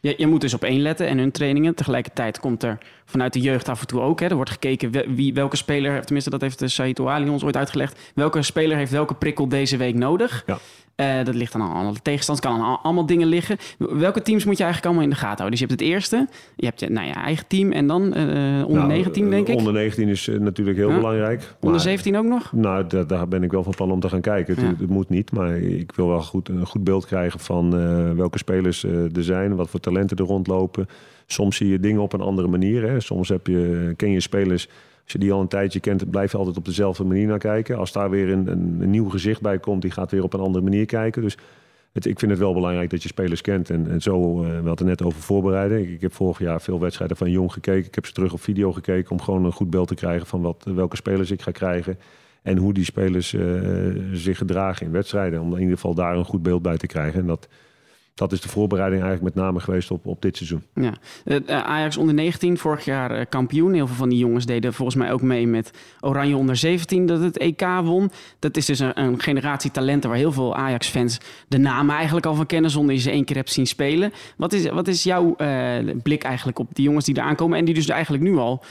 je, 0.00 0.14
je, 0.16 0.26
moet 0.26 0.40
dus 0.40 0.54
op 0.54 0.64
één 0.64 0.80
letten 0.80 1.06
en 1.06 1.18
hun 1.18 1.30
trainingen. 1.30 1.74
Tegelijkertijd 1.74 2.40
komt 2.40 2.62
er 2.62 2.78
vanuit 3.04 3.32
de 3.32 3.40
jeugd 3.40 3.68
af 3.68 3.80
en 3.80 3.86
toe 3.86 4.00
ook. 4.00 4.20
Hè, 4.20 4.26
er 4.26 4.34
wordt 4.34 4.50
gekeken 4.50 5.14
wie, 5.14 5.34
welke 5.34 5.56
speler, 5.56 6.00
tenminste 6.04 6.30
dat 6.30 6.40
heeft 6.40 6.58
de 6.58 6.68
Saito 6.68 7.08
Ali 7.08 7.28
ons 7.28 7.44
ooit 7.44 7.56
uitgelegd. 7.56 8.12
Welke 8.14 8.42
speler 8.42 8.76
heeft 8.76 8.92
welke 8.92 9.14
prikkel 9.14 9.48
deze 9.48 9.76
week 9.76 9.94
nodig? 9.94 10.42
Ja. 10.46 10.58
Uh, 10.96 11.24
dat 11.24 11.34
ligt 11.34 11.54
aan 11.54 11.72
alle 11.72 11.92
tegenstanders, 12.02 12.48
kan 12.48 12.60
aan 12.60 12.78
allemaal 12.82 13.06
dingen 13.06 13.26
liggen. 13.26 13.56
Welke 13.78 14.22
teams 14.22 14.44
moet 14.44 14.56
je 14.56 14.62
eigenlijk 14.64 14.84
allemaal 14.84 15.04
in 15.04 15.10
de 15.10 15.20
gaten 15.26 15.38
houden? 15.38 15.50
Dus 15.50 15.60
je 15.60 15.66
hebt 15.66 15.80
het 15.80 15.90
eerste, 15.90 16.28
je 16.56 16.66
hebt 16.66 16.80
je 16.80 16.90
nou 16.90 17.06
ja, 17.06 17.14
eigen 17.14 17.46
team 17.46 17.72
en 17.72 17.86
dan 17.86 18.02
uh, 18.02 18.64
onder 18.66 18.78
nou, 18.78 18.86
19 18.86 19.30
denk 19.30 19.48
ik. 19.48 19.56
Onder 19.56 19.72
19 19.72 20.08
is 20.08 20.30
natuurlijk 20.38 20.76
heel 20.76 20.88
ja. 20.88 20.96
belangrijk. 20.96 21.54
Onder 21.60 21.80
17 21.80 22.16
ook 22.16 22.24
nog? 22.24 22.52
Nou, 22.52 22.86
daar, 22.86 23.06
daar, 23.06 23.28
ben 23.28 23.42
ik 23.42 23.50
wel 23.50 23.62
van 23.62 23.74
plan 23.74 23.90
om 23.90 24.00
te 24.00 24.08
gaan 24.08 24.20
kijken. 24.20 24.54
Ja. 24.58 24.74
Het, 24.78 24.88
moet 24.88 25.08
niet, 25.08 25.32
maar 25.32 25.56
ik 25.56 25.92
wil 25.92 26.08
wel 26.08 26.22
goed, 26.22 26.48
een 26.48 26.66
goed 26.66 26.84
beeld 26.84 27.06
krijgen 27.06 27.40
van 27.40 27.70
welke 28.16 28.38
spelers 28.38 28.84
er 28.84 29.24
zijn, 29.24 29.56
wat 29.56 29.70
voor 29.70 29.80
talenten 29.80 30.16
er 30.16 30.24
rondlopen. 30.24 30.88
Soms 31.26 31.56
zie 31.56 31.68
je 31.68 31.80
dingen 31.80 32.00
op 32.00 32.12
een 32.12 32.20
andere 32.20 32.48
manier. 32.48 32.88
Hè. 32.88 33.00
Soms 33.00 33.28
heb 33.28 33.46
je, 33.46 33.92
ken 33.96 34.10
je 34.10 34.20
spelers 34.20 34.68
Als 35.10 35.20
je 35.20 35.26
die 35.26 35.34
al 35.34 35.42
een 35.42 35.48
tijdje 35.48 35.80
kent, 35.80 36.10
blijf 36.10 36.32
je 36.32 36.38
altijd 36.38 36.56
op 36.56 36.64
dezelfde 36.64 37.04
manier 37.04 37.26
naar 37.26 37.38
kijken. 37.38 37.76
Als 37.76 37.92
daar 37.92 38.10
weer 38.10 38.28
een, 38.28 38.46
een, 38.46 38.90
nieuw 38.90 39.08
gezicht 39.08 39.40
bij 39.40 39.58
komt, 39.58 39.82
die 39.82 39.90
gaat 39.90 40.10
weer 40.10 40.22
op 40.22 40.32
een 40.32 40.40
andere 40.40 40.64
manier 40.64 40.86
kijken. 40.86 41.22
Dus 41.22 41.36
het, 41.92 42.06
ik 42.06 42.18
vind 42.18 42.30
het 42.30 42.40
wel 42.40 42.54
belangrijk 42.54 42.90
dat 42.90 43.02
je 43.02 43.08
spelers 43.08 43.40
kent. 43.40 43.70
En, 43.70 43.90
en 43.90 44.02
zo, 44.02 44.44
uh, 44.44 44.60
we 44.60 44.68
hadden 44.68 44.86
net 44.86 45.02
over 45.02 45.20
voorbereiden. 45.20 45.92
Ik, 45.92 46.00
heb 46.00 46.12
vorig 46.12 46.38
jaar 46.38 46.60
veel 46.60 46.80
wedstrijden 46.80 47.16
van 47.16 47.30
Jong 47.30 47.52
gekeken. 47.52 47.86
Ik 47.86 47.94
heb 47.94 48.06
ze 48.06 48.12
terug 48.12 48.32
op 48.32 48.40
video 48.40 48.72
gekeken 48.72 49.10
om 49.10 49.20
gewoon 49.20 49.44
een 49.44 49.52
goed 49.52 49.70
beeld 49.70 49.88
te 49.88 49.94
krijgen 49.94 50.26
van 50.26 50.40
wat, 50.40 50.66
welke 50.74 50.96
spelers 50.96 51.30
ik 51.30 51.42
ga 51.42 51.50
krijgen. 51.50 51.98
En 52.42 52.56
hoe 52.56 52.72
die 52.72 52.84
spelers 52.84 53.32
uh, 53.32 54.02
zich 54.12 54.38
gedragen 54.38 54.86
in 54.86 54.92
wedstrijden. 54.92 55.40
Om 55.40 55.52
in 55.52 55.60
ieder 55.60 55.74
geval 55.74 55.94
daar 55.94 56.16
een 56.16 56.24
goed 56.24 56.42
beeld 56.42 56.62
bij 56.62 56.76
te 56.76 56.86
krijgen. 56.86 57.20
En 57.20 57.26
dat, 57.26 57.48
dat 58.14 58.32
is 58.32 58.40
de 58.40 58.48
voorbereiding 58.48 59.02
eigenlijk 59.02 59.34
met 59.34 59.44
name 59.44 59.60
geweest 59.60 59.90
op, 59.90 60.06
op 60.06 60.22
dit 60.22 60.36
seizoen. 60.36 60.62
Ja. 60.74 60.92
Uh, 61.24 61.36
Ajax 61.46 61.96
onder 61.96 62.14
19, 62.14 62.58
vorig 62.58 62.84
jaar 62.84 63.18
uh, 63.18 63.24
kampioen. 63.28 63.72
Heel 63.72 63.86
veel 63.86 63.96
van 63.96 64.08
die 64.08 64.18
jongens 64.18 64.46
deden 64.46 64.74
volgens 64.74 64.96
mij 64.96 65.12
ook 65.12 65.22
mee 65.22 65.46
met 65.46 65.70
Oranje 66.00 66.36
onder 66.36 66.56
17 66.56 67.06
dat 67.06 67.20
het 67.20 67.38
EK 67.38 67.66
won. 67.82 68.10
Dat 68.38 68.56
is 68.56 68.66
dus 68.66 68.78
een, 68.78 69.00
een 69.00 69.20
generatie 69.20 69.70
talenten 69.70 70.10
waar 70.10 70.18
heel 70.18 70.32
veel 70.32 70.56
Ajax-fans 70.56 71.20
de 71.48 71.58
namen 71.58 71.94
eigenlijk 71.94 72.26
al 72.26 72.34
van 72.34 72.46
kennen 72.46 72.70
zonder 72.70 72.94
je 72.94 73.00
ze 73.00 73.10
één 73.10 73.24
keer 73.24 73.36
hebt 73.36 73.52
zien 73.52 73.66
spelen. 73.66 74.12
Wat 74.36 74.52
is, 74.52 74.68
wat 74.68 74.88
is 74.88 75.02
jouw 75.02 75.34
uh, 75.38 75.94
blik 76.02 76.22
eigenlijk 76.22 76.58
op 76.58 76.68
die 76.72 76.84
jongens 76.84 77.04
die 77.04 77.14
er 77.14 77.22
aankomen 77.22 77.58
en 77.58 77.64
die 77.64 77.74
dus 77.74 77.88
eigenlijk 77.88 78.22
nu 78.22 78.36
al 78.36 78.62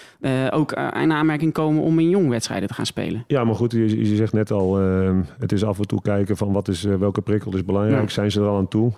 ook 0.52 0.72
in 0.72 1.12
aanmerking 1.12 1.54
komen 1.54 1.84
om 1.84 2.00
in 2.00 2.10
jong 2.10 2.30
wedstrijden 2.30 2.68
te 2.68 2.74
gaan 2.74 2.86
spelen? 2.86 3.24
Ja, 3.28 3.44
maar 3.44 3.56
goed, 3.56 3.72
je, 3.72 4.10
je 4.10 4.16
zegt 4.16 4.34
net 4.34 4.52
al, 4.52 4.76
het 5.40 5.52
is 5.52 5.64
af 5.64 5.80
en 5.80 5.88
toe 5.88 6.02
kijken 6.02 6.38
van 6.38 6.52
wat 6.52 6.68
is, 6.68 6.84
welke 6.84 7.22
prikkel 7.22 7.56
is 7.56 7.66
belangrijk. 7.66 8.02
Ja. 8.02 8.10
Zijn 8.10 8.32
ze 8.32 8.40
er 8.40 8.48
al 8.48 8.58
aan 8.58 8.68
toe? 8.68 8.92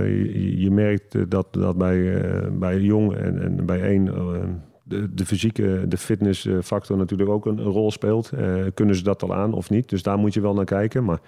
Je, 0.00 0.60
je, 0.60 0.70
merkt 0.70 1.30
dat, 1.30 1.46
dat 1.50 1.78
bij, 1.78 1.96
uh, 1.96 2.48
bij 2.52 2.80
Jong 2.80 3.14
en, 3.14 3.42
en 3.42 3.66
bij 3.66 3.82
één 3.82 4.04
de, 4.82 5.14
de 5.14 5.26
fysieke, 5.26 5.84
de 5.88 5.96
fitnessfactor 5.96 6.96
natuurlijk 6.96 7.30
ook 7.30 7.46
een, 7.46 7.58
een 7.58 7.64
rol 7.64 7.90
speelt. 7.90 8.30
Uh, 8.34 8.54
kunnen 8.74 8.96
ze 8.96 9.02
dat 9.02 9.22
al 9.22 9.34
aan 9.34 9.52
of 9.52 9.70
niet? 9.70 9.88
Dus 9.88 10.02
daar 10.02 10.18
moet 10.18 10.34
je 10.34 10.40
wel 10.40 10.54
naar 10.54 10.64
kijken. 10.64 11.04
Maar 11.04 11.18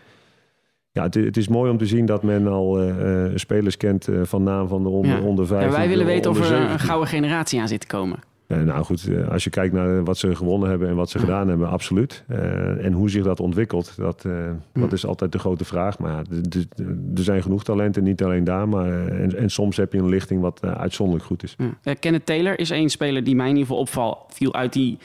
ja, 0.90 1.02
het, 1.02 1.14
het 1.14 1.36
is 1.36 1.48
mooi 1.48 1.70
om 1.70 1.78
te 1.78 1.86
zien 1.86 2.06
dat 2.06 2.22
men 2.22 2.46
al 2.46 2.92
spelers 3.34 3.76
kent 3.76 4.08
van 4.22 4.42
naam 4.42 4.68
van 4.68 4.82
de 4.82 4.88
onder, 4.88 5.16
ja. 5.16 5.22
onder 5.22 5.46
vijf. 5.46 5.64
Ja, 5.64 5.76
wij 5.76 5.88
willen 5.88 6.06
weten 6.06 6.30
of 6.30 6.50
er 6.50 6.70
een 6.70 6.78
gouden 6.78 7.08
generatie 7.08 7.60
aan 7.60 7.68
zit 7.68 7.80
te 7.80 7.86
komen. 7.86 8.18
Uh, 8.48 8.62
nou 8.62 8.84
goed, 8.84 9.06
uh, 9.08 9.28
als 9.28 9.44
je 9.44 9.50
kijkt 9.50 9.74
naar 9.74 10.04
wat 10.04 10.18
ze 10.18 10.34
gewonnen 10.34 10.68
hebben 10.68 10.88
en 10.88 10.94
wat 10.94 11.10
ze 11.10 11.18
gedaan 11.18 11.48
hebben, 11.48 11.68
absoluut. 11.68 12.24
Uh, 12.28 12.84
en 12.84 12.92
hoe 12.92 13.10
zich 13.10 13.24
dat 13.24 13.40
ontwikkelt, 13.40 13.96
dat, 13.96 14.26
dat 14.72 14.92
is 14.92 15.06
altijd 15.06 15.32
de 15.32 15.38
grote 15.38 15.64
vraag. 15.64 15.98
Maar 15.98 16.24
er 17.14 17.22
zijn 17.22 17.42
genoeg 17.42 17.64
talenten, 17.64 18.02
niet 18.02 18.24
alleen 18.24 18.44
daar. 18.44 18.68
Maar, 18.68 19.06
en, 19.06 19.36
en 19.36 19.50
soms 19.50 19.76
heb 19.76 19.92
je 19.92 19.98
een 19.98 20.08
lichting 20.08 20.40
wat 20.40 20.62
uitzonderlijk 20.62 21.26
goed 21.26 21.42
is. 21.42 21.56
Ja. 21.82 21.94
Kenneth 21.94 22.26
Taylor 22.26 22.58
is 22.58 22.70
één 22.70 22.88
speler 22.88 23.24
die 23.24 23.34
mij 23.34 23.48
in 23.48 23.52
ieder 23.52 23.66
geval 23.66 23.82
opvalt, 23.82 24.18
viel 24.28 24.54
uit 24.54 24.72
die, 24.72 24.98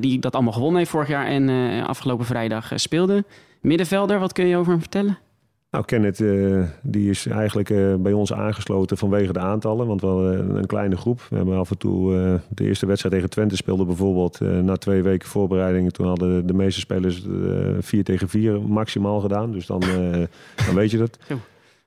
die 0.00 0.18
dat 0.18 0.34
allemaal 0.34 0.52
gewonnen 0.52 0.78
heeft 0.78 0.90
vorig 0.90 1.08
jaar 1.08 1.26
en 1.26 1.48
afgelopen 1.86 2.26
vrijdag 2.26 2.72
speelde. 2.74 3.24
Middenvelder, 3.60 4.18
wat 4.18 4.32
kun 4.32 4.46
je 4.46 4.56
over 4.56 4.72
hem 4.72 4.80
vertellen? 4.80 5.18
Nou, 5.76 5.88
Kenneth 5.88 6.20
uh, 6.20 6.64
die 6.82 7.10
is 7.10 7.26
eigenlijk 7.26 7.70
uh, 7.70 7.94
bij 7.94 8.12
ons 8.12 8.32
aangesloten 8.32 8.96
vanwege 8.96 9.32
de 9.32 9.38
aantallen. 9.38 9.86
Want 9.86 10.00
we 10.00 10.06
hadden 10.06 10.56
een 10.56 10.66
kleine 10.66 10.96
groep. 10.96 11.26
We 11.30 11.36
hebben 11.36 11.56
af 11.56 11.70
en 11.70 11.78
toe 11.78 12.14
uh, 12.14 12.34
de 12.48 12.64
eerste 12.64 12.86
wedstrijd 12.86 13.14
tegen 13.14 13.30
Twente 13.30 13.56
speelde 13.56 13.84
bijvoorbeeld 13.84 14.40
na 14.40 14.76
twee 14.76 15.02
weken 15.02 15.28
voorbereiding. 15.28 15.92
Toen 15.92 16.06
hadden 16.06 16.46
de 16.46 16.54
meeste 16.54 16.80
spelers 16.80 17.26
vier 17.78 18.04
tegen 18.04 18.28
vier 18.28 18.62
maximaal 18.62 19.20
gedaan. 19.20 19.52
Dus 19.52 19.66
dan, 19.66 19.80
dan 20.66 20.74
weet 20.74 20.90
je 20.90 20.98
dat. 20.98 21.18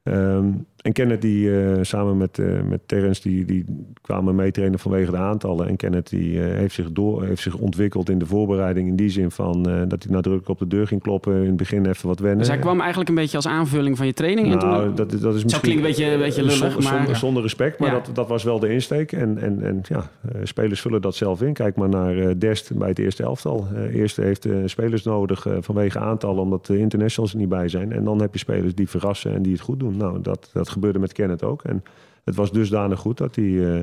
Um, 0.03 0.65
en 0.81 0.91
Kenneth 0.91 1.21
die 1.21 1.45
uh, 1.45 1.77
samen 1.81 2.17
met, 2.17 2.37
uh, 2.37 2.61
met 2.61 2.79
Terrence 2.85 3.21
die, 3.21 3.45
die 3.45 3.65
kwamen 4.01 4.35
meetrainen 4.35 4.79
vanwege 4.79 5.11
de 5.11 5.17
aantallen. 5.17 5.67
En 5.67 5.75
Kenneth 5.75 6.09
die 6.09 6.33
uh, 6.33 6.43
heeft, 6.43 6.73
zich 6.73 6.91
door, 6.91 7.23
heeft 7.23 7.41
zich 7.41 7.57
ontwikkeld 7.57 8.09
in 8.09 8.19
de 8.19 8.25
voorbereiding 8.25 8.87
in 8.87 8.95
die 8.95 9.09
zin 9.09 9.31
van 9.31 9.63
dat 9.63 10.03
hij 10.03 10.11
nadrukkelijk 10.11 10.49
op 10.49 10.59
de 10.59 10.67
deur 10.67 10.87
ging 10.87 11.01
kloppen. 11.01 11.35
In 11.35 11.45
het 11.45 11.55
begin 11.55 11.85
even 11.85 12.07
wat 12.07 12.19
wennen. 12.19 12.39
Dus 12.39 12.47
hij 12.47 12.57
kwam 12.57 12.79
eigenlijk 12.79 13.09
een 13.09 13.15
beetje 13.15 13.35
als 13.35 13.47
aanvulling 13.47 13.97
van 13.97 14.05
je 14.05 14.13
training? 14.13 14.47
Nou, 14.47 14.81
en 14.81 14.85
toen... 14.85 14.95
dat, 14.95 15.21
dat 15.21 15.35
is 15.35 15.43
misschien... 15.43 15.61
klinkt 15.61 15.81
een 15.81 15.87
beetje, 15.87 16.11
een 16.11 16.19
beetje 16.19 16.41
lullig, 16.41 16.57
zonder, 16.57 16.83
maar... 16.83 16.97
Zonder, 16.97 17.15
zonder 17.15 17.41
respect, 17.41 17.79
maar 17.79 17.89
ja. 17.89 17.99
dat, 17.99 18.15
dat 18.15 18.27
was 18.27 18.43
wel 18.43 18.59
de 18.59 18.69
insteek. 18.69 19.11
En, 19.11 19.37
en, 19.37 19.61
en 19.61 19.81
ja, 19.83 20.09
spelers 20.43 20.81
vullen 20.81 21.01
dat 21.01 21.15
zelf 21.15 21.41
in. 21.41 21.53
Kijk 21.53 21.75
maar 21.75 21.89
naar 21.89 22.39
Dest 22.39 22.77
bij 22.77 22.89
het 22.89 22.99
eerste 22.99 23.23
elftal. 23.23 23.67
eerste 23.93 24.21
heeft 24.21 24.47
spelers 24.65 25.03
nodig 25.03 25.47
vanwege 25.59 25.99
aantallen 25.99 26.41
omdat 26.41 26.65
de 26.65 26.77
internationals 26.77 27.31
er 27.31 27.39
niet 27.39 27.49
bij 27.49 27.67
zijn. 27.67 27.91
En 27.91 28.03
dan 28.03 28.21
heb 28.21 28.33
je 28.33 28.39
spelers 28.39 28.75
die 28.75 28.89
verrassen 28.89 29.33
en 29.33 29.41
die 29.41 29.51
het 29.51 29.61
goed 29.61 29.79
doen. 29.79 29.97
Nou, 29.97 30.21
dat, 30.21 30.49
dat 30.53 30.68
gebeurde 30.69 30.99
met 30.99 31.13
Kenneth 31.13 31.43
ook. 31.43 31.63
En 31.63 31.83
het 32.23 32.35
was 32.35 32.51
dusdanig 32.51 32.99
goed 32.99 33.17
dat 33.17 33.35
hij 33.35 33.45
uh, 33.45 33.81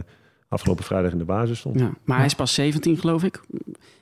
afgelopen 0.49 0.85
vrijdag 0.85 1.13
in 1.13 1.19
de 1.19 1.25
basis 1.25 1.59
stond. 1.59 1.81
Ja, 1.81 1.91
maar 2.05 2.17
hij 2.17 2.27
is 2.27 2.35
pas 2.35 2.55
17, 2.55 2.97
geloof 2.97 3.23
ik. 3.23 3.41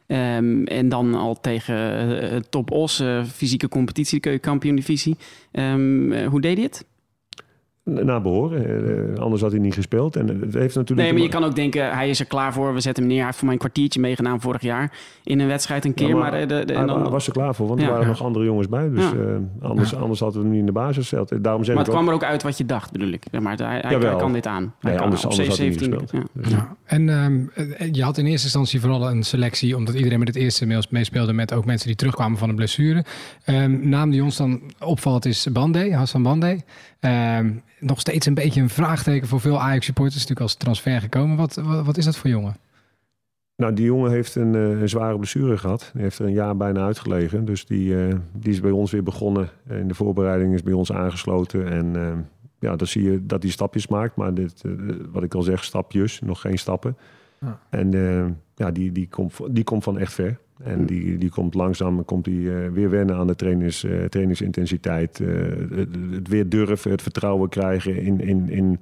Um, 0.07 0.67
en 0.67 0.89
dan 0.89 1.15
al 1.15 1.41
tegen 1.41 2.33
uh, 2.35 2.41
top 2.51 2.71
Os, 2.71 3.01
uh, 3.01 3.25
fysieke 3.25 3.69
competitie, 3.69 4.39
kampioen 4.39 4.77
divisie. 4.77 5.17
Um, 5.53 6.25
hoe 6.25 6.41
deed 6.41 6.55
hij 6.57 6.65
het? 6.65 6.87
Na 7.85 8.21
behoren. 8.21 8.89
Uh, 9.15 9.19
anders 9.19 9.43
had 9.43 9.51
hij 9.51 9.61
niet 9.61 9.75
gespeeld. 9.75 10.17
En 10.17 10.27
het 10.29 10.55
heeft 10.55 10.75
natuurlijk 10.75 11.09
nee, 11.09 11.13
maar 11.13 11.23
je 11.23 11.29
kan 11.29 11.45
ook 11.45 11.55
denken, 11.55 11.91
hij 11.95 12.09
is 12.09 12.21
er 12.21 12.27
klaar 12.27 12.53
voor. 12.53 12.75
We 12.75 12.81
zetten 12.81 13.03
hem 13.03 13.07
neer. 13.07 13.17
Hij 13.17 13.27
heeft 13.27 13.39
voor 13.39 13.47
mij 13.47 13.55
een 13.55 13.61
kwartiertje 13.61 14.01
meegedaan 14.01 14.41
vorig 14.41 14.63
jaar. 14.63 14.93
In 15.25 15.41
een 15.41 15.47
wedstrijd 15.47 15.85
een 15.85 15.95
keer. 15.95 16.09
Ja, 16.09 16.15
maar, 16.15 16.31
maar 16.31 16.47
de, 16.47 16.65
de, 16.65 16.75
hij, 16.75 16.87
dan... 16.87 17.11
was 17.11 17.27
er 17.27 17.33
klaar 17.33 17.55
voor. 17.55 17.69
Want 17.69 17.81
ja. 17.81 17.87
er 17.87 17.93
waren 17.93 18.07
nog 18.07 18.23
andere 18.23 18.45
jongens 18.45 18.69
bij. 18.69 18.91
Dus 18.91 19.13
uh, 19.13 19.37
anders, 19.61 19.95
anders 19.95 20.21
hadden 20.21 20.39
we 20.39 20.47
hem 20.47 20.51
niet 20.51 20.61
in 20.61 20.67
de 20.67 20.73
basis 20.73 21.09
gezet. 21.09 21.45
Daarom 21.45 21.65
zeg 21.65 21.75
maar 21.75 21.85
het 21.85 21.93
ook... 21.93 21.99
kwam 21.99 22.09
er 22.09 22.15
ook 22.15 22.25
uit 22.25 22.43
wat 22.43 22.59
je 22.59 22.67
dacht, 22.67 22.93
bedoel 22.93 23.13
ik. 23.13 23.25
Maar 23.41 23.57
hij, 23.57 23.81
hij, 23.81 23.99
hij 23.99 24.17
kan 24.17 24.33
dit 24.33 24.47
aan. 24.47 24.63
Hij 24.63 24.73
nee, 24.81 24.95
kan 24.95 25.05
anders, 25.05 25.27
anders 25.27 25.49
had 25.49 25.59
hij 25.59 25.69
niet 25.69 25.79
gespeeld. 25.79 26.13
En 26.85 27.09
um, 27.09 27.51
je 27.93 28.03
had 28.03 28.19
in 28.19 28.27
eerste 28.27 28.45
instantie 28.45 28.81
vooral 28.81 29.11
een 29.11 29.23
selectie... 29.23 29.77
omdat 29.77 29.95
iedereen 29.95 30.19
met 30.19 30.29
het 30.29 30.37
eerste 30.37 30.85
meespeelde... 30.91 31.33
met 31.33 31.53
ook 31.53 31.65
mensen 31.65 31.87
die 31.87 31.97
terugkwamen 31.97 32.39
van 32.39 32.49
een 32.49 32.57
blessure. 32.57 33.05
Um, 33.47 33.89
naam 33.89 34.11
die 34.11 34.23
ons 34.23 34.37
dan 34.37 34.61
opvalt 34.79 35.25
is 35.25 35.47
Bande, 35.53 35.95
Hassan 35.95 36.23
Bande. 36.23 36.61
Um, 37.01 37.63
nog 37.85 38.01
steeds 38.01 38.27
een 38.27 38.35
beetje 38.35 38.61
een 38.61 38.69
vraagteken 38.69 39.29
voor 39.29 39.41
veel 39.41 39.61
Ajax-supporters. 39.61 40.15
Natuurlijk 40.15 40.41
als 40.41 40.55
transfer 40.55 41.01
gekomen. 41.01 41.37
Wat, 41.37 41.55
wat, 41.55 41.85
wat, 41.85 41.97
is 41.97 42.05
dat 42.05 42.17
voor 42.17 42.31
jongen? 42.31 42.57
Nou, 43.57 43.75
die 43.75 43.85
jongen 43.85 44.11
heeft 44.11 44.35
een, 44.35 44.55
uh, 44.55 44.81
een 44.81 44.89
zware 44.89 45.17
blessure 45.17 45.59
gehad. 45.59 45.91
Die 45.93 46.03
heeft 46.03 46.19
er 46.19 46.27
een 46.27 46.33
jaar 46.33 46.57
bijna 46.57 46.85
uitgelegen. 46.85 47.45
Dus 47.45 47.67
die, 47.67 47.89
uh, 47.89 48.15
die 48.33 48.53
is 48.53 48.61
bij 48.61 48.71
ons 48.71 48.91
weer 48.91 49.03
begonnen. 49.03 49.49
In 49.69 49.89
de 49.89 49.95
voorbereiding 49.95 50.55
is 50.55 50.63
bij 50.63 50.73
ons 50.73 50.93
aangesloten. 50.93 51.69
En 51.69 51.87
uh, 51.97 52.13
ja, 52.59 52.77
dan 52.77 52.87
zie 52.87 53.11
je 53.11 53.27
dat 53.27 53.43
hij 53.43 53.53
stapjes 53.53 53.87
maakt. 53.87 54.17
Maar 54.17 54.35
dit, 54.35 54.63
wat 55.13 55.23
ik 55.23 55.35
al 55.35 55.43
zeg, 55.43 55.65
stapjes, 55.65 56.21
nog 56.21 56.41
geen 56.41 56.59
stappen. 56.59 56.97
En 57.71 57.91
ja, 58.55 58.71
die, 58.71 58.93
die, 58.93 59.09
komt, 59.09 59.35
die 59.51 59.65
komt 59.65 59.85
van 59.85 59.99
echt 59.99 60.13
ver. 60.13 60.39
En 60.63 60.87
die, 60.87 61.19
die 61.19 61.31
komt 61.31 61.55
langzaam 61.55 62.05
komt 62.05 62.25
die, 62.25 62.41
uh, 62.41 62.69
weer 62.69 62.91
wennen 62.91 63.17
aan 63.17 63.27
de 63.27 63.47
uh, 63.47 64.05
trainingsintensiteit. 64.05 65.19
Het, 65.19 65.89
het, 66.11 66.29
weer 66.29 66.49
durven, 66.49 66.91
het 66.91 67.03
vertrouwen 67.03 67.49
krijgen 67.49 67.97
in, 67.97 68.21
in, 68.21 68.49
in, 68.51 68.81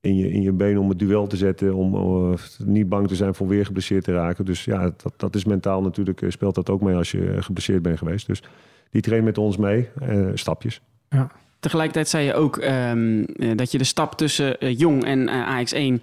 in, 0.00 0.16
je, 0.16 0.30
in 0.30 0.42
je 0.42 0.52
benen 0.52 0.80
om 0.80 0.88
het 0.88 0.98
duel 0.98 1.26
te 1.26 1.36
zetten. 1.36 1.74
Om 1.74 2.36
niet 2.64 2.88
bang 2.88 3.08
te 3.08 3.14
zijn 3.14 3.34
voor 3.34 3.48
weer 3.48 3.66
geblesseerd 3.66 4.04
te 4.04 4.12
raken. 4.12 4.44
Dus 4.44 4.64
ja, 4.64 4.92
dat, 4.96 5.12
dat 5.16 5.34
is 5.34 5.44
mentaal 5.44 5.82
natuurlijk, 5.82 6.24
speelt 6.28 6.54
dat 6.54 6.70
ook 6.70 6.80
mee 6.80 6.94
als 6.94 7.10
je 7.10 7.42
geblesseerd 7.42 7.82
bent 7.82 7.98
geweest. 7.98 8.26
Dus 8.26 8.42
die 8.90 9.02
traint 9.02 9.24
met 9.24 9.38
ons 9.38 9.56
mee, 9.56 9.88
stapjes. 10.34 10.82
Ja. 11.08 11.30
Tegelijkertijd 11.60 12.08
zei 12.08 12.24
je 12.24 12.34
ook 12.34 12.56
um, 12.56 13.26
dat 13.56 13.72
je 13.72 13.78
de 13.78 13.84
stap 13.84 14.16
tussen 14.16 14.56
uh, 14.60 14.78
Jong 14.78 15.04
en 15.04 15.28
uh, 15.28 15.60
AX1 15.60 16.02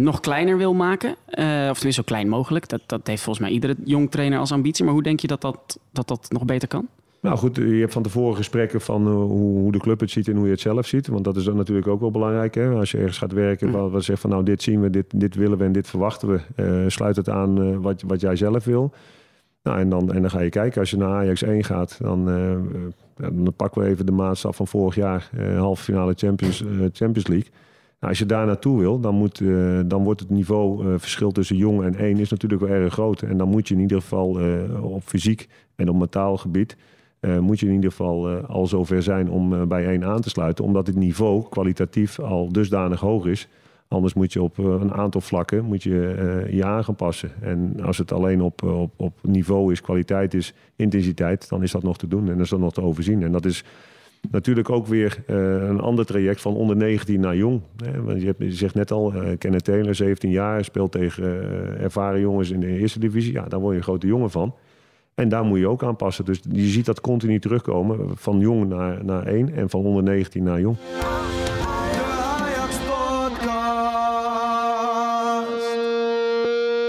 nog 0.00 0.20
kleiner 0.20 0.56
wil 0.56 0.74
maken. 0.74 1.10
of 1.10 1.34
tenminste 1.36 1.92
zo 1.92 2.02
klein 2.04 2.28
mogelijk. 2.28 2.68
Dat, 2.68 2.80
dat 2.86 3.06
heeft 3.06 3.22
volgens 3.22 3.44
mij 3.44 3.54
iedere 3.54 3.76
jong 3.84 4.10
trainer 4.10 4.38
als 4.38 4.52
ambitie. 4.52 4.84
Maar 4.84 4.94
hoe 4.94 5.02
denk 5.02 5.20
je 5.20 5.26
dat 5.26 5.40
dat, 5.40 5.78
dat, 5.92 6.08
dat 6.08 6.26
nog 6.30 6.44
beter 6.44 6.68
kan? 6.68 6.88
Nou 7.20 7.36
goed, 7.36 7.56
je 7.56 7.62
hebt 7.62 7.92
van 7.92 8.02
tevoren 8.02 8.36
gesprekken 8.36 8.80
van 8.80 9.08
hoe, 9.08 9.38
hoe, 9.38 9.72
de 9.72 9.78
club 9.78 10.00
het 10.00 10.10
ziet 10.10 10.28
en 10.28 10.36
hoe 10.36 10.44
je 10.44 10.50
het 10.50 10.60
zelf 10.60 10.86
ziet. 10.86 11.06
Want 11.06 11.24
dat 11.24 11.36
is 11.36 11.44
dan 11.44 11.56
natuurlijk 11.56 11.88
ook 11.88 12.00
wel 12.00 12.10
belangrijk. 12.10 12.54
Hè? 12.54 12.68
Als 12.68 12.90
je 12.90 12.98
ergens 12.98 13.18
gaat 13.18 13.32
werken, 13.32 13.70
wat, 13.70 13.90
wat 13.90 14.04
zegt 14.04 14.20
van 14.20 14.30
nou 14.30 14.42
dit 14.42 14.62
zien 14.62 14.80
we, 14.80 14.90
dit, 14.90 15.06
dit 15.14 15.34
willen 15.34 15.58
we 15.58 15.64
en 15.64 15.72
dit 15.72 15.88
verwachten 15.88 16.28
we. 16.28 16.84
sluit 16.90 17.16
het 17.16 17.28
aan 17.28 17.80
wat, 17.80 18.02
wat 18.02 18.20
jij 18.20 18.36
zelf 18.36 18.64
wil. 18.64 18.92
Nou, 19.64 19.78
en 19.78 19.88
dan, 19.88 20.12
en 20.12 20.20
dan 20.20 20.30
ga 20.30 20.40
je 20.40 20.48
kijken, 20.48 20.80
als 20.80 20.90
je 20.90 20.96
naar 20.96 21.14
Ajax 21.14 21.42
1 21.42 21.64
gaat, 21.64 21.98
dan, 22.02 22.28
uh, 22.28 22.56
dan 23.16 23.52
pakken 23.56 23.82
we 23.82 23.88
even 23.88 24.06
de 24.06 24.12
maatstaf 24.12 24.56
van 24.56 24.66
vorig 24.66 24.94
jaar, 24.94 25.30
uh, 25.38 25.58
halve 25.58 25.82
finale 25.82 26.14
Champions, 26.16 26.62
uh, 26.62 26.68
Champions 26.92 27.26
League. 27.26 27.50
Nou, 28.00 28.12
als 28.12 28.18
je 28.18 28.26
daar 28.26 28.46
naartoe 28.46 28.78
wil, 28.78 29.00
dan, 29.00 29.14
moet, 29.14 29.42
dan 29.86 30.04
wordt 30.04 30.20
het 30.20 30.30
niveau 30.30 30.98
verschil 30.98 31.32
tussen 31.32 31.56
jong 31.56 31.84
en 31.84 31.96
1 31.96 32.18
is 32.18 32.30
natuurlijk 32.30 32.62
wel 32.62 32.70
erg 32.70 32.92
groot. 32.92 33.22
En 33.22 33.36
dan 33.36 33.48
moet 33.48 33.68
je 33.68 33.74
in 33.74 33.80
ieder 33.80 34.00
geval 34.00 34.38
op 34.80 35.02
fysiek 35.02 35.48
en 35.76 35.88
op 35.88 35.96
mentaal 35.96 36.36
gebied, 36.36 36.76
moet 37.40 37.60
je 37.60 37.66
in 37.66 37.72
ieder 37.72 37.90
geval 37.90 38.28
al 38.28 38.66
zover 38.66 39.02
zijn 39.02 39.30
om 39.30 39.68
bij 39.68 39.86
1 39.86 40.04
aan 40.04 40.20
te 40.20 40.28
sluiten. 40.28 40.64
Omdat 40.64 40.86
het 40.86 40.96
niveau 40.96 41.48
kwalitatief 41.48 42.20
al 42.20 42.52
dusdanig 42.52 43.00
hoog 43.00 43.26
is. 43.26 43.48
Anders 43.94 44.14
moet 44.14 44.32
je 44.32 44.42
op 44.42 44.58
een 44.58 44.92
aantal 44.92 45.20
vlakken 45.20 45.64
moet 45.64 45.82
je, 45.82 46.44
uh, 46.46 46.52
je 46.52 46.64
aan 46.64 46.84
gaan 46.84 46.96
passen. 46.96 47.30
En 47.40 47.76
als 47.82 47.98
het 47.98 48.12
alleen 48.12 48.42
op, 48.42 48.62
op, 48.62 48.92
op 48.96 49.18
niveau 49.22 49.72
is, 49.72 49.80
kwaliteit 49.80 50.34
is, 50.34 50.54
intensiteit, 50.76 51.48
dan 51.48 51.62
is 51.62 51.70
dat 51.70 51.82
nog 51.82 51.96
te 51.96 52.08
doen 52.08 52.30
en 52.30 52.40
is 52.40 52.48
dat 52.48 52.58
nog 52.58 52.72
te 52.72 52.82
overzien. 52.82 53.22
En 53.22 53.32
dat 53.32 53.44
is 53.44 53.64
natuurlijk 54.30 54.70
ook 54.70 54.86
weer 54.86 55.22
eh, 55.26 55.36
een 55.68 55.80
ander 55.80 56.06
traject 56.06 56.40
van 56.40 56.54
onder 56.54 56.76
19 56.76 57.20
naar 57.20 57.36
jong. 57.36 57.60
Want 58.04 58.20
je, 58.20 58.26
hebt, 58.26 58.38
je 58.38 58.52
zegt 58.52 58.74
net 58.74 58.90
al, 58.90 59.14
uh, 59.14 59.28
Kenneth 59.38 59.64
Taylor, 59.64 59.94
17 59.94 60.30
jaar, 60.30 60.64
speelt 60.64 60.92
tegen 60.92 61.24
ervaren 61.80 62.20
jongens 62.20 62.50
in 62.50 62.60
de 62.60 62.78
eerste 62.78 62.98
divisie. 62.98 63.32
Ja, 63.32 63.44
daar 63.44 63.60
word 63.60 63.72
je 63.72 63.78
een 63.78 63.84
grote 63.84 64.06
jongen 64.06 64.30
van. 64.30 64.54
En 65.14 65.28
daar 65.28 65.44
moet 65.44 65.58
je 65.58 65.68
ook 65.68 65.82
aan 65.82 65.96
passen. 65.96 66.24
Dus 66.24 66.40
je 66.50 66.66
ziet 66.66 66.86
dat 66.86 67.00
continu 67.00 67.38
terugkomen 67.38 68.16
van 68.16 68.38
jong 68.38 68.68
naar, 68.68 69.04
naar 69.04 69.26
1 69.26 69.54
en 69.54 69.70
van 69.70 69.84
onder 69.84 70.02
19 70.02 70.42
naar 70.42 70.60
jong. 70.60 70.76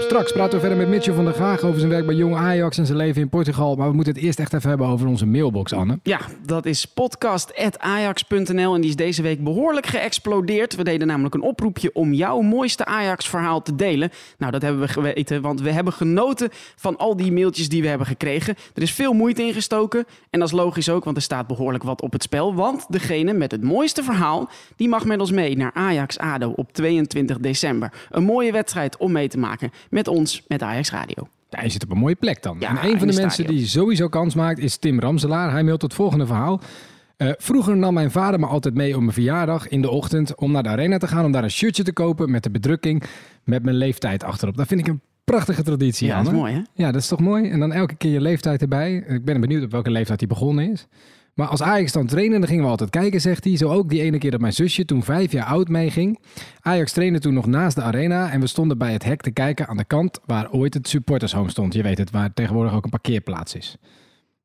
Straks 0.06 0.32
praten 0.32 0.54
we 0.54 0.60
verder 0.60 0.78
met 0.78 0.88
Mitchell 0.88 1.14
van 1.14 1.24
der 1.24 1.34
Graag 1.34 1.62
over 1.62 1.78
zijn 1.78 1.90
werk 1.90 2.06
bij 2.06 2.14
Jong 2.14 2.36
Ajax 2.36 2.78
en 2.78 2.86
zijn 2.86 2.98
leven 2.98 3.22
in 3.22 3.28
Portugal. 3.28 3.76
Maar 3.76 3.88
we 3.88 3.94
moeten 3.94 4.14
het 4.14 4.22
eerst 4.22 4.38
echt 4.38 4.52
even 4.52 4.68
hebben 4.68 4.86
over 4.86 5.06
onze 5.06 5.26
mailbox, 5.26 5.72
Anne. 5.72 5.98
Ja, 6.02 6.20
dat 6.44 6.66
is 6.66 6.84
podcast.ajax.nl 6.84 8.74
en 8.74 8.80
die 8.80 8.90
is 8.90 8.96
deze 8.96 9.22
week 9.22 9.44
behoorlijk 9.44 9.86
geëxplodeerd. 9.86 10.76
We 10.76 10.84
deden 10.84 11.06
namelijk 11.06 11.34
een 11.34 11.42
oproepje 11.42 11.90
om 11.92 12.12
jouw 12.12 12.40
mooiste 12.40 12.84
Ajax-verhaal 12.84 13.62
te 13.62 13.74
delen. 13.74 14.10
Nou, 14.38 14.52
dat 14.52 14.62
hebben 14.62 14.80
we 14.80 14.88
geweten, 14.88 15.42
want 15.42 15.60
we 15.60 15.70
hebben 15.70 15.92
genoten 15.92 16.48
van 16.76 16.96
al 16.96 17.16
die 17.16 17.32
mailtjes 17.32 17.68
die 17.68 17.82
we 17.82 17.88
hebben 17.88 18.06
gekregen. 18.06 18.54
Er 18.74 18.82
is 18.82 18.92
veel 18.92 19.12
moeite 19.12 19.42
ingestoken 19.42 20.04
en 20.30 20.38
dat 20.38 20.48
is 20.48 20.54
logisch 20.54 20.88
ook, 20.88 21.04
want 21.04 21.16
er 21.16 21.22
staat 21.22 21.46
behoorlijk 21.46 21.84
wat 21.84 22.02
op 22.02 22.12
het 22.12 22.22
spel. 22.22 22.54
Want 22.54 22.86
degene 22.88 23.32
met 23.32 23.50
het 23.50 23.62
mooiste 23.62 24.02
verhaal, 24.02 24.48
die 24.76 24.88
mag 24.88 25.04
met 25.04 25.20
ons 25.20 25.30
mee 25.30 25.56
naar 25.56 25.70
Ajax-ADO 25.74 26.52
op 26.56 26.72
22 26.72 27.38
december. 27.38 27.92
Een 28.10 28.24
mooie 28.24 28.52
wedstrijd 28.52 28.96
om 28.96 29.12
mee 29.12 29.28
te 29.28 29.38
maken 29.38 29.70
met 29.96 30.08
ons, 30.08 30.42
met 30.48 30.62
Ajax 30.62 30.90
Radio. 30.90 31.28
Ja, 31.48 31.62
je 31.62 31.68
zit 31.68 31.84
op 31.84 31.90
een 31.90 31.98
mooie 31.98 32.14
plek 32.14 32.42
dan. 32.42 32.56
Ja, 32.60 32.68
en 32.68 32.90
een 32.90 32.98
van 32.98 33.06
de 33.06 33.14
de 33.14 33.20
mensen 33.20 33.46
die 33.46 33.66
sowieso 33.66 34.08
kans 34.08 34.34
maakt 34.34 34.58
is 34.58 34.76
Tim 34.76 35.00
Ramselaar. 35.00 35.50
Hij 35.50 35.62
mailt 35.62 35.82
het 35.82 35.94
volgende 35.94 36.26
verhaal. 36.26 36.60
Eh, 37.16 37.30
vroeger 37.36 37.76
nam 37.76 37.94
mijn 37.94 38.10
vader 38.10 38.40
me 38.40 38.46
altijd 38.46 38.74
mee 38.74 38.94
op 38.94 39.00
mijn 39.00 39.12
verjaardag 39.12 39.68
in 39.68 39.82
de 39.82 39.90
ochtend 39.90 40.34
om 40.34 40.52
naar 40.52 40.62
de 40.62 40.68
arena 40.68 40.98
te 40.98 41.06
gaan 41.06 41.24
om 41.24 41.32
daar 41.32 41.42
een 41.42 41.50
shirtje 41.50 41.82
te 41.82 41.92
kopen 41.92 42.30
met 42.30 42.42
de 42.42 42.50
bedrukking 42.50 43.02
met 43.44 43.62
mijn 43.62 43.76
leeftijd 43.76 44.24
achterop. 44.24 44.56
Dat 44.56 44.66
vind 44.66 44.80
ik 44.80 44.86
een 44.86 45.00
prachtige 45.24 45.62
traditie, 45.62 46.06
Ja, 46.06 46.16
dat 46.16 46.32
is 46.32 46.38
mooi 46.38 46.52
hè? 46.52 46.60
Ja, 46.74 46.92
dat 46.92 47.00
is 47.00 47.08
toch 47.08 47.20
mooi? 47.20 47.50
En 47.50 47.60
dan 47.60 47.72
elke 47.72 47.94
keer 47.94 48.12
je 48.12 48.20
leeftijd 48.20 48.62
erbij. 48.62 48.94
Ik 49.08 49.24
ben 49.24 49.40
benieuwd 49.40 49.64
op 49.64 49.70
welke 49.70 49.90
leeftijd 49.90 50.20
hij 50.20 50.28
begonnen 50.28 50.72
is. 50.72 50.86
Maar 51.36 51.48
als 51.48 51.62
Ajax 51.62 51.92
dan 51.92 52.06
trainen, 52.06 52.40
dan 52.40 52.48
gingen 52.48 52.64
we 52.64 52.70
altijd 52.70 52.90
kijken, 52.90 53.20
zegt 53.20 53.44
hij. 53.44 53.56
Zo 53.56 53.68
ook 53.68 53.88
die 53.88 54.02
ene 54.02 54.18
keer 54.18 54.30
dat 54.30 54.40
mijn 54.40 54.52
zusje 54.52 54.84
toen 54.84 55.02
vijf 55.02 55.32
jaar 55.32 55.46
oud 55.46 55.68
meeging. 55.68 56.18
Ajax 56.60 56.92
trainde 56.92 57.18
toen 57.18 57.34
nog 57.34 57.46
naast 57.46 57.76
de 57.76 57.82
arena 57.82 58.30
en 58.30 58.40
we 58.40 58.46
stonden 58.46 58.78
bij 58.78 58.92
het 58.92 59.04
hek 59.04 59.20
te 59.20 59.30
kijken 59.30 59.66
aan 59.68 59.76
de 59.76 59.84
kant 59.84 60.20
waar 60.24 60.50
ooit 60.50 60.74
het 60.74 60.88
supportershome 60.88 61.50
stond. 61.50 61.74
Je 61.74 61.82
weet 61.82 61.98
het, 61.98 62.10
waar 62.10 62.32
tegenwoordig 62.34 62.74
ook 62.74 62.84
een 62.84 62.90
parkeerplaats 62.90 63.54
is. 63.54 63.76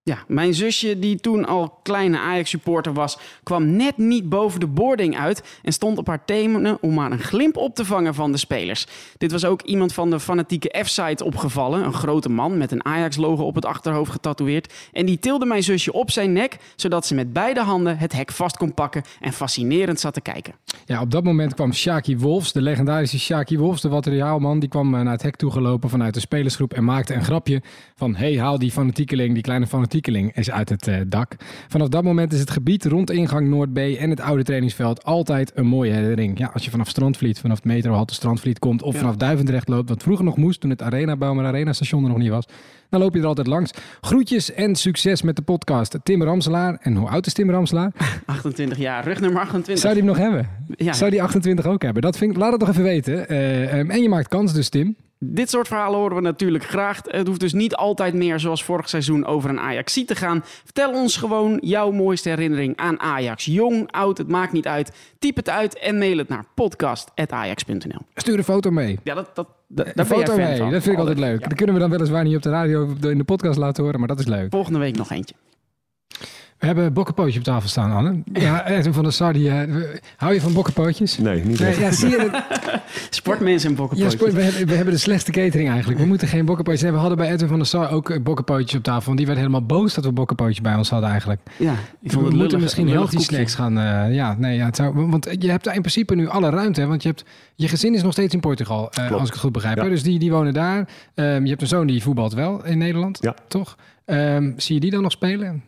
Ja, 0.04 0.18
mijn 0.28 0.54
zusje, 0.54 1.00
die 1.00 1.20
toen 1.20 1.46
al 1.46 1.80
kleine 1.84 2.20
Ajax-supporter 2.20 2.94
was, 2.94 3.18
kwam 3.44 3.76
net 3.76 3.98
niet 3.98 4.30
boven 4.30 4.60
de 4.60 4.68
boarding 4.68 5.18
uit 5.18 5.60
en 5.64 5.74
stond 5.74 5.98
op 5.98 6.08
haar 6.08 6.26
tenen 6.26 6.78
om 6.82 6.94
maar 6.94 7.12
een 7.12 7.20
glimp 7.20 7.58
op 7.58 7.76
te 7.76 7.86
vangen 7.86 8.14
van 8.14 8.32
de 8.32 8.38
spelers. 8.38 8.88
Dit 9.18 9.32
was 9.32 9.46
ook 9.46 9.62
iemand 9.62 9.94
van 9.94 10.10
de 10.10 10.20
fanatieke 10.20 10.84
F-site 10.84 11.24
opgevallen, 11.24 11.84
een 11.84 11.94
grote 11.94 12.30
man 12.30 12.58
met 12.58 12.72
een 12.72 12.86
Ajax-logo 12.86 13.44
op 13.44 13.56
het 13.56 13.66
achterhoofd 13.66 14.12
getatoeëerd. 14.12 14.74
En 14.92 15.06
die 15.06 15.20
tilde 15.20 15.46
mijn 15.46 15.64
zusje 15.64 15.94
op 15.94 16.12
zijn 16.12 16.34
nek, 16.34 16.58
zodat 16.76 17.06
ze 17.06 17.16
met 17.16 17.34
beide 17.34 17.62
handen 17.62 17.98
het 17.98 18.14
hek 18.14 18.32
vast 18.32 18.58
kon 18.58 18.74
pakken 18.74 19.04
en 19.20 19.34
fascinerend 19.34 20.00
zat 20.00 20.14
te 20.14 20.22
kijken. 20.22 20.54
Ja, 20.86 21.02
op 21.02 21.12
dat 21.12 21.24
moment 21.24 21.54
kwam 21.54 21.74
Shaki 21.74 22.18
Wolfs, 22.18 22.52
de 22.52 22.62
legendarische 22.62 23.20
Shaki 23.20 23.58
Wolfs, 23.58 23.82
de 23.82 23.90
materiaalman. 23.90 24.60
Die 24.60 24.70
kwam 24.70 24.96
eh, 24.96 25.02
naar 25.02 25.14
het 25.14 25.22
hek 25.22 25.36
toegelopen 25.36 25.90
vanuit 25.90 26.14
de 26.14 26.20
spelersgroep 26.20 26.74
en 26.74 26.84
maakte 26.84 27.14
een 27.14 27.24
grapje 27.24 27.62
van... 27.96 28.16
hey, 28.16 28.40
haal 28.40 28.60
die 28.60 28.72
fanatiekeling, 28.72 29.34
die 29.34 29.44
kleine 29.44 29.68
fanatiekeling, 29.68 29.90
eens 29.94 30.52
uit 30.52 30.70
het 30.70 30.88
eh, 30.88 30.96
dak. 31.08 31.36
Vanaf 31.68 31.88
dat 31.88 32.04
moment 32.04 32.34
is 32.34 32.40
het 32.40 32.50
gebied 32.52 32.86
rond 32.86 33.12
ingang 33.12 33.48
Noord 33.50 33.74
B 33.74 33.78
en 33.78 34.10
het 34.10 34.20
oude 34.22 34.44
trainingsveld 34.44 35.04
altijd 35.04 35.52
een 35.56 35.68
mooie 35.68 35.92
herinnering. 35.92 36.38
Ja, 36.38 36.50
als 36.54 36.66
je 36.66 36.72
vanaf 36.72 36.88
Strandvliet, 36.90 37.40
vanaf 37.40 37.56
het 37.56 37.66
metrohalte 37.66 38.14
Strandvliet 38.14 38.60
komt 38.60 38.82
of 38.82 38.94
Ja. 38.94 39.00
vanaf 39.00 39.16
Duivendrecht 39.16 39.68
loopt, 39.68 39.90
wat 39.90 40.04
vroeger 40.04 40.26
nog 40.26 40.38
moest 40.38 40.60
toen 40.60 40.70
het 40.70 40.82
Arena, 40.82 41.16
Bouwmer 41.16 41.46
Arena 41.46 41.74
station 41.74 42.04
er 42.04 42.10
nog 42.10 42.18
niet 42.18 42.30
was... 42.30 42.46
Dan 42.90 43.00
loop 43.00 43.14
je 43.14 43.20
er 43.20 43.26
altijd 43.26 43.48
langs. 43.48 43.72
Groetjes 44.02 44.54
en 44.54 44.76
succes 44.76 45.22
met 45.22 45.36
de 45.36 45.42
podcast. 45.42 45.98
Tim 46.04 46.24
Ramselaar. 46.24 46.78
En 46.82 46.96
hoe 46.96 47.10
oud 47.10 47.26
is 47.26 47.34
Tim 47.34 47.50
Ramselaar? 47.50 47.92
28 48.26 48.78
jaar, 48.78 49.04
rugnummer 49.04 49.42
28. 49.42 49.78
Zou 49.84 49.94
die 49.94 50.04
hem 50.04 50.12
nog 50.12 50.22
hebben? 50.22 50.50
Ja, 50.76 50.94
Zou 50.94 51.12
die 51.12 51.22
28 51.22 51.66
ook 51.66 51.82
hebben? 51.82 52.02
Dat 52.02 52.18
vind 52.18 52.32
ik, 52.32 52.38
laat 52.38 52.52
het 52.52 52.60
toch 52.60 52.70
even 52.70 52.84
weten. 52.84 53.28
Eh, 53.30 53.80
ehm, 53.80 53.90
en 53.90 54.02
je 54.02 54.10
maakt 54.10 54.28
kans 54.28 54.54
dus, 54.54 54.70
Tim. 54.70 54.96
Dit 55.24 55.50
soort 55.50 55.68
verhalen 55.68 56.00
horen 56.00 56.16
we 56.16 56.22
natuurlijk 56.22 56.64
graag. 56.64 57.02
Het 57.08 57.28
hoeft 57.28 57.40
dus 57.40 57.54
niet 57.54 57.76
altijd 57.76 58.14
meer 58.14 58.40
zoals 58.40 58.64
vorig 58.64 58.90
seizoen 58.90 59.26
over 59.26 59.50
een 59.50 59.60
Ajax 59.60 59.94
te 60.06 60.16
gaan. 60.16 60.42
Vertel 60.44 60.92
ons 60.92 61.18
gewoon 61.18 61.58
jouw 61.62 61.92
mooiste 61.92 62.30
herinnering 62.30 62.78
aan 62.78 63.00
Ajax. 63.00 63.46
Jong, 63.46 63.92
oud, 63.92 64.18
het 64.18 64.28
maakt 64.28 64.52
niet 64.52 64.68
uit. 64.68 64.92
Typ 65.20 65.36
het 65.36 65.50
uit 65.50 65.78
en 65.80 65.98
mail 65.98 66.18
het 66.18 66.28
naar 66.30 66.46
podcast.ajax.nl. 66.56 68.00
Stuur 68.16 68.38
een 68.38 68.44
foto 68.44 68.72
mee. 68.72 69.00
Ja, 69.04 69.14
dat, 69.14 69.30
dat, 69.34 69.48
dat, 69.68 69.88
Een 69.96 70.06
foto 70.06 70.36
mee. 70.36 70.58
van. 70.58 70.72
Dat 70.72 70.82
vind 70.82 70.94
ik 70.94 71.00
altijd 71.00 71.20
leuk. 71.20 71.42
ja. 71.42 71.48
Dat 71.48 71.58
kunnen 71.58 71.76
we 71.76 71.82
dan 71.82 71.90
weliswaar 71.90 72.24
niet 72.24 72.36
op 72.36 72.42
de 72.42 72.50
radio 72.50 72.84
of 72.84 73.06
in 73.10 73.18
de 73.18 73.24
podcast 73.24 73.58
laten 73.58 73.84
horen, 73.84 74.00
maar 74.00 74.08
dat 74.08 74.20
is 74.20 74.28
leuk. 74.28 74.48
Volgende 74.52 74.80
week 74.80 74.98
nog 74.98 75.12
eentje. 75.12 75.36
We 76.62 76.68
hebben 76.68 76.86
een 76.86 76.94
bokkenpootje 76.94 77.40
op 77.40 77.46
tafel 77.46 77.70
staan, 77.70 77.92
Anne. 77.92 78.22
Ja, 78.34 78.68
Edwin 78.68 78.94
van 78.94 79.04
der 79.04 79.14
Sar, 79.14 79.34
die, 79.34 79.52
hou 80.18 80.34
je 80.34 80.42
van 80.42 80.54
bokkenpootjes? 80.54 81.18
Nee, 81.18 81.44
niet 81.46 81.60
Nee, 81.60 81.70
echt. 81.70 81.78
ja, 81.80 81.92
zie 81.92 82.10
je 82.10 82.20
het? 82.20 82.44
Sportmensen 83.10 83.70
en 83.70 83.76
Ja, 83.76 83.82
bokkenpootjes. 83.82 84.20
sport, 84.20 84.34
we, 84.34 84.42
hebben, 84.42 84.68
we 84.68 84.76
hebben 84.76 84.94
de 84.94 85.00
slechtste 85.00 85.32
catering 85.32 85.70
eigenlijk. 85.70 86.00
We 86.00 86.06
moeten 86.06 86.28
geen 86.28 86.46
bokkenpootjes 86.46 86.82
hebben. 86.84 87.02
We 87.02 87.08
hadden 87.08 87.26
bij 87.26 87.34
Edwin 87.34 87.50
van 87.50 87.58
der 87.58 87.68
Sar 87.68 87.92
ook 87.92 88.10
eh, 88.10 88.22
bokkenpootjes 88.22 88.76
op 88.76 88.84
tafel. 88.84 89.06
Want 89.06 89.18
die 89.18 89.26
werd 89.26 89.38
helemaal 89.40 89.66
boos 89.66 89.94
dat 89.94 90.06
we 90.06 90.12
bokkenpootjes 90.12 90.62
bij 90.62 90.76
ons 90.76 90.90
hadden 90.90 91.10
eigenlijk. 91.10 91.42
Ja, 91.58 91.72
ik 91.72 91.78
vond 91.78 92.12
we 92.12 92.18
het 92.18 92.22
moeten 92.24 92.38
lullig, 92.48 92.60
misschien 92.60 92.90
healthy 92.90 93.16
koekje. 93.16 93.34
snacks 93.36 93.56
gaan. 93.56 93.78
eh, 93.78 94.14
ja, 94.16 94.36
nee, 94.38 94.56
ja, 94.58 94.66
het 94.66 94.76
zou, 94.76 95.08
want 95.10 95.28
je 95.40 95.50
hebt 95.50 95.64
daar 95.64 95.76
in 95.76 95.82
principe 95.82 96.16
nu 96.16 96.28
alle 96.28 96.50
ruimte. 96.50 96.82
Hè, 96.82 96.88
want 96.88 97.02
je, 97.04 97.10
hebt, 97.10 97.24
je 97.56 97.68
gezin 97.68 97.94
is 97.94 98.04
nog 98.04 98.12
steeds 98.12 98.34
in 98.34 98.40
Portugal, 98.40 98.92
eh, 98.92 99.12
als 99.12 99.22
ik 99.28 99.34
het 99.34 99.42
goed 99.42 99.52
begrijp. 99.52 99.78
Ja. 99.78 99.84
Hè? 99.84 99.90
Dus 99.90 100.04
die, 100.04 100.20
die 100.20 100.32
wonen 100.32 100.54
daar. 100.54 100.88
Ehm, 101.16 101.44
je 101.44 101.50
hebt 101.50 101.62
een 101.62 101.68
zoon 101.68 101.88
die 101.88 102.02
voetbalt 102.02 102.34
wel 102.34 102.66
in 102.66 102.78
Nederland, 102.78 103.18
Ja. 103.22 103.36
toch? 103.48 103.76
Ehm, 104.06 104.52
zie 104.58 104.76
je 104.76 104.82
die 104.82 104.92
dan 104.92 105.02
nog 105.02 105.12
spelen? 105.12 105.64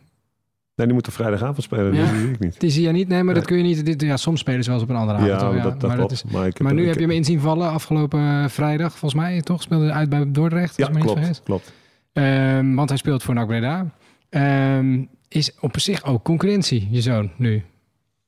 Nee, 0.76 0.86
die 0.86 0.94
moeten 0.94 1.12
vrijdagavond 1.12 1.62
spelen. 1.62 1.94
Ja. 1.94 2.00
Dat 2.00 2.14
zie 2.20 2.30
ik 2.30 2.38
niet. 2.38 2.60
Die 2.60 2.70
zie 2.70 2.82
je 2.82 2.92
niet, 2.92 3.08
nee, 3.08 3.22
maar 3.22 3.34
dat 3.34 3.48
Nee. 3.48 3.58
kun 3.58 3.68
je 3.68 3.74
niet. 3.74 3.86
Dit, 3.86 4.00
ja, 4.02 4.16
soms 4.16 4.40
spelen 4.40 4.64
ze 4.64 4.70
wel 4.70 4.78
eens 4.80 4.88
op 4.88 4.94
een 4.94 5.00
andere 5.00 5.18
avond. 5.18 5.40
Ja, 5.40 5.46
hoor, 5.46 5.62
dat, 5.62 5.80
dat 5.80 5.88
maar, 5.88 5.96
klopt. 5.98 6.12
is, 6.12 6.24
maar 6.24 6.74
nu 6.74 6.80
ik 6.80 6.86
heb 6.88 6.94
je 6.94 7.00
hem 7.00 7.10
in 7.10 7.24
zien 7.24 7.40
vallen 7.40 7.70
afgelopen 7.70 8.20
eh, 8.20 8.48
vrijdag, 8.48 8.98
volgens 8.98 9.20
mij, 9.20 9.40
toch? 9.40 9.62
Speelde 9.62 9.84
hij 9.84 9.94
uit 9.94 10.08
bij 10.08 10.30
Dordrecht, 10.32 10.76
Ja, 10.76 10.86
klopt. 10.88 11.42
klopt. 11.44 11.72
Ehm, 12.12 12.74
want 12.74 12.88
hij 12.88 12.98
speelt 12.98 13.22
voor 13.22 13.34
NAC 13.34 13.46
Breda. 13.46 13.86
Ehm, 14.28 15.04
is 15.28 15.54
op 15.60 15.80
zich 15.80 16.04
ook 16.04 16.24
concurrentie, 16.24 16.88
je 16.90 17.00
zoon, 17.00 17.30
nu? 17.36 17.62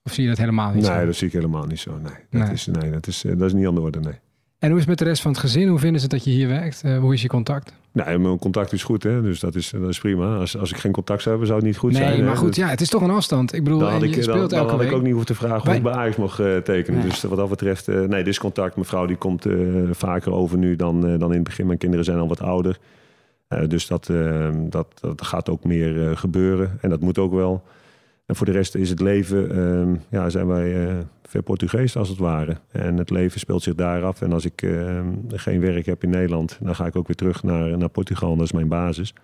Of 0.02 0.12
zie 0.12 0.22
je 0.22 0.28
dat 0.28 0.38
helemaal 0.38 0.72
niet 0.72 0.88
Nee, 0.88 0.98
zo? 1.00 1.06
dat 1.06 1.14
zie 1.14 1.26
ik 1.26 1.32
helemaal 1.32 1.66
niet 1.66 1.80
zo. 1.80 1.90
Nee, 1.92 2.12
dat, 2.30 2.42
Nee. 2.42 2.52
Is, 2.52 2.66
nee, 2.66 2.90
dat, 2.90 3.06
is, 3.06 3.24
eh, 3.24 3.32
dat 3.38 3.46
is 3.46 3.52
niet 3.52 3.66
aan 3.66 3.74
de 3.74 3.80
orde, 3.80 4.00
nee. 4.00 4.14
En 4.58 4.68
hoe 4.68 4.78
is 4.78 4.80
het 4.80 4.88
met 4.88 4.98
de 4.98 5.04
rest 5.04 5.22
van 5.22 5.30
het 5.30 5.40
gezin? 5.40 5.68
Hoe 5.68 5.78
vinden 5.78 6.00
ze 6.00 6.08
dat 6.08 6.24
je 6.24 6.30
hier 6.30 6.48
werkt? 6.48 6.82
Eh, 6.84 6.98
hoe 6.98 7.14
is 7.14 7.22
je 7.22 7.28
contact? 7.28 7.72
Nee, 7.92 8.18
mijn 8.18 8.38
contact 8.38 8.72
is 8.72 8.82
goed, 8.82 9.02
hè? 9.02 9.22
dus 9.22 9.40
dat 9.40 9.54
is, 9.54 9.70
dat 9.70 9.88
is 9.88 9.98
prima. 9.98 10.36
Als, 10.36 10.58
als 10.58 10.70
ik 10.70 10.76
geen 10.76 10.92
contact 10.92 11.22
zou 11.22 11.28
hebben, 11.30 11.46
zou 11.46 11.58
het 11.58 11.68
niet 11.68 11.78
goed 11.78 11.92
nee, 11.92 12.02
zijn. 12.02 12.18
hè. 12.18 12.24
maar 12.26 12.36
goed, 12.36 12.48
Dus 12.48 12.56
ja, 12.56 12.68
het 12.68 12.80
is 12.80 12.88
toch 12.88 13.02
een 13.02 13.10
afstand. 13.10 13.52
Ik 13.52 13.64
bedoel, 13.64 13.78
Dan 13.78 13.90
had 13.90 14.00
je 14.00 14.06
ik, 14.06 14.14
dan, 14.14 14.22
speelt 14.22 14.50
dan 14.50 14.58
elke 14.58 14.70
had 14.70 14.80
week. 14.80 14.88
ik 14.90 14.94
ook 14.96 15.02
niet 15.02 15.10
hoeven 15.12 15.34
te 15.34 15.34
vragen 15.40 15.56
of 15.58 15.64
Wij- 15.66 15.76
ik 15.76 15.82
bij 15.82 15.92
Ajax 15.92 16.16
mocht 16.16 16.38
eh, 16.40 16.56
tekenen. 16.56 17.00
Nee. 17.00 17.08
Dus 17.08 17.22
wat 17.22 17.38
dat 17.38 17.48
betreft, 17.48 17.88
eh, 17.88 17.94
nee, 18.00 18.08
dit 18.22 18.26
is 18.26 18.38
contact. 18.38 18.74
Mijn 18.74 18.86
vrouw 18.86 19.06
die 19.06 19.16
komt 19.16 19.46
eh, 19.46 19.54
vaker 19.90 20.32
over 20.32 20.58
nu 20.58 20.76
dan, 20.76 21.06
eh, 21.06 21.18
dan 21.18 21.28
in 21.30 21.34
het 21.34 21.44
begin. 21.44 21.66
Mijn 21.66 21.78
kinderen 21.78 22.04
zijn 22.04 22.18
al 22.18 22.28
wat 22.28 22.40
ouder. 22.40 22.78
Eh, 23.48 23.68
dus 23.68 23.86
dat, 23.86 24.08
eh, 24.08 24.48
dat, 24.62 24.86
dat 25.00 25.22
gaat 25.22 25.48
ook 25.50 25.64
meer 25.64 26.08
eh, 26.10 26.16
gebeuren. 26.16 26.78
En 26.80 26.90
dat 26.90 27.00
moet 27.00 27.18
ook 27.18 27.32
wel. 27.34 27.62
En 28.26 28.36
voor 28.36 28.46
de 28.46 28.52
rest 28.52 28.74
is 28.74 28.90
het 28.90 29.00
leven, 29.00 29.50
eh, 29.50 30.00
ja, 30.10 30.30
zijn 30.30 30.46
wij 30.46 30.86
eh, 30.86 30.96
ver 31.22 31.42
Portugees 31.42 31.96
als 31.96 32.08
het 32.08 32.18
ware. 32.18 32.56
En 32.70 32.96
het 32.96 33.10
leven 33.10 33.40
speelt 33.40 33.62
zich 33.62 33.74
daar 33.74 34.04
af. 34.04 34.22
En 34.22 34.32
als 34.32 34.44
ik 34.44 34.62
eh, 34.62 35.00
geen 35.28 35.60
werk 35.60 35.86
heb 35.86 36.02
in 36.02 36.10
Nederland, 36.10 36.58
dan 36.60 36.74
ga 36.74 36.86
ik 36.86 36.96
ook 36.96 37.06
weer 37.06 37.16
terug 37.16 37.42
naar, 37.42 37.78
naar 37.78 37.88
Portugal. 37.88 38.36
Dat 38.36 38.44
is 38.44 38.52
mijn 38.52 38.68
basis. 38.68 39.14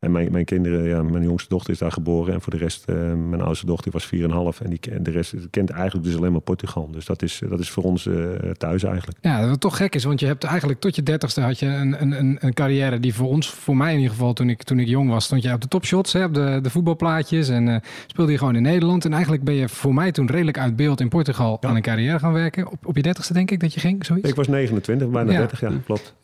En 0.00 0.12
mijn, 0.12 0.32
mijn 0.32 0.44
kinderen, 0.44 0.84
ja, 0.88 1.02
mijn 1.02 1.22
jongste 1.22 1.48
dochter 1.48 1.72
is 1.72 1.78
daar 1.78 1.92
geboren. 1.92 2.34
En 2.34 2.40
voor 2.40 2.52
de 2.52 2.58
rest, 2.58 2.84
eh, 2.88 2.96
mijn 3.14 3.40
oudste 3.40 3.66
dochter 3.66 3.92
was 3.92 4.06
4,5. 4.06 4.60
En 4.60 4.70
die, 4.70 4.80
de 5.02 5.10
rest 5.10 5.34
kent 5.50 5.70
eigenlijk 5.70 6.06
dus 6.06 6.16
alleen 6.16 6.32
maar 6.32 6.40
Portugal. 6.40 6.90
Dus 6.90 7.04
dat 7.04 7.22
is, 7.22 7.42
dat 7.48 7.60
is 7.60 7.70
voor 7.70 7.82
ons 7.82 8.06
eh, 8.06 8.14
thuis 8.56 8.82
eigenlijk. 8.82 9.18
Ja, 9.20 9.48
wat 9.48 9.60
toch 9.60 9.76
gek 9.76 9.94
is, 9.94 10.04
want 10.04 10.20
je 10.20 10.26
hebt 10.26 10.44
eigenlijk 10.44 10.80
tot 10.80 10.96
je 10.96 11.02
dertigste 11.02 11.40
had 11.40 11.58
je 11.58 11.66
een, 11.66 12.02
een, 12.02 12.18
een, 12.18 12.36
een 12.40 12.54
carrière 12.54 13.00
die 13.00 13.14
voor 13.14 13.28
ons, 13.28 13.50
voor 13.50 13.76
mij 13.76 13.90
in 13.92 13.96
ieder 13.98 14.12
geval, 14.12 14.32
toen 14.32 14.48
ik, 14.48 14.62
toen 14.62 14.78
ik 14.78 14.86
jong 14.86 15.10
was, 15.10 15.24
stond 15.24 15.42
je 15.42 15.52
op 15.52 15.60
de 15.60 15.68
topshots, 15.68 16.12
hè, 16.12 16.24
op 16.24 16.34
de, 16.34 16.58
de 16.62 16.70
voetbalplaatjes 16.70 17.48
en 17.48 17.68
eh, 17.68 17.76
speelde 18.06 18.32
je 18.32 18.38
gewoon 18.38 18.56
in 18.56 18.62
Nederland. 18.62 19.04
En 19.04 19.12
eigenlijk 19.12 19.44
ben 19.44 19.54
je 19.54 19.68
voor 19.68 19.94
mij 19.94 20.12
toen 20.12 20.26
redelijk 20.26 20.58
uit 20.58 20.76
beeld 20.76 21.00
in 21.00 21.08
Portugal 21.08 21.58
Ja. 21.60 21.68
aan 21.68 21.76
een 21.76 21.82
carrière 21.82 22.18
gaan 22.18 22.32
werken. 22.32 22.70
Op, 22.70 22.86
op 22.86 22.96
je 22.96 23.02
dertigste 23.02 23.32
denk 23.32 23.50
ik 23.50 23.60
dat 23.60 23.74
je 23.74 23.80
ging, 23.80 24.04
zoiets. 24.06 24.28
Ik 24.28 24.34
was 24.34 24.48
29, 24.48 25.08
bijna 25.10 25.32
Ja. 25.32 25.38
30, 25.38 25.60
ja, 25.60 25.70
klopt. 25.84 26.14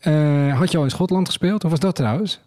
Had 0.57 0.71
je 0.71 0.77
al 0.77 0.83
in 0.83 0.89
Schotland 0.89 1.27
gespeeld? 1.27 1.61
Hoe 1.61 1.71
was 1.71 1.79
dat 1.79 1.95
trouwens? 1.95 2.41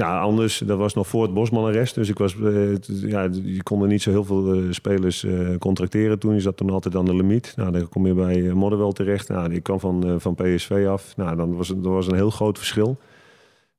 Ja, 0.00 0.20
anders, 0.20 0.58
dat 0.58 0.78
was 0.78 0.94
nog 0.94 1.06
voor 1.06 1.22
het 1.22 1.34
Bosman-arrest. 1.34 1.94
Dus 1.94 2.08
ik 2.08 2.18
was, 2.18 2.34
eh, 2.34 2.76
ja, 2.86 3.28
je 3.42 3.62
kon 3.62 3.82
er 3.82 3.88
niet 3.88 4.02
zo 4.02 4.10
heel 4.10 4.24
veel 4.24 4.54
eh, 4.54 4.62
spelers 4.70 5.24
eh, 5.24 5.56
contracteren 5.58 6.18
toen. 6.18 6.34
Je 6.34 6.40
zat 6.40 6.56
toen 6.56 6.70
altijd 6.70 6.96
aan 6.96 7.04
de 7.04 7.16
limiet. 7.16 7.52
Nou, 7.56 7.72
dan 7.72 7.88
kom 7.88 8.06
je 8.06 8.14
bij 8.14 8.42
Modderwell 8.42 8.92
terecht. 8.92 9.28
Nou, 9.28 9.48
die 9.48 9.60
kwam 9.60 9.80
van, 9.80 10.20
van 10.20 10.34
PSV 10.34 10.86
af. 10.88 11.16
Nou, 11.16 11.36
dan 11.36 11.56
was 11.56 11.70
er 11.70 11.80
was 11.80 12.06
een 12.06 12.14
heel 12.14 12.30
groot 12.30 12.58
verschil. 12.58 12.98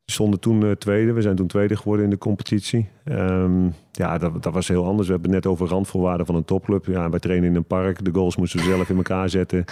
stonden 0.06 0.40
toen 0.40 0.78
tweede. 0.78 1.14
We 1.14 1.22
zijn 1.22 1.36
toen 1.36 1.48
tweede 1.48 1.78
geworden 1.78 2.04
in 2.06 2.12
de 2.12 2.18
competitie. 2.18 2.90
Um, 3.06 3.74
ja, 3.92 4.18
dat, 4.18 4.44
dat, 4.44 4.54
was 4.54 4.68
heel 4.68 4.86
anders. 4.86 5.08
We 5.08 5.14
hebben 5.14 5.34
het 5.34 5.44
net 5.44 5.54
over 5.54 5.68
randvoorwaarden 5.68 6.26
van 6.26 6.36
een 6.36 6.46
topclub. 6.46 6.86
Ja, 6.86 7.10
wij 7.10 7.20
trainen 7.20 7.50
in 7.50 7.56
een 7.56 7.66
park. 7.66 8.06
De 8.06 8.14
goals 8.14 8.36
moesten 8.36 8.60
we 8.60 8.66
zelf 8.66 8.90
in 8.90 8.98
elkaar 8.98 9.30
zetten. 9.30 9.66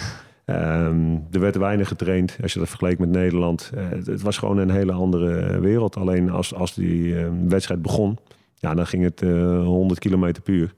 Um, 0.50 1.26
er 1.30 1.40
werd 1.40 1.56
weinig 1.56 1.88
getraind 1.88 2.36
als 2.42 2.52
je 2.52 2.58
dat 2.58 2.68
vergeleek 2.68 2.98
met 2.98 3.08
Nederland. 3.08 3.72
Uh, 3.74 3.88
het 3.90 4.22
was 4.22 4.38
gewoon 4.38 4.58
een 4.58 4.70
hele 4.70 4.92
andere 4.92 5.60
wereld. 5.60 5.96
Alleen 5.96 6.30
als, 6.30 6.54
als 6.54 6.74
die 6.74 7.04
uh, 7.04 7.26
wedstrijd 7.48 7.82
begon, 7.82 8.18
ja, 8.54 8.74
dan 8.74 8.86
ging 8.86 9.02
het 9.02 9.20
100 9.20 10.00
kilometer 10.00 10.42
puur. 10.42 10.74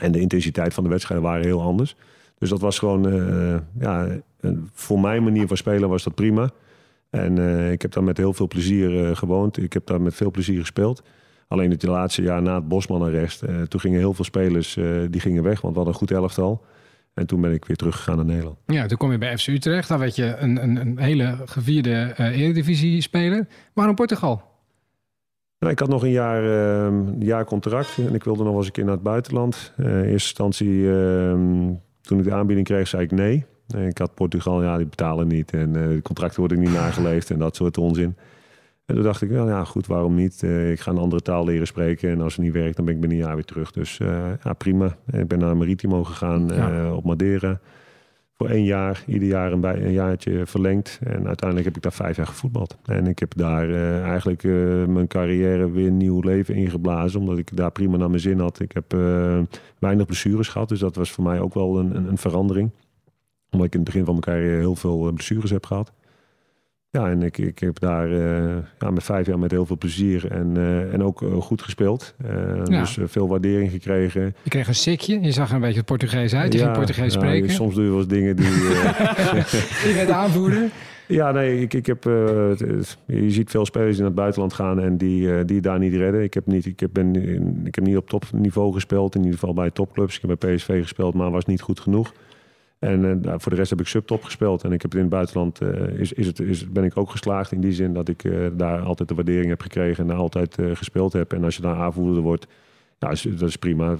En 0.00 0.12
de 0.12 0.20
intensiteit 0.20 0.74
van 0.74 0.84
de 0.84 0.90
wedstrijden 0.90 1.26
waren 1.26 1.44
heel 1.44 1.62
anders. 1.62 1.96
Dus 2.38 2.48
dat 2.48 2.60
was 2.60 2.78
gewoon, 2.78 3.02
ja, 3.78 4.08
voor 4.72 5.00
mijn 5.00 5.22
manier 5.22 5.46
van 5.46 5.56
spelen 5.56 5.88
was 5.88 6.02
dat 6.02 6.14
prima. 6.14 6.50
En 7.10 7.38
ik 7.72 7.82
heb 7.82 7.92
daar 7.92 8.04
met 8.04 8.16
heel 8.16 8.32
veel 8.32 8.48
plezier 8.48 9.16
gewoond. 9.16 9.62
Ik 9.62 9.72
heb 9.72 9.86
daar 9.86 10.00
met 10.00 10.14
veel 10.14 10.30
plezier 10.30 10.60
gespeeld. 10.60 11.02
Alleen 11.48 11.70
het 11.70 11.82
laatste 11.82 12.22
jaar 12.22 12.42
na 12.42 12.54
het 12.54 12.68
Bosman-arrest, 12.68 13.42
toen 13.68 13.80
gingen 13.80 13.98
heel 13.98 14.14
veel 14.14 14.24
spelers 14.24 14.78
die 15.10 15.20
gingen 15.20 15.42
weg, 15.42 15.60
want 15.60 15.74
we 15.74 15.80
hadden 15.80 15.94
een 15.94 16.08
goed 16.08 16.10
elftal. 16.10 16.64
En 17.16 17.26
toen 17.26 17.40
ben 17.40 17.52
ik 17.52 17.64
weer 17.64 17.76
teruggegaan 17.76 18.16
naar 18.16 18.24
Nederland. 18.24 18.58
Ja, 18.66 18.86
toen 18.86 18.98
kom 18.98 19.12
je 19.12 19.18
bij 19.18 19.38
FC 19.38 19.46
Utrecht. 19.46 19.88
Daar 19.88 19.98
werd 19.98 20.16
je 20.16 20.36
een, 20.36 20.62
een, 20.62 20.76
een 20.76 20.98
hele 20.98 21.38
gevierde 21.44 22.14
Eredivisie-speler. 22.16 23.46
Waarom 23.72 23.94
Portugal? 23.94 24.42
Nou, 25.58 25.72
ik 25.72 25.78
had 25.78 25.88
nog 25.88 26.02
een 26.02 26.10
jaar, 26.10 26.44
een 26.44 27.16
jaar 27.18 27.44
contract 27.44 27.98
en 27.98 28.14
ik 28.14 28.24
wilde 28.24 28.42
nog 28.42 28.48
wel 28.48 28.56
eens 28.56 28.66
een 28.66 28.72
keer 28.72 28.84
naar 28.84 28.94
het 28.94 29.02
buitenland. 29.02 29.72
in 29.76 29.84
eerste 29.84 30.10
instantie, 30.12 30.82
toen 32.00 32.18
ik 32.18 32.24
de 32.24 32.32
aanbieding 32.32 32.66
kreeg, 32.66 32.88
zei 32.88 33.02
ik 33.02 33.10
nee. 33.10 33.44
Ik 33.74 33.98
had 33.98 34.14
Portugal, 34.14 34.62
ja, 34.62 34.76
die 34.76 34.86
betalen 34.86 35.28
niet. 35.28 35.52
En 35.52 35.68
uh, 35.76 35.88
de 35.88 36.02
contracten 36.02 36.40
worden 36.40 36.58
niet 36.58 36.72
nageleefd 36.72 37.30
en 37.30 37.38
dat 37.38 37.56
soort 37.56 37.78
onzin. 37.78 38.16
En 38.86 38.94
toen 38.94 39.04
dacht 39.04 39.22
ik, 39.22 39.30
nou 39.30 39.48
ja, 39.48 39.64
goed, 39.64 39.86
waarom 39.86 40.14
niet? 40.14 40.42
Uh, 40.42 40.70
ik 40.70 40.80
ga 40.80 40.90
een 40.90 40.98
andere 40.98 41.22
taal 41.22 41.44
leren 41.44 41.66
spreken. 41.66 42.10
En 42.10 42.20
als 42.20 42.36
het 42.36 42.44
niet 42.44 42.52
werkt, 42.52 42.76
dan 42.76 42.84
ben 42.84 42.94
ik 42.94 43.00
binnen 43.00 43.18
een 43.18 43.24
jaar 43.24 43.34
weer 43.34 43.44
terug. 43.44 43.70
Dus 43.72 43.98
uh, 43.98 44.30
ja, 44.42 44.52
prima. 44.52 44.96
Ik 45.10 45.28
ben 45.28 45.38
naar 45.38 45.56
Maritimo 45.56 46.04
gegaan 46.04 46.48
ja. 46.48 46.92
op 46.92 47.04
Madeira. 47.04 47.60
Voor 48.34 48.48
één 48.48 48.64
jaar, 48.64 49.04
ieder 49.06 49.28
jaar 49.28 49.52
een, 49.52 49.60
bij, 49.60 49.82
een 49.82 49.92
jaartje 49.92 50.46
verlengd. 50.46 50.98
En 51.02 51.26
uiteindelijk 51.26 51.68
heb 51.68 51.76
ik 51.76 51.82
daar 51.82 51.92
vijf 51.92 52.16
jaar 52.16 52.26
gevoetbald. 52.26 52.76
En 52.84 53.06
ik 53.06 53.18
heb 53.18 53.34
daar 53.36 53.74
eigenlijk 54.02 54.42
mijn 54.88 55.06
carrière 55.06 55.70
weer 55.70 55.86
een 55.86 55.96
nieuw 55.96 56.20
leven 56.20 56.54
ingeblazen. 56.54 57.20
Omdat 57.20 57.38
ik 57.38 57.56
daar 57.56 57.72
prima 57.72 57.96
naar 57.96 58.08
mijn 58.08 58.20
zin 58.20 58.40
had. 58.40 58.60
Ik 58.60 58.72
heb 58.72 58.96
weinig 59.78 60.06
blessures 60.06 60.48
gehad. 60.48 60.68
Dus 60.68 60.78
dat 60.78 60.96
was 60.96 61.10
voor 61.10 61.24
mij 61.24 61.40
ook 61.40 61.54
wel 61.54 61.78
een, 61.78 61.96
een, 61.96 62.08
een 62.08 62.18
verandering 62.18 62.70
omdat 63.50 63.66
ik 63.66 63.72
in 63.74 63.80
het 63.80 63.88
begin 63.88 64.04
van 64.04 64.18
mijn 64.20 64.36
carrière 64.36 64.58
heel 64.58 64.74
veel 64.74 65.06
eh, 65.06 65.12
blessures 65.12 65.50
heb 65.50 65.66
gehad. 65.66 65.92
Ja, 66.90 67.10
en 67.10 67.22
ik, 67.22 67.38
ik 67.38 67.58
heb 67.58 67.80
daar 67.80 68.08
uh, 68.10 68.56
ja, 68.78 68.90
met 68.90 69.04
vijf 69.04 69.26
jaar 69.26 69.38
met 69.38 69.50
heel 69.50 69.66
veel 69.66 69.78
plezier 69.78 70.30
en, 70.30 70.54
uh, 70.56 70.92
en 70.92 71.02
ook 71.02 71.22
uh, 71.22 71.40
goed 71.40 71.62
gespeeld. 71.62 72.14
Ja. 72.64 72.80
Dus 72.80 72.98
veel 73.04 73.28
waardering 73.28 73.70
gekregen. 73.70 74.34
Je 74.42 74.50
kreeg 74.50 74.68
een 74.68 74.74
sikje, 74.74 75.20
je 75.20 75.32
zag 75.32 75.48
er 75.48 75.54
een 75.54 75.60
beetje 75.60 75.76
het 75.76 75.86
Portugees 75.86 76.34
uit, 76.34 76.52
je 76.52 76.58
ja, 76.58 76.64
ging 76.64 76.76
Portugees 76.76 77.12
spreken. 77.12 77.50
soms 77.50 77.74
doe 77.74 77.84
je 77.84 77.90
wel 77.90 77.98
eens 77.98 78.08
dingen 78.08 78.36
die... 78.36 78.46
je 78.46 79.92
werd 79.94 80.10
aanvoerder. 80.10 80.70
Ja, 81.08 81.30
nee, 81.30 81.60
ik, 81.60 81.74
ik 81.74 81.86
heb, 81.86 82.04
je 83.06 83.30
ziet 83.30 83.50
veel 83.50 83.66
spelers 83.66 83.90
die 83.90 83.98
naar 83.98 84.06
het 84.06 84.14
buitenland 84.14 84.52
gaan 84.52 84.80
en 84.80 84.96
die, 84.96 85.44
die 85.44 85.60
daar 85.60 85.78
niet 85.78 85.94
redden. 85.94 86.22
Ik 86.22 86.34
heb 86.34 86.46
niet, 86.46 86.66
ik, 86.66 86.80
heb 86.80 86.90
ben, 86.92 87.14
ik 87.66 87.74
heb 87.74 87.84
niet 87.84 87.96
op 87.96 88.08
topniveau 88.08 88.72
gespeeld, 88.72 89.14
in 89.14 89.20
ieder 89.20 89.38
geval 89.38 89.54
bij 89.54 89.70
topclubs. 89.70 90.16
Ik 90.16 90.28
heb 90.28 90.38
bij 90.38 90.54
PSV 90.54 90.80
gespeeld, 90.80 91.14
maar 91.14 91.30
was 91.30 91.44
niet 91.44 91.60
goed 91.60 91.80
genoeg. 91.80 92.12
En 92.78 93.04
uh, 93.04 93.12
nou, 93.12 93.40
voor 93.40 93.50
de 93.50 93.58
rest 93.58 93.70
heb 93.70 93.80
ik 93.80 93.86
subtop 93.86 94.22
gespeeld. 94.22 94.64
En 94.64 94.72
ik 94.72 94.82
heb 94.82 94.94
in 94.94 95.00
het 95.00 95.08
buitenland 95.08 95.60
uh, 95.60 95.98
is, 95.98 96.12
is 96.12 96.26
het, 96.26 96.40
is, 96.40 96.72
ben 96.72 96.84
ik 96.84 96.96
ook 96.96 97.10
geslaagd 97.10 97.52
in 97.52 97.60
die 97.60 97.72
zin 97.72 97.92
dat 97.92 98.08
ik 98.08 98.24
uh, 98.24 98.46
daar 98.52 98.80
altijd 98.80 99.08
de 99.08 99.14
waardering 99.14 99.48
heb 99.48 99.60
gekregen 99.60 100.02
en 100.02 100.08
daar 100.08 100.18
altijd 100.18 100.58
gespeeld 100.72 101.12
heb. 101.12 101.32
En 101.32 101.44
als 101.44 101.56
je 101.56 101.62
daar 101.62 101.76
aanvoerder 101.76 102.22
wordt, 102.22 102.46
ja, 102.98 103.08
dat 103.38 103.48
is 103.48 103.56
prima. 103.56 103.92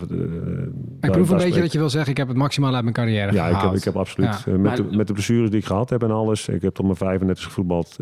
ik 1.00 1.10
proef 1.10 1.30
een 1.30 1.36
beetje 1.36 1.60
dat 1.60 1.72
je 1.72 1.78
wil 1.78 1.90
zeggen, 1.90 2.10
ik 2.10 2.16
heb 2.16 2.28
het 2.28 2.36
maximaal 2.36 2.74
uit 2.74 2.82
mijn 2.82 2.94
carrière 2.94 3.32
ja, 3.32 3.46
gehaald. 3.46 3.62
ik 3.62 3.68
heb, 3.68 3.78
ik 3.78 3.84
heb 3.84 3.96
absoluut. 3.96 4.42
Ja. 4.46 4.58
met, 4.58 4.76
de, 4.76 4.82
met 4.82 5.06
de 5.06 5.12
blessures 5.12 5.50
die 5.50 5.58
ik 5.58 5.66
gehad 5.66 5.90
heb 5.90 6.02
en 6.02 6.10
alles. 6.10 6.48
Ik 6.48 6.62
heb 6.62 6.74
tot 6.74 6.84
mijn 6.84 6.96
35 6.96 7.44
gevoetbald. 7.44 7.96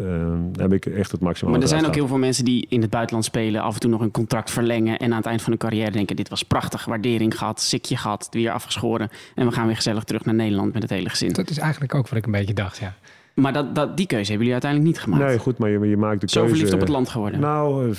heb 0.53 0.73
ik 0.73 0.87
echt 0.87 1.13
het 1.13 1.21
maximaal 1.21 1.53
Maar 1.53 1.63
er 1.63 1.69
zijn 1.69 1.87
ook 1.87 1.95
heel 1.95 2.07
veel 2.07 2.19
mensen 2.19 2.45
die 2.45 2.67
in 2.69 2.81
het 2.81 2.91
buitenland 2.91 3.25
spelen. 3.25 3.63
Af 3.63 3.75
en 3.75 3.81
toe 3.81 3.91
nog 3.91 4.01
een 4.01 4.11
contract 4.11 4.51
verlengen. 4.51 4.99
En 4.99 5.11
aan 5.11 5.17
het 5.17 5.27
eind 5.27 5.43
van 5.43 5.51
hun 5.51 5.61
carrière 5.61 5.91
denken, 5.91 6.17
dit 6.17 6.29
was 6.29 6.43
prachtig. 6.43 6.85
Waardering 6.85 7.39
gehad, 7.39 7.61
sikje 7.61 7.97
gehad, 7.97 8.29
weer 8.31 8.51
afgeschoren. 8.51 9.09
En 9.35 9.47
we 9.47 9.53
gaan 9.53 9.67
weer 9.67 9.77
gezellig 9.77 10.05
terug 10.05 10.25
naar 10.25 10.35
Nederland 10.35 10.73
met 10.73 10.83
het 10.83 10.91
hele 10.91 11.09
gezin. 11.09 11.33
Dat 11.33 11.51
is 11.51 11.59
eigenlijk 11.59 11.95
ook 11.95 12.09
wat 12.09 12.19
ik 12.19 12.27
een 12.27 12.33
beetje 12.33 12.55
dacht, 12.55 12.79
ja. 12.79 12.95
Maar 13.35 13.53
dat, 13.53 13.75
dat, 13.75 13.97
die 13.97 14.07
keuze 14.07 14.31
hebben 14.31 14.47
jullie 14.47 14.63
uiteindelijk 14.63 14.93
niet 14.93 15.01
gemaakt. 15.03 15.25
Nee, 15.25 15.39
goed, 15.39 15.59
maar 15.59 15.71
je, 15.71 15.89
je 15.89 15.97
maakt 15.97 16.21
de 16.21 16.29
Zo 16.29 16.41
keuze... 16.41 16.55
verliefd 16.55 16.75
op 16.75 16.81
het 16.81 16.89
land 16.89 17.09
geworden. 17.09 17.41
Nou, 17.41 17.95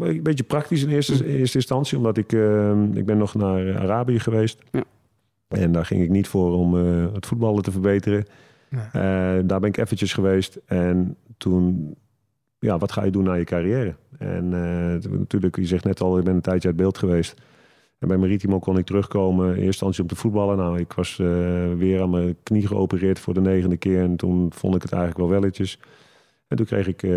een 0.00 0.22
beetje 0.22 0.44
praktisch 0.44 0.82
in 0.82 0.88
eerste, 0.88 1.26
eerste 1.26 1.56
instantie. 1.56 1.96
Omdat 1.96 2.16
ik, 2.16 2.32
uh, 2.32 2.82
ik 2.94 3.06
ben 3.06 3.18
nog 3.18 3.34
naar 3.34 3.78
Arabië 3.78 4.18
geweest. 4.18 4.62
Ja. 4.70 4.84
En 5.48 5.72
daar 5.72 5.84
ging 5.84 6.02
ik 6.02 6.10
niet 6.10 6.28
voor 6.28 6.52
om 6.52 6.74
uh, 6.74 7.06
het 7.12 7.26
voetballen 7.26 7.62
te 7.62 7.70
verbeteren. 7.70 8.24
Ja. 8.70 8.86
Uh, 8.86 9.42
daar 9.44 9.60
ben 9.60 9.68
ik 9.68 9.76
eventjes 9.76 10.12
geweest. 10.12 10.58
En 10.66 11.16
toen, 11.36 11.94
ja, 12.58 12.78
wat 12.78 12.92
ga 12.92 13.04
je 13.04 13.10
doen 13.10 13.24
na 13.24 13.34
je 13.34 13.44
carrière? 13.44 13.94
En 14.18 14.48
natuurlijk, 15.18 15.56
je 15.56 15.66
zegt 15.66 15.84
net 15.84 16.00
al, 16.00 16.18
ik 16.18 16.24
ben 16.24 16.34
een 16.34 16.40
tijdje 16.40 16.68
uit 16.68 16.76
beeld 16.76 16.98
geweest. 16.98 17.40
En 17.98 18.08
bij 18.08 18.16
Maritimo 18.16 18.58
kon 18.58 18.78
ik 18.78 18.86
terugkomen, 18.86 19.46
in 19.46 19.50
eerste 19.50 19.66
instantie 19.66 20.02
om 20.02 20.08
te 20.08 20.16
voetballen. 20.16 20.56
Nou, 20.56 20.78
ik 20.78 20.92
was 20.92 21.18
uh, 21.18 21.26
weer 21.74 22.02
aan 22.02 22.10
mijn 22.10 22.36
knie 22.42 22.66
geopereerd 22.66 23.18
voor 23.18 23.34
de 23.34 23.40
negende 23.40 23.76
keer. 23.76 24.02
En 24.02 24.16
toen 24.16 24.52
vond 24.52 24.74
ik 24.74 24.82
het 24.82 24.92
eigenlijk 24.92 25.20
wel 25.20 25.40
welletjes. 25.40 25.80
En 26.48 26.56
toen 26.56 26.66
kreeg 26.66 26.86
ik 26.86 27.02
uh, 27.02 27.10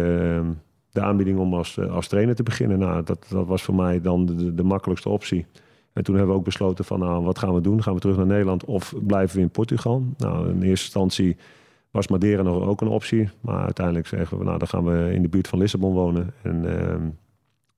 de 0.91 1.01
aanbieding 1.01 1.39
om 1.39 1.53
als, 1.53 1.79
als 1.79 2.07
trainer 2.07 2.35
te 2.35 2.43
beginnen. 2.43 2.79
Nou, 2.79 3.03
dat, 3.03 3.25
dat 3.29 3.47
was 3.47 3.63
voor 3.63 3.75
mij 3.75 4.01
dan 4.01 4.25
de, 4.25 4.53
de 4.53 4.63
makkelijkste 4.63 5.09
optie. 5.09 5.45
En 5.93 6.03
toen 6.03 6.15
hebben 6.15 6.33
we 6.33 6.39
ook 6.39 6.45
besloten 6.45 6.85
van, 6.85 6.99
nou, 6.99 7.23
wat 7.23 7.39
gaan 7.39 7.53
we 7.53 7.61
doen? 7.61 7.83
Gaan 7.83 7.93
we 7.93 7.99
terug 7.99 8.17
naar 8.17 8.25
Nederland 8.25 8.65
of 8.65 8.93
blijven 9.01 9.35
we 9.35 9.41
in 9.41 9.49
Portugal? 9.49 10.03
Nou, 10.17 10.49
in 10.49 10.61
eerste 10.61 10.85
instantie 10.85 11.37
was 11.91 12.07
Madeira 12.07 12.41
nog 12.41 12.67
ook 12.67 12.81
een 12.81 12.87
optie. 12.87 13.29
Maar 13.41 13.63
uiteindelijk 13.63 14.07
zeggen 14.07 14.37
we, 14.37 14.43
nou, 14.43 14.57
dan 14.57 14.67
gaan 14.67 14.85
we 14.85 15.13
in 15.13 15.21
de 15.21 15.29
buurt 15.29 15.47
van 15.47 15.59
Lissabon 15.59 15.93
wonen. 15.93 16.33
En... 16.41 16.63
Uh, 16.63 16.95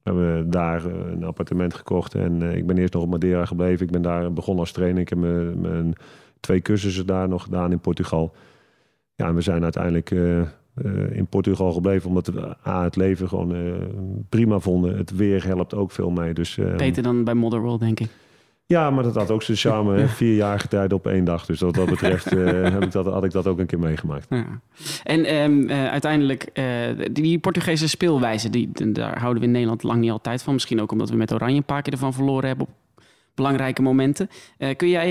we 0.04 0.12
hebben 0.12 0.50
daar 0.50 0.86
eh, 0.86 1.12
een 1.12 1.24
appartement 1.24 1.74
gekocht 1.74 2.16
en 2.16 2.42
uh, 2.42 2.56
ik 2.56 2.68
ben 2.68 2.78
eerst 2.78 2.94
nog 2.94 3.04
op 3.04 3.10
Madeira 3.10 3.46
gebleven. 3.46 3.86
Ik 3.86 3.92
ben 3.92 4.02
daar 4.02 4.34
begonnen 4.34 4.64
als 4.64 4.72
trainer. 4.72 5.02
Ik 5.02 5.10
heb 5.10 5.18
mijn, 5.18 5.94
twee 6.40 6.62
cursussen 6.62 7.06
daar 7.06 7.30
nog 7.30 7.44
gedaan 7.44 7.72
in 7.72 7.80
Portugal. 7.80 8.36
Ja, 9.16 9.28
en 9.28 9.36
we 9.36 9.42
zijn 9.42 9.64
uiteindelijk 9.64 10.12
uh, 10.12 10.42
in 11.12 11.28
Portugal 11.28 11.72
gebleven 11.72 12.10
omdat 12.10 12.28
we 12.28 12.56
A, 12.68 12.84
het 12.84 12.96
leven 12.96 13.28
gewoon 13.28 13.56
prima 14.30 14.60
vonden. 14.60 14.98
Het 14.98 15.16
weer 15.16 15.46
helpt 15.46 15.74
ook 15.76 15.92
veel 15.92 16.10
mee. 16.10 16.34
Dus, 16.34 16.60
Beter 16.78 17.04
dan 17.04 17.24
bij 17.24 17.34
Motherworld, 17.34 17.80
denk 17.80 18.00
ik. 18.00 18.10
Ja, 18.72 18.90
maar 18.90 19.04
dat 19.04 19.16
had 19.16 19.32
ook 19.32 19.44
zijn 19.44 19.58
charme. 19.58 20.00
Ja. 20.00 20.08
Vier 20.08 20.36
jaar 20.36 20.60
getijden 20.60 20.98
op 20.98 21.08
één 21.08 21.24
dag. 21.24 21.46
Dus 21.46 21.60
wat 21.60 21.76
dat 21.76 21.90
betreft 21.90 22.34
uh, 22.34 22.46
heb 22.74 22.84
ik 22.84 22.92
dat, 22.92 23.06
had 23.06 23.24
ik 23.24 23.32
dat 23.32 23.48
ook 23.48 23.60
een 23.60 23.66
keer 23.66 23.80
meegemaakt. 23.80 24.26
Ja. 24.30 24.46
En 25.04 25.36
um, 25.36 25.70
uh, 25.70 25.88
uiteindelijk, 25.88 26.48
uh, 26.54 26.66
die 27.12 27.40
Portugese 27.40 27.88
speelwijze, 27.88 28.50
die, 28.50 28.72
daar 28.72 29.20
houden 29.20 29.40
we 29.40 29.48
in 29.48 29.54
Nederland 29.54 29.84
lang 29.84 30.00
niet 30.00 30.12
altijd 30.12 30.44
van. 30.44 30.54
Misschien 30.54 30.82
ook 30.82 30.92
omdat 30.92 31.10
we 31.10 31.16
met 31.16 31.34
Oranje 31.34 31.58
een 31.58 31.64
paar 31.64 31.82
keer 31.82 31.94
ervan 31.94 32.14
verloren 32.14 32.48
hebben 32.48 32.68
op 32.68 32.74
belangrijke 33.36 33.82
momenten. 33.82 34.30
kun 34.76 34.90
jij, 34.90 35.10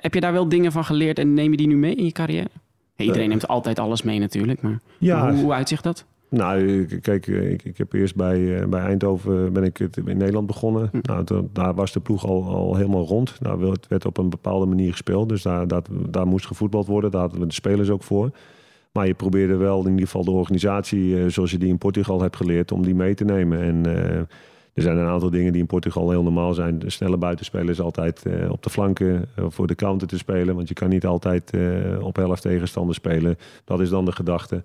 heb 0.00 0.14
je 0.14 0.20
daar 0.20 0.32
wel 0.32 0.48
dingen 0.48 0.72
van 0.72 0.84
geleerd 0.84 1.18
en 1.18 1.34
neem 1.34 1.50
je 1.50 1.56
die 1.56 1.66
nu 1.66 1.76
mee 1.76 1.94
in 1.94 2.04
je 2.04 2.12
carrière? 2.12 2.48
Hey, 2.94 3.06
iedereen 3.06 3.28
neemt 3.28 3.48
altijd 3.48 3.78
alles 3.78 4.02
mee 4.02 4.18
natuurlijk, 4.18 4.62
maar 4.62 4.78
ja, 4.98 5.30
hoe, 5.30 5.42
hoe 5.42 5.52
uitzicht 5.52 5.82
dat? 5.82 6.04
Nou, 6.36 6.84
kijk, 6.84 7.26
ik, 7.26 7.64
ik 7.64 7.78
heb 7.78 7.92
eerst 7.92 8.16
bij, 8.16 8.68
bij 8.68 8.80
Eindhoven 8.80 9.52
ben 9.52 9.64
ik 9.64 9.78
in 9.78 10.16
Nederland 10.16 10.46
begonnen. 10.46 10.88
Hm. 10.92 10.98
Nou, 11.02 11.24
daar 11.52 11.74
was 11.74 11.92
de 11.92 12.00
ploeg 12.00 12.26
al, 12.26 12.44
al 12.44 12.76
helemaal 12.76 13.06
rond. 13.06 13.40
Nou, 13.40 13.70
het 13.70 13.88
werd 13.88 14.06
op 14.06 14.18
een 14.18 14.30
bepaalde 14.30 14.66
manier 14.66 14.90
gespeeld. 14.90 15.28
Dus 15.28 15.42
daar, 15.42 15.68
dat, 15.68 15.88
daar 16.08 16.26
moest 16.26 16.46
gevoetbald 16.46 16.86
worden. 16.86 17.10
Daar 17.10 17.20
hadden 17.20 17.40
we 17.40 17.46
de 17.46 17.52
spelers 17.52 17.90
ook 17.90 18.02
voor. 18.02 18.30
Maar 18.92 19.06
je 19.06 19.14
probeerde 19.14 19.56
wel 19.56 19.80
in 19.80 19.90
ieder 19.90 20.04
geval 20.04 20.24
de 20.24 20.30
organisatie, 20.30 21.30
zoals 21.30 21.50
je 21.50 21.58
die 21.58 21.68
in 21.68 21.78
Portugal 21.78 22.20
hebt 22.20 22.36
geleerd, 22.36 22.72
om 22.72 22.82
die 22.82 22.94
mee 22.94 23.14
te 23.14 23.24
nemen. 23.24 23.60
En 23.60 23.86
uh, 23.86 24.16
er 24.72 24.82
zijn 24.82 24.96
een 24.96 25.06
aantal 25.06 25.30
dingen 25.30 25.52
die 25.52 25.60
in 25.60 25.66
Portugal 25.66 26.10
heel 26.10 26.22
normaal 26.22 26.54
zijn. 26.54 26.78
De 26.78 26.90
snelle 26.90 27.16
buitenspelers 27.16 27.80
altijd 27.80 28.24
uh, 28.26 28.50
op 28.50 28.62
de 28.62 28.70
flanken 28.70 29.28
uh, 29.38 29.44
voor 29.48 29.66
de 29.66 29.74
counter 29.74 30.08
te 30.08 30.18
spelen. 30.18 30.54
Want 30.54 30.68
je 30.68 30.74
kan 30.74 30.88
niet 30.88 31.06
altijd 31.06 31.52
op 32.00 32.18
elf 32.18 32.40
tegenstanders 32.40 32.98
spelen. 32.98 33.36
Dat 33.64 33.80
is 33.80 33.88
dan 33.88 34.04
de 34.04 34.12
gedachte. 34.12 34.62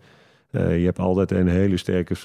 Uh, 0.51 0.79
je 0.79 0.85
hebt 0.85 0.99
altijd 0.99 1.31
een 1.31 1.47
hele 1.47 1.77
sterke 1.77 2.15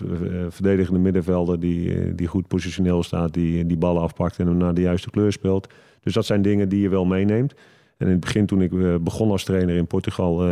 verdedigende 0.49 1.01
middenvelder 1.01 1.61
die, 1.61 2.15
die 2.15 2.27
goed 2.27 2.49
positioneel 2.49 3.03
staat, 3.03 3.35
die 3.35 3.67
die 3.67 3.77
ballen 3.77 4.03
afpakt 4.03 4.39
en 4.39 4.47
hem 4.47 4.57
naar 4.57 4.75
de 4.75 4.81
juiste 4.81 5.11
kleur 5.11 5.33
speelt. 5.33 5.69
Dus 6.01 6.15
dat 6.15 6.27
zijn 6.27 6.43
dingen 6.43 6.69
die 6.69 6.81
je 6.81 6.89
wel 6.89 7.05
meeneemt. 7.05 7.55
En 7.97 8.07
in 8.07 8.13
het 8.13 8.21
begin 8.21 8.47
toen 8.47 8.63
ik 8.63 9.03
begon 9.03 9.31
als 9.31 9.45
trainer 9.45 9.77
in 9.77 9.87
Portugal, 9.87 10.43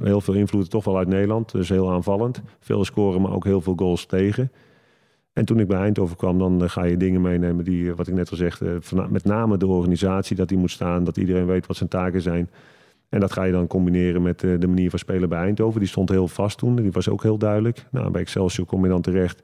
heel 0.00 0.20
veel 0.20 0.34
invloed 0.34 0.70
toch 0.70 0.84
wel 0.84 0.98
uit 0.98 1.08
Nederland. 1.08 1.52
Dus 1.52 1.68
heel 1.68 1.90
aanvallend. 1.90 2.42
Veel 2.60 2.84
scoren, 2.84 3.20
maar 3.20 3.32
ook 3.32 3.44
heel 3.44 3.60
veel 3.60 3.74
goals 3.76 4.06
tegen. 4.06 4.52
En 5.32 5.44
toen 5.44 5.60
ik 5.60 5.66
bij 5.66 5.78
Eindhoven 5.78 6.16
kwam, 6.16 6.38
dan 6.38 6.70
ga 6.70 6.84
je 6.84 6.96
dingen 6.96 7.20
meenemen 7.20 7.64
die, 7.64 7.94
wat 7.94 8.08
ik 8.08 8.14
net 8.14 8.30
al 8.30 8.36
zeg, 8.36 8.60
met 9.08 9.24
name 9.24 9.56
de 9.56 9.66
organisatie, 9.66 10.36
dat 10.36 10.48
die 10.48 10.58
moet 10.58 10.70
staan, 10.70 11.04
dat 11.04 11.16
iedereen 11.16 11.46
weet 11.46 11.66
wat 11.66 11.76
zijn 11.76 11.88
taken 11.88 12.22
zijn. 12.22 12.50
En 13.08 13.20
dat 13.20 13.32
ga 13.32 13.42
je 13.42 13.52
dan 13.52 13.66
combineren 13.66 14.22
met 14.22 14.42
eh, 14.42 14.58
de 14.58 14.66
manier 14.66 14.90
van 14.90 14.98
spelen 14.98 15.28
bij 15.28 15.38
Eindhoven. 15.38 15.80
Die 15.80 15.88
stond 15.88 16.08
heel 16.08 16.28
vast 16.28 16.58
toen. 16.58 16.76
Die 16.76 16.92
was 16.92 17.08
ook 17.08 17.22
heel 17.22 17.38
duidelijk. 17.38 17.86
Nou, 17.90 18.10
bij 18.10 18.20
Excelsior 18.20 18.66
kom 18.66 18.82
je 18.82 18.88
dan 18.88 19.00
terecht. 19.00 19.42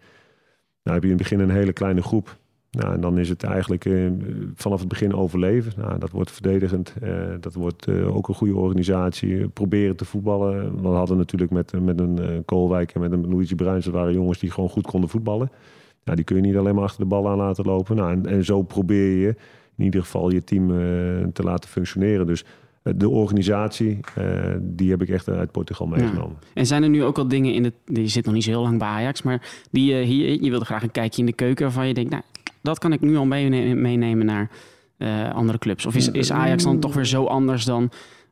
Nou, 0.83 0.97
heb 0.97 1.03
je 1.03 1.11
in 1.11 1.19
het 1.19 1.29
begin 1.29 1.41
een 1.41 1.57
hele 1.57 1.73
kleine 1.73 2.03
groep. 2.03 2.39
Nou, 2.71 2.95
en 2.95 3.01
dan 3.01 3.19
is 3.19 3.29
het 3.29 3.43
eigenlijk 3.43 3.85
uh, 3.85 4.11
vanaf 4.55 4.79
het 4.79 4.89
begin 4.89 5.15
overleven. 5.15 5.73
Nou, 5.77 5.99
dat 5.99 6.11
wordt 6.11 6.31
verdedigend. 6.31 6.95
Uh, 7.03 7.35
dat 7.41 7.55
wordt 7.55 7.89
ook 7.89 8.29
een 8.29 8.35
goede 8.35 8.57
organisatie. 8.57 9.49
Proberen 9.49 9.97
te 9.97 10.05
voetballen. 10.05 10.83
We 10.83 10.89
hadden 10.89 11.17
natuurlijk 11.17 11.51
met, 11.51 11.73
met 11.81 12.01
een 12.01 12.43
Koolwijk 12.45 12.93
en 12.95 13.01
met 13.01 13.13
een 13.13 13.29
Luigi 13.29 13.55
Bruins... 13.55 13.85
dat 13.85 13.95
waren 13.95 14.13
jongens 14.13 14.39
die 14.39 14.51
gewoon 14.51 14.71
goed 14.71 14.87
konden 14.87 15.11
voetballen. 15.11 15.51
Nou, 16.05 16.17
die 16.17 16.25
kun 16.25 16.37
je 16.37 16.43
niet 16.43 16.57
alleen 16.57 16.75
maar 16.75 16.85
achter 16.85 17.01
de 17.01 17.07
bal 17.07 17.29
aan 17.29 17.37
laten 17.37 17.65
lopen. 17.65 17.97
Nou, 17.97 18.13
en, 18.13 18.27
en 18.27 18.45
zo 18.45 18.63
probeer 18.63 19.17
je 19.17 19.35
in 19.77 19.85
ieder 19.85 20.01
geval 20.01 20.31
je 20.31 20.45
team 20.45 20.69
te 21.33 21.43
laten 21.43 21.71
functioneren. 21.71 22.27
Dus 22.27 22.45
de 22.83 23.09
organisatie, 23.09 24.01
die 24.61 24.91
heb 24.91 25.03
ik 25.03 25.09
echt 25.09 25.28
uit 25.28 25.51
Portugal 25.51 25.87
meegenomen. 25.87 26.37
Ja. 26.41 26.47
En 26.55 26.66
zijn 26.66 26.83
er 26.83 26.89
nu 26.89 27.05
ook 27.05 27.18
al 27.18 27.28
dingen 27.28 27.55
in 27.55 27.64
het... 27.64 27.74
Je 27.85 28.09
zit 28.09 28.24
nog 28.24 28.35
niet 28.35 28.45
zo 28.45 28.51
heel 28.51 28.62
lang 28.62 28.78
bij 28.78 28.89
Ajax, 28.89 29.22
maar 29.22 29.49
die, 29.70 29.95
hier, 29.95 30.43
je 30.43 30.51
wilde 30.51 30.64
graag 30.64 30.83
een 30.83 30.91
kijkje 30.91 31.20
in 31.20 31.26
de 31.26 31.33
keuken... 31.33 31.64
waarvan 31.64 31.87
je 31.87 31.95
denkt, 31.95 32.11
nou, 32.11 32.22
dat 32.62 32.78
kan 32.78 32.93
ik 32.93 33.01
nu 33.01 33.16
al 33.16 33.26
meenemen 33.26 34.26
naar 34.26 34.51
andere 35.33 35.59
clubs. 35.59 35.87
Of 35.87 35.95
is, 35.95 36.11
is 36.11 36.33
Ajax 36.33 36.62
dan 36.62 36.78
toch 36.78 36.95
weer 36.95 37.07
zo 37.07 37.24
anders 37.24 37.64
dan, 37.64 37.91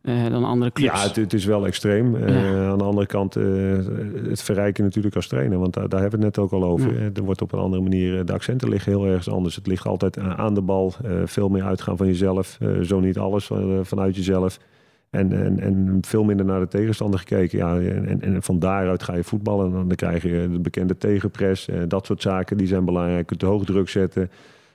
uh, 0.08 0.30
dan 0.30 0.44
andere 0.44 0.72
clubs? 0.72 0.94
Ja, 0.94 1.06
het, 1.06 1.16
het 1.16 1.32
is 1.32 1.44
wel 1.44 1.66
extreem. 1.66 2.14
Uh, 2.14 2.28
ja. 2.28 2.68
aan 2.68 2.78
de 2.78 2.84
andere 2.84 3.06
kant, 3.06 3.34
het 3.34 4.42
verrijken 4.42 4.84
natuurlijk 4.84 5.16
als 5.16 5.26
trainer. 5.26 5.58
Want 5.58 5.74
daar, 5.74 5.88
daar 5.88 6.00
hebben 6.00 6.20
we 6.20 6.26
het 6.26 6.36
net 6.36 6.44
ook 6.44 6.52
al 6.52 6.64
over. 6.64 7.02
Ja. 7.02 7.10
Er 7.14 7.22
wordt 7.22 7.42
op 7.42 7.52
een 7.52 7.58
andere 7.58 7.82
manier, 7.82 8.24
de 8.24 8.32
accenten 8.32 8.68
liggen 8.68 8.92
heel 8.92 9.06
ergens 9.06 9.30
anders. 9.30 9.56
Het 9.56 9.66
ligt 9.66 9.86
altijd 9.86 10.18
aan 10.18 10.54
de 10.54 10.62
bal. 10.62 10.94
veel 11.24 11.48
meer 11.48 11.62
uitgaan 11.62 11.96
van 11.96 12.06
jezelf. 12.06 12.58
zo 12.82 13.00
niet 13.00 13.18
alles 13.18 13.50
vanuit 13.82 14.16
jezelf. 14.16 14.58
En, 15.10 15.32
en, 15.32 15.60
en 15.60 15.98
veel 16.00 16.24
minder 16.24 16.46
naar 16.46 16.60
de 16.60 16.68
tegenstander 16.68 17.18
gekeken. 17.18 17.58
Ja, 17.58 17.80
en, 17.80 18.20
en 18.20 18.42
van 18.42 18.58
daaruit 18.58 19.02
ga 19.02 19.14
je 19.14 19.24
voetballen. 19.24 19.66
En 19.66 19.72
dan 19.72 19.96
krijg 19.96 20.22
je 20.22 20.48
de 20.52 20.60
bekende 20.60 20.98
tegenpress. 20.98 21.68
Eh, 21.68 21.80
dat 21.88 22.06
soort 22.06 22.22
zaken 22.22 22.56
die 22.56 22.66
zijn 22.66 22.84
belangrijk. 22.84 23.36
Te 23.36 23.46
hoog 23.46 23.64
druk 23.64 23.88
zetten. 23.88 24.30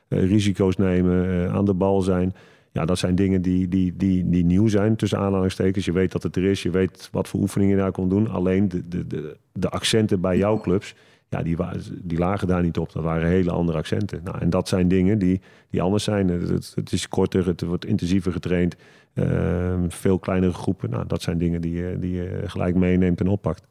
Eh, 0.07 0.27
risico's 0.27 0.75
nemen. 0.75 1.45
Eh, 1.45 1.55
aan 1.55 1.65
de 1.65 1.73
bal 1.73 2.01
zijn. 2.01 2.33
Ja, 2.73 2.85
dat 2.85 2.97
zijn 2.97 3.15
dingen 3.15 3.41
die, 3.41 3.67
die, 3.67 3.95
die, 3.97 4.29
die 4.29 4.45
nieuw 4.45 4.67
zijn 4.67 4.95
tussen 4.95 5.19
aanhalingstekens. 5.19 5.85
Je 5.85 5.91
weet 5.91 6.11
dat 6.11 6.23
het 6.23 6.35
er 6.35 6.43
is. 6.43 6.63
Je 6.63 6.69
weet 6.69 7.09
wat 7.11 7.27
voor 7.27 7.39
oefeningen 7.39 7.75
je 7.75 7.81
daar 7.81 7.91
kon 7.91 8.09
doen. 8.09 8.29
Alleen 8.29 8.69
de, 8.69 8.87
de, 8.87 9.07
de, 9.07 9.37
de 9.51 9.69
accenten 9.69 10.21
bij 10.21 10.37
jouw 10.37 10.59
clubs 10.59 10.95
ja, 11.33 11.43
die, 11.43 11.57
die 12.01 12.17
lagen 12.17 12.47
daar 12.47 12.61
niet 12.61 12.77
op. 12.77 12.91
Dat 12.91 13.03
waren 13.03 13.27
hele 13.27 13.51
andere 13.51 13.77
accenten. 13.77 14.21
Nou, 14.23 14.39
en 14.39 14.49
dat 14.49 14.67
zijn 14.67 14.87
dingen 14.87 15.19
die, 15.19 15.41
die 15.69 15.81
anders 15.81 16.03
zijn. 16.03 16.27
Het, 16.27 16.71
het 16.75 16.91
is 16.91 17.07
korter, 17.07 17.45
het 17.47 17.61
wordt 17.61 17.85
intensiever 17.85 18.31
getraind. 18.31 18.75
Uh, 19.13 19.73
veel 19.87 20.19
kleinere 20.19 20.53
groepen. 20.53 20.89
Nou, 20.89 21.07
dat 21.07 21.21
zijn 21.21 21.37
dingen 21.37 21.61
die, 21.61 21.99
die 21.99 22.11
je 22.11 22.41
gelijk 22.45 22.75
meeneemt 22.75 23.19
en 23.19 23.27
oppakt. 23.27 23.63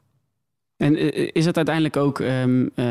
En 0.82 0.96
eh, 0.96 1.28
is 1.32 1.46
het 1.46 1.56
uiteindelijk 1.56 1.96
ook 1.96 2.18
um, 2.18 2.70
uh, 2.74 2.86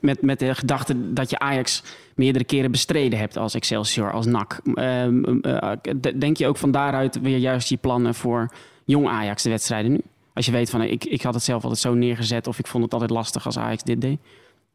met, 0.00 0.22
met 0.22 0.38
de 0.38 0.54
gedachte 0.54 1.12
dat 1.12 1.30
je 1.30 1.38
Ajax 1.38 1.82
meerdere 2.14 2.44
keren 2.44 2.70
bestreden 2.70 3.18
hebt 3.18 3.36
als 3.36 3.54
Excelsior, 3.54 4.12
als 4.12 4.26
NAC? 4.26 4.60
Um, 4.74 5.40
uh, 5.42 5.72
denk 6.18 6.36
je 6.36 6.46
ook 6.46 6.56
van 6.56 6.70
daaruit 6.70 7.20
weer 7.20 7.38
juist 7.38 7.68
je 7.68 7.76
plannen 7.76 8.14
voor 8.14 8.52
jong 8.84 9.08
Ajax, 9.08 9.42
de 9.42 9.50
wedstrijden 9.50 9.90
nu? 9.90 10.00
Als 10.34 10.46
je 10.46 10.52
weet 10.52 10.70
van 10.70 10.82
ik, 10.82 11.04
ik 11.04 11.22
had 11.22 11.34
het 11.34 11.42
zelf 11.42 11.62
altijd 11.62 11.80
zo 11.80 11.94
neergezet 11.94 12.46
of 12.46 12.58
ik 12.58 12.66
vond 12.66 12.84
het 12.84 12.92
altijd 12.92 13.10
lastig 13.10 13.46
als 13.46 13.58
Ajax 13.58 13.82
dit 13.82 14.00
deed. 14.00 14.18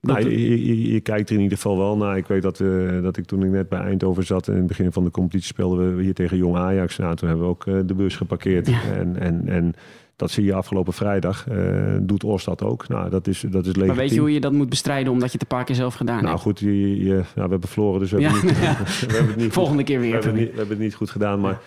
Nou, 0.01 0.29
je, 0.29 0.65
je, 0.65 0.91
je, 0.91 0.99
kijkt 0.99 1.29
er 1.29 1.35
in 1.35 1.41
ieder 1.41 1.57
geval 1.57 1.77
wel 1.77 1.97
naar. 1.97 2.17
Ik 2.17 2.27
weet 2.27 2.41
dat, 2.41 2.57
dat 3.01 3.17
ik 3.17 3.25
toen 3.25 3.43
ik 3.43 3.49
net 3.49 3.69
bij 3.69 3.79
Eindhoven 3.79 4.25
zat... 4.25 4.47
en 4.47 4.53
in 4.53 4.59
het 4.59 4.67
begin 4.67 4.91
van 4.91 5.03
de 5.03 5.11
competitie 5.11 5.47
speelden 5.47 5.95
we 5.95 6.03
hier 6.03 6.13
tegen 6.13 6.37
Jong 6.37 6.55
Ajax. 6.55 6.97
Nou, 6.97 7.15
toen 7.15 7.27
hebben 7.27 7.45
we 7.45 7.51
ook 7.51 7.87
de 7.87 7.93
bus 7.93 8.15
geparkeerd. 8.15 8.67
Ja. 8.67 8.81
En, 8.81 9.19
en, 9.19 9.47
en 9.47 9.75
dat 10.17 10.31
zie 10.31 10.43
je 10.43 10.53
afgelopen 10.53 10.93
vrijdag. 10.93 11.45
Uh, 11.51 11.95
doet 12.01 12.23
Oost 12.23 12.45
dat 12.45 12.63
ook. 12.63 12.87
Nou, 12.87 13.09
dat 13.09 13.27
is, 13.27 13.39
dat 13.39 13.61
is 13.61 13.65
legitiem. 13.65 13.87
Maar 13.87 13.95
weet 13.95 14.13
je 14.13 14.19
hoe 14.19 14.33
je 14.33 14.39
dat 14.39 14.51
moet 14.51 14.69
bestrijden 14.69 15.11
omdat 15.11 15.31
je 15.31 15.37
het 15.37 15.41
een 15.41 15.57
paar 15.57 15.65
keer 15.65 15.75
zelf 15.75 15.93
gedaan 15.93 16.23
nou, 16.23 16.27
hebt? 16.27 16.43
Nou 16.43 16.55
goed, 16.55 16.59
je, 16.59 17.05
je, 17.05 17.15
ja, 17.15 17.43
we 17.43 17.49
hebben 17.49 17.69
verloren, 17.69 17.99
dus 17.99 18.11
we 18.11 18.21
hebben, 18.21 18.45
niet, 18.45 18.59
we 18.59 19.13
hebben 19.13 19.27
het 19.27 19.35
niet 19.35 19.53
Volgende 19.61 19.77
goed, 19.77 19.87
keer 19.87 19.99
weer. 19.99 20.09
We 20.09 20.15
hebben, 20.23 20.35
niet, 20.35 20.51
we 20.51 20.57
hebben 20.57 20.75
het 20.75 20.85
niet 20.85 20.95
goed 20.95 21.09
gedaan, 21.09 21.39
maar... 21.39 21.59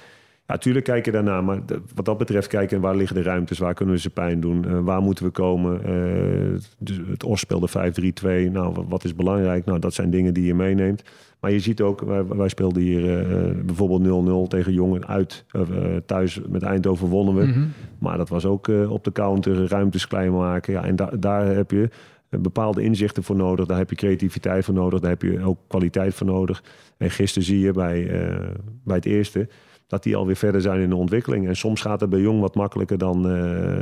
Natuurlijk 0.51 0.87
ja, 0.87 0.93
kijken 0.93 1.13
daarna, 1.13 1.41
maar 1.41 1.59
wat 1.95 2.05
dat 2.05 2.19
betreft 2.19 2.47
kijken 2.47 2.81
waar 2.81 2.97
liggen 2.97 3.17
de 3.17 3.23
ruimtes, 3.23 3.59
waar 3.59 3.75
kunnen 3.75 3.95
we 3.95 4.01
ze 4.01 4.11
pijn 4.11 4.41
doen, 4.41 4.65
uh, 4.67 4.79
waar 4.79 5.03
moeten 5.03 5.25
we 5.25 5.31
komen. 5.31 5.81
Uh, 5.81 6.59
dus 6.79 7.01
het 7.09 7.25
OS 7.25 7.41
speelde 7.41 7.69
5-3-2, 8.49 8.53
nou 8.53 8.85
wat 8.89 9.05
is 9.05 9.15
belangrijk? 9.15 9.65
Nou 9.65 9.79
dat 9.79 9.95
zijn 9.95 10.11
dingen 10.11 10.35
die 10.35 10.45
je 10.45 10.55
meeneemt. 10.55 11.03
Maar 11.41 11.53
je 11.53 11.59
ziet 11.59 11.81
ook, 11.81 12.01
wij, 12.01 12.25
wij 12.27 12.49
speelden 12.49 12.83
hier 12.83 13.31
uh, 13.31 13.65
bijvoorbeeld 13.65 14.47
0-0 14.47 14.49
tegen 14.49 14.73
Jongen 14.73 15.07
uit, 15.07 15.45
thuis 16.07 16.41
met 16.49 16.63
Eindhoven 16.63 17.09
wonnen 17.09 17.35
we. 17.35 17.45
Mm 17.45 17.53
-hmm. 17.53 17.73
Maar 17.99 18.17
dat 18.17 18.29
was 18.29 18.45
ook 18.45 18.69
op 18.89 19.05
de 19.05 19.13
counter, 19.13 19.69
ruimtes 19.69 20.07
klein 20.07 20.33
maken. 20.33 20.73
Ja, 20.73 20.85
en 20.85 20.97
da 20.97 21.11
daar 21.19 21.47
heb 21.47 21.71
je 21.71 21.89
bepaalde 22.29 22.83
inzichten 22.83 23.23
voor 23.23 23.37
nodig. 23.37 23.67
Daar 23.67 23.79
heb 23.79 23.91
je 23.91 23.97
creativiteit 23.97 24.65
voor 24.65 24.75
nodig. 24.75 25.01
Daar 25.01 25.11
heb 25.11 25.23
je 25.23 25.45
ook 25.45 25.59
kwaliteit 25.67 26.15
voor 26.15 26.27
nodig. 26.27 26.63
En 26.97 27.11
gisteren 27.11 27.47
zie 27.47 27.61
je 27.61 27.73
bij, 27.73 28.11
bij 28.85 28.97
het 28.97 29.07
eerste 29.07 29.49
dat 29.91 30.03
die 30.03 30.17
alweer 30.17 30.37
verder 30.37 30.61
zijn 30.61 30.81
in 30.81 30.89
de 30.89 30.97
ontwikkeling. 30.97 31.47
En 31.47 31.57
soms 31.57 31.81
gaat 31.81 32.01
het 32.01 32.11
bij 32.11 32.21
Jong 32.21 32.41
wat 32.41 32.55
makkelijker 32.55 32.99
dan 32.99 33.17
uh, 33.17 33.33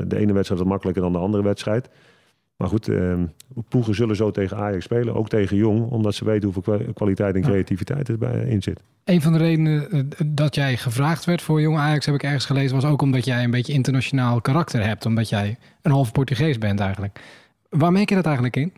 de 0.06 0.16
ene 0.16 0.32
wedstrijd 0.32 0.60
wat 0.60 0.70
makkelijker 0.70 1.02
dan 1.02 1.12
de 1.12 1.18
andere 1.18 1.42
wedstrijd. 1.42 1.88
Maar 2.56 2.68
goed, 2.68 2.88
uh, 2.88 3.14
ploegen 3.68 3.94
zullen 3.94 4.16
zo 4.16 4.30
tegen 4.30 4.56
Ajax 4.56 4.84
spelen, 4.84 5.14
ook 5.14 5.28
tegen 5.28 5.56
Jong, 5.56 5.90
omdat 5.90 6.14
ze 6.14 6.24
weten 6.24 6.50
hoeveel 6.52 6.92
kwaliteit 6.94 7.34
en 7.34 7.42
creativiteit 7.42 8.08
er 8.08 8.18
bij 8.18 8.44
in 8.48 8.62
zit. 8.62 8.82
Een 9.04 9.22
van 9.22 9.32
de 9.32 9.38
redenen 9.38 9.90
eh, 9.90 10.00
dat 10.26 10.54
jij 10.54 10.76
gevraagd 10.76 11.24
werd 11.24 11.42
voor 11.42 11.60
Jong 11.60 11.76
Ajax, 11.76 12.06
heb 12.06 12.14
ik 12.14 12.22
ergens 12.22 12.44
gelezen, 12.44 12.74
was 12.74 12.90
ook 12.90 13.02
omdat 13.02 13.24
jij 13.24 13.44
een 13.44 13.50
beetje 13.50 13.72
internationaal 13.72 14.40
karakter 14.40 14.84
hebt, 14.84 15.06
omdat 15.06 15.28
jij 15.28 15.56
een 15.82 15.90
half 15.90 16.12
Portugees 16.12 16.58
bent 16.58 16.80
eigenlijk. 16.80 17.20
Waar 17.68 17.92
merk 17.92 18.08
je 18.08 18.14
dat 18.14 18.26
eigenlijk 18.26 18.56
in? 18.56 18.72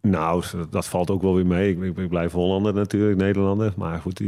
Nou, 0.00 0.44
dat 0.70 0.86
valt 0.86 1.10
ook 1.10 1.22
wel 1.22 1.34
weer 1.34 1.46
mee. 1.46 1.70
Ik, 1.70 1.82
ik, 1.82 1.96
ik 1.96 2.08
blijf 2.08 2.32
Hollander 2.32 2.74
natuurlijk, 2.74 3.18
Nederlander. 3.18 3.72
Maar 3.76 4.00
goed, 4.00 4.22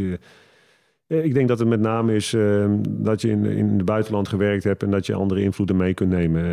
ik 1.07 1.35
denk 1.35 1.49
dat 1.49 1.59
het 1.59 1.69
met 1.69 1.81
name 1.81 2.15
is 2.15 2.33
uh, 2.33 2.71
dat 2.89 3.21
je 3.21 3.31
in, 3.31 3.45
in 3.45 3.69
het 3.69 3.85
buitenland 3.85 4.29
gewerkt 4.29 4.65
hebt 4.65 4.83
en 4.83 4.91
dat 4.91 5.07
je 5.07 5.15
andere 5.15 5.43
invloeden 5.43 5.77
mee 5.77 5.95
kunt 5.95 6.11
nemen. 6.11 6.45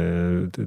Uh, 0.59 0.65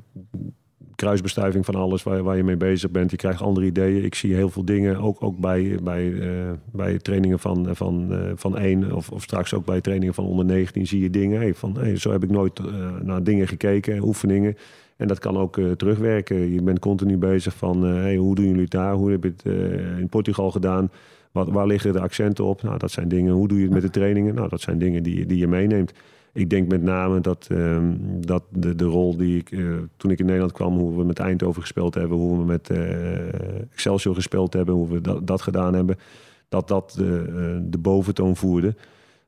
kruisbestuiving 0.95 1.65
van 1.65 1.75
alles 1.75 2.03
waar, 2.03 2.23
waar, 2.23 2.37
je 2.37 2.45
mee 2.45 2.57
bezig 2.57 2.91
bent. 2.91 3.11
Je 3.11 3.17
krijgt 3.17 3.43
andere 3.43 3.67
ideeën. 3.67 4.05
Ik 4.05 4.15
zie 4.15 4.35
heel 4.35 4.51
veel 4.51 4.65
dingen, 4.65 4.97
ook, 4.97 5.23
ook 5.23 5.39
bij, 5.39 5.79
bij, 5.83 6.05
uh, 6.05 6.51
bij 6.73 6.99
trainingen 6.99 7.39
van, 7.39 7.77
van, 7.77 8.19
van 8.35 8.59
één 8.59 8.93
of, 8.93 9.11
of 9.11 9.23
straks 9.23 9.55
ook 9.55 9.65
bij 9.65 9.81
trainingen 9.81 10.15
van 10.15 10.25
onder 10.25 10.45
19 10.45 10.87
zie 10.87 11.03
je 11.03 11.11
dingen. 11.11 11.41
Hey, 11.41 11.55
van, 11.55 11.79
hey, 11.79 11.97
zo 11.97 12.11
heb 12.11 12.23
ik 12.23 12.31
nooit 12.31 12.61
naar 13.03 13.23
dingen 13.23 13.49
gekeken, 13.49 14.03
oefeningen. 14.03 14.57
En 14.97 15.09
dat 15.09 15.19
kan 15.19 15.37
ook 15.37 15.61
terugwerken. 15.77 16.53
Je 16.53 16.63
bent 16.63 16.79
continu 16.79 17.17
bezig 17.17 17.55
van 17.55 17.83
hey, 17.83 18.17
hoe 18.17 18.35
doen 18.35 18.47
jullie 18.47 18.61
het 18.61 18.71
daar? 18.71 18.95
Hoe 18.95 19.11
heb 19.11 19.23
je 19.23 19.33
het 19.37 19.45
in 19.99 20.09
Portugal 20.09 20.51
gedaan? 20.51 20.91
Waar 21.43 21.67
liggen 21.67 21.93
de 21.93 22.01
accenten 22.01 22.45
op? 22.45 22.63
Nou, 22.63 22.79
dat 22.79 22.91
zijn 22.91 23.09
dingen. 23.09 23.33
Hoe 23.33 23.49
doe 23.49 23.59
je 23.59 23.65
het 23.65 23.73
met 23.73 23.83
de 23.83 23.91
trainingen? 23.91 24.35
Nou, 24.35 24.49
dat 24.49 24.61
zijn 24.61 24.79
dingen 24.79 25.03
die, 25.03 25.27
die 25.27 25.39
je 25.39 25.47
meeneemt. 25.47 25.93
Ik 26.33 26.51
denk 26.51 26.69
met 26.69 26.83
name 26.83 27.21
dat, 27.21 27.49
um, 27.53 28.01
dat 28.21 28.43
de, 28.51 28.75
de 28.75 28.85
rol 28.85 29.17
die 29.17 29.39
ik 29.39 29.51
uh, 29.51 29.77
toen 29.97 30.11
ik 30.11 30.19
in 30.19 30.25
Nederland 30.25 30.53
kwam, 30.53 30.79
hoe 30.79 30.97
we 30.97 31.05
met 31.05 31.19
Eindhoven 31.19 31.63
gespeeld 31.63 31.95
hebben, 31.95 32.19
hoe 32.19 32.39
we 32.39 32.45
met 32.45 32.71
uh, 32.71 33.73
Excelsior 33.73 34.15
gespeeld 34.15 34.53
hebben, 34.53 34.75
hoe 34.75 34.89
we 34.89 35.01
dat, 35.01 35.27
dat 35.27 35.43
gedaan 35.43 35.75
hebben, 35.75 35.97
dat 36.49 36.69
dat 36.69 36.95
de, 36.97 37.27
uh, 37.29 37.71
de 37.71 37.79
boventoon 37.79 38.37
voerde. 38.37 38.75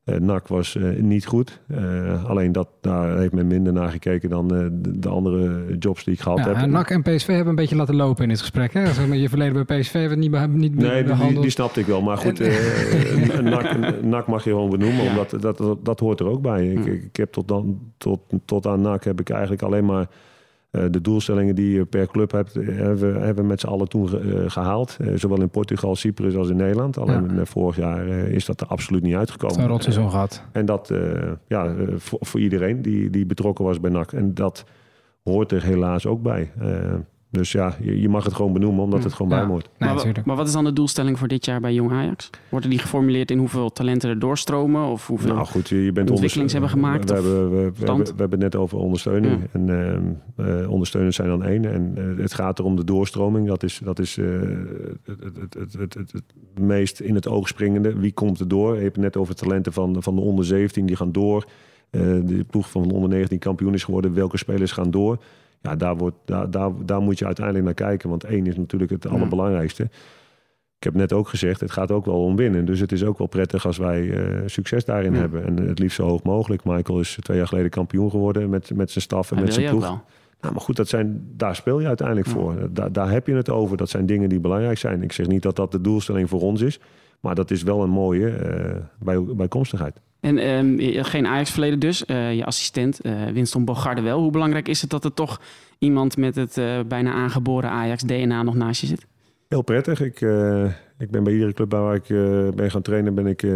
Uh, 0.06 0.16
NAC 0.16 0.48
was 0.48 0.74
uh, 0.74 1.00
niet 1.00 1.26
goed. 1.26 1.60
Uh, 1.68 2.24
alleen 2.24 2.52
dat, 2.52 2.68
daar 2.80 3.18
heeft 3.18 3.32
men 3.32 3.46
minder 3.46 3.72
naar 3.72 3.90
gekeken 3.90 4.28
dan 4.28 4.48
de, 4.48 4.80
de, 4.98 5.08
andere 5.08 5.76
jobs 5.78 6.04
die 6.04 6.14
ik 6.14 6.20
gehad 6.20 6.38
ja, 6.38 6.54
heb. 6.54 6.70
NAC 6.70 6.90
en 6.90 7.02
PSV 7.02 7.26
hebben 7.26 7.48
een 7.48 7.54
beetje 7.54 7.76
laten 7.76 7.96
lopen 7.96 8.22
in 8.22 8.28
dit 8.28 8.40
gesprek. 8.40 8.72
Hè? 8.72 8.92
Zeg 8.92 9.08
maar, 9.08 9.16
je 9.16 9.28
verleden 9.28 9.66
bij 9.66 9.80
PSV 9.80 9.92
hebben 9.92 10.18
niet, 10.18 10.30
be 10.30 10.38
niet 10.38 10.74
Nee, 10.74 11.04
die, 11.04 11.16
die, 11.16 11.40
die, 11.40 11.50
snapte 11.50 11.80
ik 11.80 11.86
wel. 11.86 12.02
Maar 12.02 12.16
goed, 12.16 12.40
en... 12.40 13.44
NAC, 13.44 13.76
NAC, 14.02 14.26
mag 14.26 14.44
je 14.44 14.50
gewoon 14.50 14.70
benoemen, 14.70 15.04
ja. 15.04 15.10
omdat 15.10 15.30
dat, 15.30 15.58
dat, 15.58 15.84
dat, 15.84 16.00
hoort 16.00 16.20
er 16.20 16.26
ook 16.26 16.42
bij. 16.42 16.66
Ik, 16.66 16.86
ik 16.86 17.16
heb 17.16 17.32
tot, 17.32 17.48
dan, 17.48 17.78
tot, 17.98 18.20
tot 18.44 18.66
aan 18.66 18.80
NAC 18.80 19.04
heb 19.04 19.20
ik 19.20 19.30
eigenlijk 19.30 19.62
alleen 19.62 19.84
maar... 19.84 20.08
Uh, 20.76 20.84
de 20.90 21.00
doelstellingen 21.00 21.54
die 21.54 21.72
je 21.72 21.84
per 21.84 22.06
club 22.06 22.30
hebt, 22.30 22.54
hebben, 22.54 23.22
hebben 23.22 23.42
we 23.42 23.48
met 23.48 23.60
z'n 23.60 23.66
allen 23.66 23.88
toen 23.88 24.08
ge, 24.08 24.20
uh, 24.20 24.50
gehaald. 24.50 24.96
Uh, 25.00 25.12
zowel 25.14 25.40
in 25.40 25.48
Portugal, 25.48 25.96
Cyprus 25.96 26.36
als 26.36 26.48
in 26.48 26.56
Nederland. 26.56 26.98
Alleen 26.98 27.34
ja. 27.34 27.44
vorig 27.44 27.76
jaar 27.76 28.06
is 28.08 28.44
dat 28.44 28.60
er 28.60 28.66
absoluut 28.66 29.02
niet 29.02 29.14
uitgekomen. 29.14 29.60
Een 29.60 29.68
rotseizoen 29.68 30.10
gehad. 30.10 30.42
En 30.52 30.66
dat 30.66 30.92
ja, 31.46 31.74
voor, 31.96 32.18
voor, 32.22 32.40
iedereen 32.40 32.82
die, 32.82 33.10
die 33.10 33.26
betrokken 33.26 33.64
was 33.64 33.80
bij 33.80 33.90
NAC. 33.90 34.12
En 34.12 34.34
dat 34.34 34.64
hoort 35.22 35.52
er 35.52 35.62
helaas 35.62 36.06
ook 36.06 36.22
bij. 36.22 36.52
Dus 37.36 37.52
ja, 37.52 37.76
je, 37.80 38.00
je, 38.00 38.08
mag 38.08 38.24
het 38.24 38.34
gewoon 38.34 38.52
benoemen 38.52 38.84
omdat 38.84 39.04
het 39.04 39.12
gewoon 39.12 39.32
ja. 39.32 39.38
bij 39.38 39.46
hoort. 39.46 39.68
Nee, 39.78 39.94
maar, 39.94 40.22
maar, 40.24 40.36
wat 40.36 40.46
is 40.46 40.52
dan 40.52 40.64
de 40.64 40.72
doelstelling 40.72 41.18
voor 41.18 41.28
dit 41.28 41.44
jaar 41.44 41.60
bij 41.60 41.74
Jong 41.74 41.90
Ajax? 41.90 42.30
Worden 42.48 42.70
die 42.70 42.78
geformuleerd 42.78 43.30
in 43.30 43.38
hoeveel 43.38 43.72
talenten 43.72 44.10
er 44.10 44.18
doorstromen? 44.18 44.86
Of 44.86 45.06
hoeveel 45.06 45.34
nou 45.34 45.46
goed, 45.46 45.68
je, 45.68 45.84
je 45.84 45.92
bent 45.92 46.10
ontwikkelings 46.10 46.52
hebben 46.52 46.70
gemaakt? 46.70 47.08
We, 47.08 47.14
hebben, 47.14 47.50
we, 47.50 47.72
we, 47.76 47.86
hebben, 47.86 48.04
we 48.04 48.14
hebben 48.16 48.30
het 48.30 48.52
net 48.52 48.56
over 48.56 48.78
ondersteuning. 48.78 49.40
Ja. 49.40 49.46
En 49.52 49.68
uh, 50.36 50.60
uh, 50.60 50.70
ondersteuners 50.70 51.16
zijn 51.16 51.28
dan 51.28 51.44
één. 51.44 51.72
En 51.72 51.94
uh, 51.98 52.22
het 52.22 52.34
gaat 52.34 52.58
erom 52.58 52.76
de 52.76 52.84
doorstroming. 52.84 53.46
Dat 53.46 53.62
is, 53.62 53.80
dat 53.84 53.98
is 53.98 54.16
het, 54.16 55.54
het, 55.58 55.72
het, 55.78 55.94
het, 55.94 56.24
meest 56.60 57.00
in 57.00 57.14
het 57.14 57.28
oog 57.28 57.48
springende. 57.48 57.98
Wie 57.98 58.12
komt 58.12 58.40
er 58.40 58.48
door? 58.48 58.74
Je 58.74 58.82
hebt 58.82 58.96
het 58.96 59.04
net 59.04 59.16
over 59.16 59.34
talenten 59.34 59.72
van, 59.72 60.02
van 60.02 60.14
de 60.14 60.20
onder 60.20 60.44
17, 60.44 60.86
die 60.86 60.96
gaan 60.96 61.12
door. 61.12 61.46
eh, 61.90 62.00
de 62.00 62.44
ploeg 62.50 62.70
van 62.70 62.90
onder 62.90 63.08
19 63.08 63.38
kampioen 63.38 63.74
is 63.74 63.84
geworden. 63.84 64.14
Welke 64.14 64.38
spelers 64.38 64.72
gaan 64.72 64.90
door? 64.90 65.18
Ja, 65.66 65.76
daar, 65.76 65.96
wordt, 65.96 66.16
daar, 66.24 66.50
daar, 66.50 66.70
daar 66.84 67.00
moet 67.00 67.18
je 67.18 67.24
uiteindelijk 67.26 67.64
naar 67.64 67.74
kijken. 67.74 68.08
Want 68.08 68.24
één 68.24 68.46
is 68.46 68.56
natuurlijk 68.56 68.90
het 68.90 69.06
allerbelangrijkste. 69.06 69.82
Ik 70.78 70.84
heb 70.84 70.94
net 70.94 71.12
ook 71.12 71.28
gezegd, 71.28 71.60
het 71.60 71.70
gaat 71.70 71.90
ook 71.90 72.04
wel 72.04 72.22
om 72.24 72.36
winnen. 72.36 72.64
Dus 72.64 72.80
het 72.80 72.92
is 72.92 73.04
ook 73.04 73.18
wel 73.18 73.26
prettig 73.26 73.66
als 73.66 73.76
wij 73.76 74.10
eh, 74.10 74.42
succes 74.46 74.84
daarin 74.84 75.12
Ja. 75.12 75.18
hebben. 75.18 75.44
En 75.44 75.56
het 75.56 75.78
liefst 75.78 75.96
zo 75.96 76.06
hoog 76.08 76.22
mogelijk. 76.22 76.64
Michael 76.64 77.00
is 77.00 77.18
twee 77.22 77.36
jaar 77.36 77.46
geleden 77.46 77.70
kampioen 77.70 78.10
geworden 78.10 78.48
met, 78.50 78.74
met 78.74 78.90
zijn 78.90 79.04
staf 79.04 79.30
en 79.32 79.40
met 79.40 79.54
zijn 79.54 79.68
ploeg. 79.68 79.82
Nou, 80.40 80.52
maar 80.52 80.62
goed, 80.62 80.76
dat 80.76 80.88
zijn, 80.88 81.26
daar 81.36 81.56
speel 81.56 81.80
je 81.80 81.86
uiteindelijk 81.86 82.26
Ja. 82.26 82.32
voor. 82.32 82.68
Daar, 82.72 82.92
daar 82.92 83.10
heb 83.10 83.26
je 83.26 83.34
het 83.34 83.50
over. 83.50 83.76
Dat 83.76 83.88
zijn 83.88 84.06
dingen 84.06 84.28
die 84.28 84.40
belangrijk 84.40 84.78
zijn. 84.78 85.02
Ik 85.02 85.12
zeg 85.12 85.26
niet 85.26 85.42
dat 85.42 85.56
dat 85.56 85.72
de 85.72 85.80
doelstelling 85.80 86.28
voor 86.28 86.40
ons 86.40 86.60
is. 86.60 86.80
Maar 87.20 87.34
dat 87.34 87.50
is 87.50 87.62
wel 87.62 87.82
een 87.82 87.90
mooie 87.90 88.28
eh, 88.28 88.76
bij, 88.98 89.22
bijkomstigheid. 89.24 90.00
En 90.26 90.38
ehm, 90.38 91.02
geen 91.04 91.26
Ajax-verleden 91.26 91.78
dus. 91.78 92.04
Eh, 92.04 92.34
je 92.34 92.44
assistent, 92.44 93.00
eh 93.00 93.26
Winston 93.32 93.64
Bogarde 93.64 94.00
wel. 94.00 94.20
Hoe 94.20 94.30
belangrijk 94.30 94.68
is 94.68 94.80
het 94.80 94.90
dat 94.90 95.04
er 95.04 95.14
toch 95.14 95.40
iemand 95.78 96.16
met 96.16 96.34
het 96.34 96.58
eh, 96.58 96.80
bijna 96.88 97.12
aangeboren 97.12 97.70
Ajax-DNA 97.70 98.42
nog 98.42 98.54
naast 98.54 98.80
je 98.80 98.86
zit? 98.86 99.06
Heel 99.48 99.62
prettig. 99.62 100.00
Ik, 100.00 100.20
ik 100.98 101.10
ben 101.10 101.24
bij 101.24 101.32
iedere 101.32 101.52
club 101.52 101.70
waar 101.72 101.94
ik 101.94 102.06
ben 102.56 102.70
gaan 102.70 102.82
trainen, 102.82 103.14
ben 103.14 103.26
ik 103.26 103.46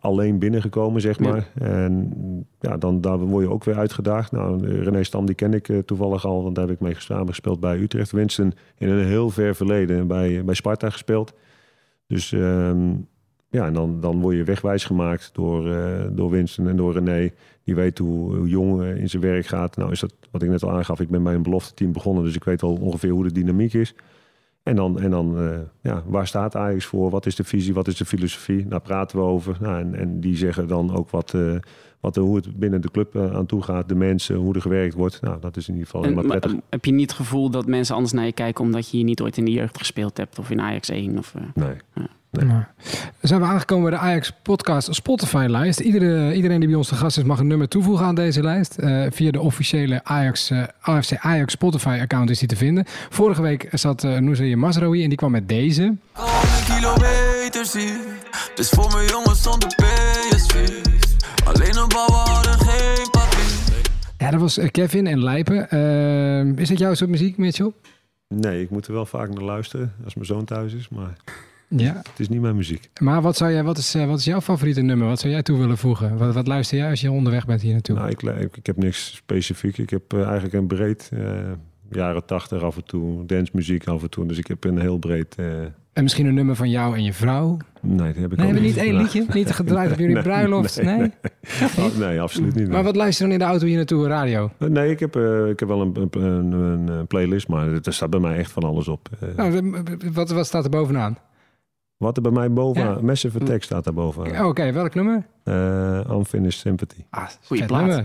alleen 0.00 0.38
binnengekomen, 0.38 1.00
zeg 1.00 1.18
Ja. 1.18 1.28
maar. 1.28 1.48
En 1.54 2.12
ja, 2.60 2.76
dan 2.76 3.00
daar 3.00 3.18
word 3.18 3.44
je 3.44 3.50
ook 3.50 3.64
weer 3.64 3.78
uitgedaagd. 3.78 4.32
Nou, 4.32 4.66
René 4.82 5.02
Stam, 5.02 5.26
die 5.26 5.34
ken 5.34 5.54
ik 5.54 5.68
toevallig 5.86 6.24
al, 6.26 6.42
want 6.42 6.54
daar 6.54 6.66
heb 6.66 6.74
ik 6.74 6.80
mee 6.80 6.94
samen 6.98 7.28
gespeeld 7.28 7.60
bij 7.60 7.78
Utrecht. 7.78 8.12
Winston 8.12 8.52
in 8.78 8.88
een 8.88 9.06
heel 9.06 9.30
ver 9.30 9.54
verleden 9.54 10.06
bij, 10.06 10.44
bij 10.44 10.54
Sparta 10.54 10.90
gespeeld. 10.90 11.32
Dus 12.06 12.32
ehm, 12.32 12.90
ja, 13.52 13.66
en 13.66 13.72
dan, 13.72 14.00
dan 14.00 14.20
word 14.20 14.36
je 14.36 14.44
wegwijs 14.44 14.84
gemaakt 14.84 15.30
door, 15.32 15.72
eh, 15.72 16.04
door 16.10 16.30
Winston 16.30 16.68
en 16.68 16.76
door 16.76 16.92
René. 16.92 17.30
Die 17.64 17.74
weet 17.74 17.98
hoe, 17.98 18.36
hoe 18.36 18.48
jong 18.48 18.82
eh, 18.82 18.96
in 18.96 19.10
zijn 19.10 19.22
werk 19.22 19.46
gaat. 19.46 19.76
Nou 19.76 19.90
is 19.90 20.00
dat 20.00 20.14
wat 20.30 20.42
ik 20.42 20.48
net 20.48 20.62
al 20.62 20.70
aangaf. 20.70 21.00
Ik 21.00 21.08
ben 21.08 21.22
bij 21.22 21.34
een 21.34 21.42
belofte 21.42 21.74
team 21.74 21.92
begonnen, 21.92 22.24
dus 22.24 22.34
ik 22.34 22.44
weet 22.44 22.60
wel 22.60 22.78
ongeveer 22.80 23.10
hoe 23.10 23.24
de 23.24 23.32
dynamiek 23.32 23.74
is. 23.74 23.94
En 24.62 24.76
dan, 24.76 25.00
en 25.00 25.10
dan 25.10 25.38
eh, 25.38 25.58
ja, 25.82 26.02
waar 26.06 26.26
staat 26.26 26.56
Ajax 26.56 26.84
voor? 26.84 27.10
Wat 27.10 27.26
is 27.26 27.36
de 27.36 27.44
visie? 27.44 27.74
Wat 27.74 27.88
is 27.88 27.96
de 27.96 28.04
filosofie? 28.04 28.68
Daar 28.68 28.80
praten 28.80 29.18
we 29.18 29.24
over. 29.24 29.56
Nou, 29.60 29.80
en, 29.80 29.94
en 29.94 30.20
die 30.20 30.36
zeggen 30.36 30.68
dan 30.68 30.96
ook 30.96 31.10
wat, 31.10 31.36
wat, 32.00 32.16
hoe 32.16 32.36
het 32.36 32.56
binnen 32.56 32.80
de 32.80 32.90
club 32.90 33.16
aan 33.16 33.46
toe 33.46 33.62
gaat. 33.62 33.88
De 33.88 33.94
mensen, 33.94 34.36
hoe 34.36 34.54
er 34.54 34.60
gewerkt 34.60 34.94
wordt. 34.94 35.20
Nou, 35.20 35.40
dat 35.40 35.56
is 35.56 35.68
in 35.68 35.74
ieder 35.74 35.88
geval 35.88 36.02
helemaal 36.02 36.24
maar, 36.24 36.38
prettig. 36.38 36.60
heb 36.70 36.84
je 36.84 36.92
niet 36.92 37.10
het 37.10 37.18
gevoel 37.18 37.50
dat 37.50 37.66
mensen 37.66 37.94
anders 37.94 38.12
naar 38.12 38.26
je 38.26 38.32
kijken... 38.32 38.64
omdat 38.64 38.90
je 38.90 38.96
hier 38.96 39.06
niet 39.06 39.20
ooit 39.20 39.36
in 39.36 39.44
de 39.44 39.52
jeugd 39.52 39.78
gespeeld 39.78 40.16
hebt 40.16 40.38
of 40.38 40.50
in 40.50 40.60
Ajax 40.60 40.88
1? 40.88 41.18
Of, 41.18 41.34
eh, 41.34 41.42
Nee. 41.54 41.76
Ja. 41.94 42.08
Dan 42.32 42.66
zijn 43.20 43.40
we 43.40 43.46
aangekomen 43.46 43.90
bij 43.90 43.98
de 43.98 44.04
Ajax 44.04 44.32
Podcast 44.42 44.94
Spotify-lijst. 44.94 45.80
Iedere, 45.80 46.34
iedereen 46.34 46.60
die 46.60 46.68
bij 46.68 46.76
ons 46.76 46.88
te 46.88 46.94
gast 46.94 47.18
is 47.18 47.24
mag 47.24 47.38
een 47.38 47.46
nummer 47.46 47.68
toevoegen 47.68 48.06
aan 48.06 48.14
deze 48.14 48.42
lijst. 48.42 48.78
Eh, 48.78 49.06
via 49.10 49.30
de 49.30 49.40
officiële 49.40 50.00
Ajax, 50.04 50.50
eh, 50.50 50.62
AFC 50.80 51.16
Ajax 51.16 51.52
Spotify-account 51.52 52.30
is 52.30 52.38
die 52.38 52.48
te 52.48 52.56
vinden. 52.56 52.84
Vorige 53.08 53.42
week 53.42 53.68
zat 53.70 54.04
uh, 54.04 54.18
Nouzeye 54.18 54.56
Masraoui 54.56 55.02
en 55.02 55.08
die 55.08 55.18
kwam 55.18 55.30
met 55.30 55.48
deze. 55.48 55.94
Kilometers 56.66 57.72
hier, 57.72 57.98
dus 58.54 58.68
voor 58.68 58.92
mijn 58.92 59.06
jongens 59.06 59.42
zonder 59.42 59.68
PSV. 59.68 60.68
Alleen 61.44 61.76
een 61.76 61.92
hadden 61.92 62.58
geen 62.58 63.10
papier. 63.10 63.80
Ja, 64.18 64.30
dat 64.30 64.40
was 64.40 64.58
eh, 64.58 64.70
Kevin 64.70 65.06
en 65.06 65.22
Lijpen. 65.22 65.70
Eh, 65.70 66.58
is 66.58 66.68
dat 66.68 66.78
jouw 66.78 66.94
soort 66.94 67.10
muziek, 67.10 67.36
Mitchell? 67.36 67.72
nee, 68.28 68.62
ik 68.62 68.70
moet 68.70 68.86
er 68.86 68.92
wel 68.92 69.06
vaak 69.06 69.28
naar 69.28 69.44
luisteren 69.44 69.92
als 70.04 70.14
mijn 70.14 70.26
zoon 70.26 70.44
thuis 70.44 70.74
is. 70.74 70.88
Maar 70.88 71.16
Ja. 71.76 71.94
het 71.96 72.20
is 72.20 72.28
niet 72.28 72.40
mijn 72.40 72.56
muziek. 72.56 72.90
Maar 73.00 73.22
wat, 73.22 73.36
zou 73.36 73.52
jij, 73.52 73.64
wat, 73.64 73.78
is, 73.78 73.94
eh, 73.94 74.06
wat 74.06 74.18
is 74.18 74.24
jouw 74.24 74.40
favoriete 74.40 74.80
nummer? 74.80 75.06
Wat 75.06 75.20
zou 75.20 75.32
jij 75.32 75.42
toe 75.42 75.58
willen 75.58 75.78
voegen? 75.78 76.16
Wat, 76.16 76.34
wat 76.34 76.46
luister 76.46 76.78
jij 76.78 76.90
als 76.90 77.00
je 77.00 77.10
onderweg 77.10 77.46
bent 77.46 77.62
hier 77.62 77.72
naartoe? 77.72 77.96
Nou, 77.96 78.08
ik, 78.08 78.22
ik, 78.22 78.56
ik 78.56 78.66
heb 78.66 78.76
niks 78.76 79.14
specifiek. 79.14 79.78
Ik 79.78 79.90
heb 79.90 80.12
eh, 80.12 80.22
eigenlijk 80.22 80.54
een 80.54 80.66
breed... 80.66 81.08
eh, 81.12 81.20
jaren 81.90 82.24
tachtig 82.26 82.62
af 82.62 82.76
en 82.76 82.84
toe, 82.84 83.26
dancemuziek 83.26 83.86
af 83.86 84.02
en 84.02 84.10
toe. 84.10 84.26
Dus 84.26 84.38
ik 84.38 84.46
heb 84.46 84.64
een 84.64 84.80
heel 84.80 84.98
breed... 84.98 85.36
En 85.92 86.02
misschien 86.02 86.26
een 86.26 86.34
nummer 86.34 86.56
van 86.56 86.70
jou 86.70 86.96
en 86.96 87.04
je 87.04 87.12
vrouw? 87.12 87.56
nee, 87.80 87.96
dat 88.12 88.16
heb 88.16 88.32
ik 88.32 88.38
Nee, 88.38 88.46
hebben 88.46 88.64
niet 88.64 88.76
één 88.76 88.96
liedje? 88.96 89.26
Niet 89.32 89.50
gedraaid 89.60 89.92
op 89.92 89.98
jullie 89.98 90.14
Nee, 90.14 90.22
bruiloft? 90.22 90.82
Nee? 90.82 90.96
nee, 90.96 91.10
Oh, 91.78 91.96
nee, 91.98 92.20
absoluut 92.20 92.54
niet. 92.54 92.68
Maar 92.68 92.82
wat 92.82 92.96
luister 92.96 93.24
je 93.24 93.30
dan 93.30 93.40
in 93.40 93.46
de 93.46 93.50
auto 93.52 93.66
hier 93.66 93.76
naartoe? 93.76 94.06
Radio? 94.06 94.50
Nee, 94.58 94.90
ik 94.90 95.00
heb, 95.00 95.16
ik 95.50 95.60
heb 95.60 95.68
wel 95.68 95.80
een, 95.80 96.08
een, 96.10 96.52
een, 96.88 97.06
playlist, 97.06 97.48
maar 97.48 97.72
er 97.72 97.92
staat 97.92 98.10
bij 98.10 98.20
mij 98.20 98.36
echt 98.36 98.50
van 98.50 98.62
alles 98.62 98.88
op. 98.88 99.08
Nou, 99.36 99.74
wat, 100.12 100.30
wat 100.30 100.46
staat 100.46 100.64
er 100.64 100.70
bovenaan? 100.70 101.18
Wat 102.02 102.16
er 102.16 102.22
bij 102.22 102.32
mij 102.32 102.52
bovenaan, 102.52 102.94
Ja. 102.94 103.02
Massive 103.02 103.38
Attack 103.40 103.62
staat 103.62 103.84
daar 103.84 103.94
bovenaan. 103.94 104.40
Oh, 104.42 104.46
Oké, 104.48 104.72
welk 104.72 104.94
nummer? 104.94 105.26
Eh, 105.44 106.00
Unfinished 106.10 106.60
Sympathy. 106.60 107.04
Ah, 107.10 107.26
Goeie 107.46 107.64
plaat. 107.66 107.86
nummer. 107.86 108.04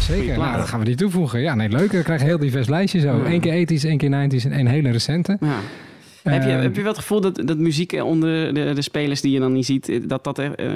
Zeker, 0.00 0.38
nou, 0.38 0.56
dat 0.56 0.68
gaan 0.68 0.78
we 0.78 0.84
die 0.84 0.94
toevoegen. 0.94 1.40
Ja, 1.40 1.54
nee, 1.54 1.68
leuk. 1.68 1.92
We 1.92 2.02
krijgen 2.02 2.26
heel 2.26 2.38
divers 2.38 2.68
lijstje 2.68 3.00
zo. 3.00 3.16
Ja. 3.16 3.30
Eén 3.32 3.40
keer 3.40 3.52
ethisch, 3.52 3.84
één 3.84 3.98
keer 3.98 4.10
90s 4.10 4.44
en 4.44 4.52
één 4.52 4.66
hele 4.66 4.90
recente. 4.90 5.36
Ja. 5.40 5.56
Heb, 6.22 6.42
je, 6.42 6.48
Eh, 6.50 6.60
heb 6.60 6.74
je 6.76 6.80
wel 6.82 6.90
het 6.90 7.00
gevoel 7.00 7.20
dat, 7.20 7.42
dat 7.44 7.58
muziek 7.58 7.92
onder 7.92 8.54
de, 8.54 8.72
de 8.74 8.82
spelers 8.82 9.20
die 9.20 9.32
je 9.32 9.40
dan 9.40 9.52
niet 9.52 9.66
ziet... 9.66 9.88
eh, 9.88 10.00
dat 10.06 10.24
dat 10.24 10.38
er... 10.38 10.54
eh, 10.54 10.66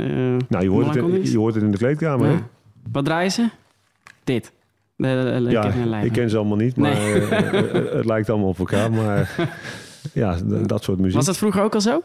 Nou, 0.48 0.64
je 0.64 0.68
hoort, 0.70 0.86
het 0.86 0.96
in, 0.96 1.10
is? 1.22 1.30
je 1.32 1.38
hoort 1.38 1.54
het 1.54 1.62
in 1.64 1.70
de 1.70 1.76
kleedkamer? 1.78 2.30
Ja. 2.30 2.48
Wat 2.92 3.04
draaien 3.04 3.30
ze? 3.32 3.48
Dit. 4.24 4.52
De, 4.96 5.06
de, 5.06 5.44
de- 5.44 5.50
Ja, 5.50 6.00
ik 6.02 6.12
ken 6.12 6.30
ze 6.30 6.36
allemaal 6.36 6.56
niet, 6.56 6.76
maar 6.76 6.94
Nee. 6.94 7.20
eh, 7.28 7.94
het 7.96 8.04
lijkt 8.04 8.30
allemaal 8.30 8.48
op 8.48 8.58
elkaar. 8.58 8.92
Maar 8.92 9.48
ja, 10.12 10.36
dat 10.66 10.82
soort 10.84 10.98
muziek. 10.98 11.16
Was 11.16 11.24
dat 11.26 11.36
vroeger 11.36 11.62
ook 11.62 11.74
al 11.74 11.80
zo? 11.80 12.02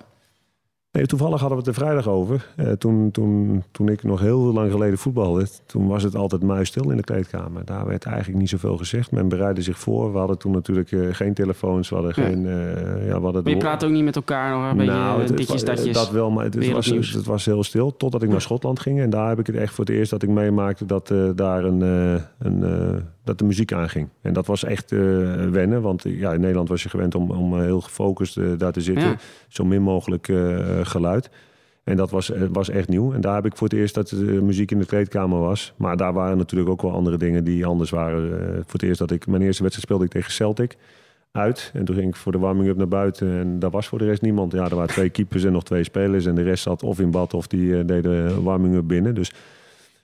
Nee, 0.92 1.06
toevallig 1.06 1.40
hadden 1.40 1.58
we 1.58 1.64
het 1.70 1.78
er 1.78 1.84
vrijdag 1.84 2.08
over. 2.08 2.48
Eh, 2.56 2.72
toen, 2.72 3.12
toen, 3.12 3.64
toen 3.72 3.88
ik 3.90 4.04
nog 4.04 4.20
heel 4.20 4.40
lang 4.40 4.72
geleden 4.72 4.98
voetbalde, 4.98 5.48
toen 5.66 5.88
was 5.88 6.04
het 6.04 6.16
altijd 6.16 6.44
muisstil 6.44 6.90
in 6.90 6.98
de 6.98 7.04
kleedkamer. 7.04 7.66
Daar 7.66 7.88
werd 7.88 8.06
eigenlijk 8.06 8.38
niet 8.40 8.50
zoveel 8.50 8.78
gezegd. 8.78 9.12
Men 9.12 9.28
bereidde 9.28 9.62
zich 9.62 9.78
voor. 9.80 10.12
We 10.12 10.18
hadden 10.18 10.38
toen 10.38 10.52
natuurlijk 10.52 10.92
eh, 10.92 11.08
geen 11.12 11.34
telefoons. 11.34 11.90
We 11.90 11.96
hadden 11.96 12.14
Ja. 12.16 12.24
geen... 12.24 12.46
eh, 12.46 13.08
ja, 13.08 13.18
we 13.18 13.24
hadden 13.24 13.44
Maar 13.44 13.52
je 13.52 13.58
praat 13.58 13.84
ook 13.86 13.92
niet 13.92 14.04
met 14.04 14.16
elkaar 14.16 14.52
nog 14.60 14.72
een 14.72 14.78
beetje 14.78 14.92
Nou, 14.94 15.22
het- 15.22 15.38
ditjes, 15.38 15.64
datjes. 15.64 15.96
Dat 15.96 16.12
wel, 16.12 16.32
maar 16.32 16.44
het, 16.44 16.54
het 16.54 16.72
was, 16.72 16.86
het 17.14 17.26
was 17.26 17.46
heel 17.46 17.64
stil. 17.64 17.98
Totdat 17.98 18.24
ik 18.24 18.30
naar 18.30 18.42
Schotland 18.42 18.80
ging. 18.80 19.00
En 19.00 19.10
daar 19.10 19.30
heb 19.30 19.40
ik 19.40 19.48
het 19.48 19.56
echt 19.56 19.74
voor 19.74 19.86
het 19.86 19.94
eerst 19.94 20.12
dat 20.12 20.24
ik 20.24 20.30
meemaakte 20.30 20.86
dat 20.86 21.14
daar 21.36 21.64
een, 21.64 21.82
een, 22.40 22.62
dat 23.24 23.38
de 23.38 23.46
muziek 23.46 23.74
aanging. 23.74 24.10
En 24.22 24.34
dat 24.34 24.46
was 24.46 24.64
echt 24.64 24.92
eh, 24.92 25.00
wennen. 25.50 25.82
Want 25.82 26.06
eh, 26.06 26.20
ja, 26.20 26.34
in 26.34 26.40
Nederland 26.40 26.70
was 26.70 26.84
je 26.84 26.90
gewend 26.90 27.16
om, 27.16 27.32
om 27.32 27.54
eh, 27.54 27.62
heel 27.62 27.82
gefocust 27.82 28.60
daar 28.60 28.72
te 28.72 28.82
zitten. 28.82 29.08
Ja. 29.08 29.18
Zo 29.48 29.64
min 29.66 29.82
mogelijk 29.82 30.32
geluid. 30.84 31.30
En 31.84 31.98
dat 31.98 32.12
was, 32.12 32.32
was 32.52 32.70
echt 32.70 32.88
nieuw. 32.88 33.14
En 33.14 33.22
daar 33.22 33.36
heb 33.36 33.46
ik 33.46 33.58
voor 33.58 33.68
het 33.68 33.78
eerst 33.78 33.96
dat 33.96 34.10
de 34.10 34.42
muziek 34.42 34.72
in 34.72 34.80
de 34.80 34.86
kleedkamer 34.86 35.40
was. 35.40 35.74
Maar 35.78 35.98
daar 35.98 36.14
waren 36.14 36.38
natuurlijk 36.38 36.70
ook 36.70 36.82
wel 36.82 36.92
andere 36.92 37.18
dingen 37.18 37.44
die 37.44 37.66
anders 37.66 37.90
waren. 37.90 38.30
Voor 38.54 38.80
het 38.80 38.84
eerst 38.84 39.00
dat 39.00 39.12
ik... 39.12 39.28
Mijn 39.28 39.42
eerste 39.42 39.64
wedstrijd 39.64 39.88
speelde 39.88 40.06
ik 40.06 40.12
tegen 40.12 40.32
Celtic 40.32 40.78
uit. 41.32 41.72
En 41.74 41.86
toen 41.86 41.96
ging 41.96 42.08
ik 42.08 42.16
voor 42.16 42.32
de 42.32 42.38
warming-up 42.38 42.78
naar 42.78 42.88
buiten. 42.88 43.40
En 43.40 43.60
daar 43.60 43.70
was 43.70 43.88
voor 43.88 43.98
de 44.00 44.06
rest 44.06 44.22
niemand. 44.22 44.52
Ja, 44.52 44.70
er 44.70 44.76
waren 44.76 44.90
twee 44.90 45.10
keepers 45.10 45.44
en 45.44 45.52
nog 45.52 45.64
twee 45.64 45.84
spelers. 45.84 46.26
En 46.26 46.36
de 46.36 46.44
rest 46.44 46.64
zat 46.64 46.84
of 46.84 47.00
in 47.00 47.12
bad 47.12 47.34
of 47.34 47.48
die 47.48 47.78
eh, 47.78 47.86
deden 47.86 48.44
warming-up 48.44 48.88
binnen. 48.88 49.16
Dus 49.16 49.32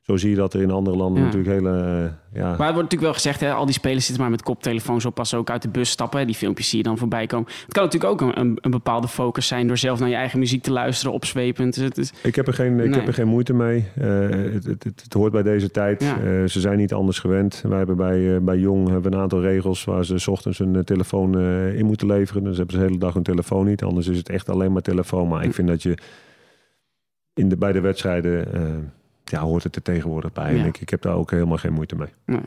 zo 0.07 0.17
zie 0.17 0.29
je 0.29 0.35
dat 0.35 0.53
er 0.53 0.61
in 0.61 0.71
andere 0.71 0.97
landen 0.97 1.19
Ja. 1.21 1.25
natuurlijk 1.27 1.53
hele... 1.53 1.69
eh, 1.79 2.41
ja, 2.41 2.41
Maar 2.41 2.49
het 2.49 2.57
wordt 2.57 2.75
natuurlijk 2.75 3.01
wel 3.01 3.13
gezegd, 3.13 3.39
hè, 3.39 3.53
al 3.53 3.65
die 3.65 3.73
spelers 3.73 4.03
zitten 4.05 4.21
maar 4.21 4.31
met 4.31 4.41
koptelefoons 4.43 5.05
op 5.05 5.19
als 5.19 5.29
ze 5.29 5.37
ook 5.37 5.49
uit 5.49 5.61
de 5.61 5.69
bus 5.69 5.89
stappen. 5.89 6.25
Die 6.25 6.35
filmpjes 6.35 6.69
zie 6.69 6.77
je 6.77 6.83
dan 6.83 6.97
voorbij 6.97 7.27
komen. 7.27 7.47
Het 7.65 7.73
kan 7.73 7.83
natuurlijk 7.83 8.11
ook 8.11 8.21
een, 8.21 8.39
een, 8.39 8.57
een 8.61 8.71
bepaalde 8.71 9.07
focus 9.07 9.47
zijn 9.47 9.67
door 9.67 9.77
zelf 9.77 9.99
naar 9.99 10.09
je 10.09 10.15
eigen 10.15 10.39
muziek 10.39 10.63
te 10.63 10.71
luisteren, 10.71 11.13
opzwepend. 11.13 11.73
Dus 11.73 11.83
het 11.83 11.97
is, 11.97 12.13
Ik 12.23 12.35
heb 12.35 12.47
er 12.47 12.53
geen, 12.53 12.79
ik 12.79 12.93
heb 12.95 13.07
er 13.07 13.13
geen 13.13 13.27
moeite 13.27 13.53
mee. 13.53 13.85
Eh, 13.95 14.19
het, 14.29 14.65
het, 14.65 14.83
het, 14.83 15.01
het 15.03 15.13
hoort 15.13 15.31
bij 15.31 15.43
deze 15.43 15.71
tijd. 15.71 16.03
Ja. 16.03 16.17
Eh, 16.19 16.45
ze 16.47 16.59
zijn 16.59 16.77
niet 16.77 16.93
anders 16.93 17.19
gewend. 17.19 17.63
Wij 17.67 17.77
hebben 17.77 17.97
bij, 17.97 18.43
bij 18.43 18.57
Jong 18.57 18.89
hebben 18.89 19.13
een 19.13 19.19
aantal 19.19 19.41
regels 19.41 19.83
waar 19.83 20.05
ze 20.05 20.17
's 20.17 20.27
ochtends 20.27 20.57
hun 20.57 20.83
telefoon 20.83 21.39
in 21.73 21.85
moeten 21.85 22.07
leveren. 22.07 22.43
Dus 22.43 22.57
hebben 22.57 22.75
ze 22.75 22.81
de 22.81 22.87
hele 22.87 22.99
dag 22.99 23.13
hun 23.13 23.23
telefoon 23.23 23.65
niet. 23.65 23.83
Anders 23.83 24.07
is 24.07 24.17
het 24.17 24.29
echt 24.29 24.49
alleen 24.49 24.71
maar 24.71 24.81
telefoon. 24.81 25.27
Maar 25.27 25.43
ik 25.43 25.53
vind 25.53 25.67
dat 25.67 25.83
je 25.83 25.97
in 27.33 27.49
de, 27.49 27.57
bij 27.57 27.71
de 27.71 27.79
wedstrijden 27.81 28.47
ja, 29.29 29.41
hoort 29.41 29.63
het 29.63 29.75
er 29.75 29.81
tegenwoordig 29.81 30.33
bij. 30.33 30.53
Ja. 30.53 30.61
En 30.61 30.65
ik, 30.65 30.77
ik 30.77 30.89
heb 30.89 31.01
daar 31.01 31.15
ook 31.15 31.31
helemaal 31.31 31.57
geen 31.57 31.73
moeite 31.73 31.95
mee. 31.95 32.39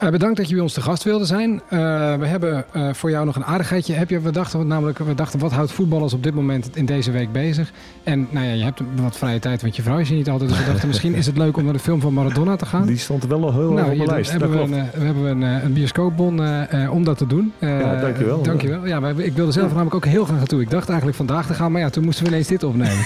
Eh, 0.00 0.10
bedankt 0.10 0.36
dat 0.36 0.48
je 0.48 0.54
bij 0.54 0.62
ons 0.62 0.72
te 0.72 0.80
gast 0.80 1.02
wilde 1.02 1.24
zijn. 1.24 1.60
Eh, 1.68 1.78
we 2.14 2.26
hebben 2.26 2.64
eh, 2.72 2.88
voor 2.92 3.10
jou 3.10 3.26
nog 3.26 3.36
een 3.36 3.44
aardigheidje. 3.44 3.92
Heb 3.94 4.10
je, 4.10 4.20
we, 4.20 4.30
dachten, 4.30 4.66
namelijk, 4.66 4.98
we 4.98 5.14
dachten, 5.14 5.38
wat 5.38 5.52
houdt 5.52 5.72
voetballers 5.72 6.12
op 6.12 6.22
dit 6.22 6.34
moment 6.34 6.76
in 6.76 6.86
deze 6.86 7.10
week 7.10 7.32
bezig? 7.32 7.72
En 8.02 8.26
nou 8.30 8.46
ja, 8.46 8.52
je 8.52 8.62
hebt 8.62 8.80
wat 8.94 9.16
vrije 9.16 9.38
tijd, 9.38 9.62
want 9.62 9.76
je 9.76 9.82
vrouw 9.82 9.98
is 9.98 10.08
hier 10.08 10.16
niet 10.18 10.28
altijd. 10.28 10.50
Dus 10.50 10.58
we 10.58 10.64
dachten, 10.64 10.88
misschien 10.94 11.14
is 11.14 11.26
het 11.26 11.36
leuk 11.38 11.56
om 11.56 11.64
naar 11.64 11.72
de 11.72 11.78
film 11.78 12.00
van 12.00 12.12
Maradona 12.14 12.56
te 12.56 12.66
gaan. 12.66 12.86
Die 12.86 12.98
stond 12.98 13.22
er 13.22 13.28
wel 13.28 13.38
nog 13.38 13.52
heel 13.54 13.70
nou, 13.72 13.80
op 13.80 13.86
mijn 13.86 13.98
dan 13.98 14.06
lijst. 14.06 14.30
hebben 14.30 14.50
we, 14.50 14.58
een, 14.58 14.70
we 14.70 15.04
hebben 15.04 15.24
een, 15.26 15.64
een 15.64 15.72
bioscoopbon 15.72 16.42
eh, 16.42 16.84
eh, 16.84 16.92
om 16.92 17.04
dat 17.04 17.18
te 17.18 17.26
doen. 17.26 17.52
Eh, 17.58 17.80
Ja, 17.80 18.00
dankjewel. 18.00 18.42
dankjewel. 18.42 18.86
Ja, 18.86 19.00
wij- 19.00 19.14
ik 19.24 19.32
wilde 19.32 19.52
zelf 19.52 19.68
namelijk 19.68 19.94
ook 19.94 20.04
heel 20.04 20.24
graag 20.24 20.38
naartoe. 20.38 20.60
Ik 20.60 20.70
dacht 20.70 20.88
eigenlijk 20.88 21.16
vandaag 21.16 21.46
te 21.46 21.54
gaan, 21.54 21.72
maar 21.72 21.80
ja, 21.80 21.90
toen 21.90 22.04
moesten 22.04 22.24
we 22.24 22.30
ineens 22.30 22.46
dit 22.48 22.62
opnemen. 22.62 23.04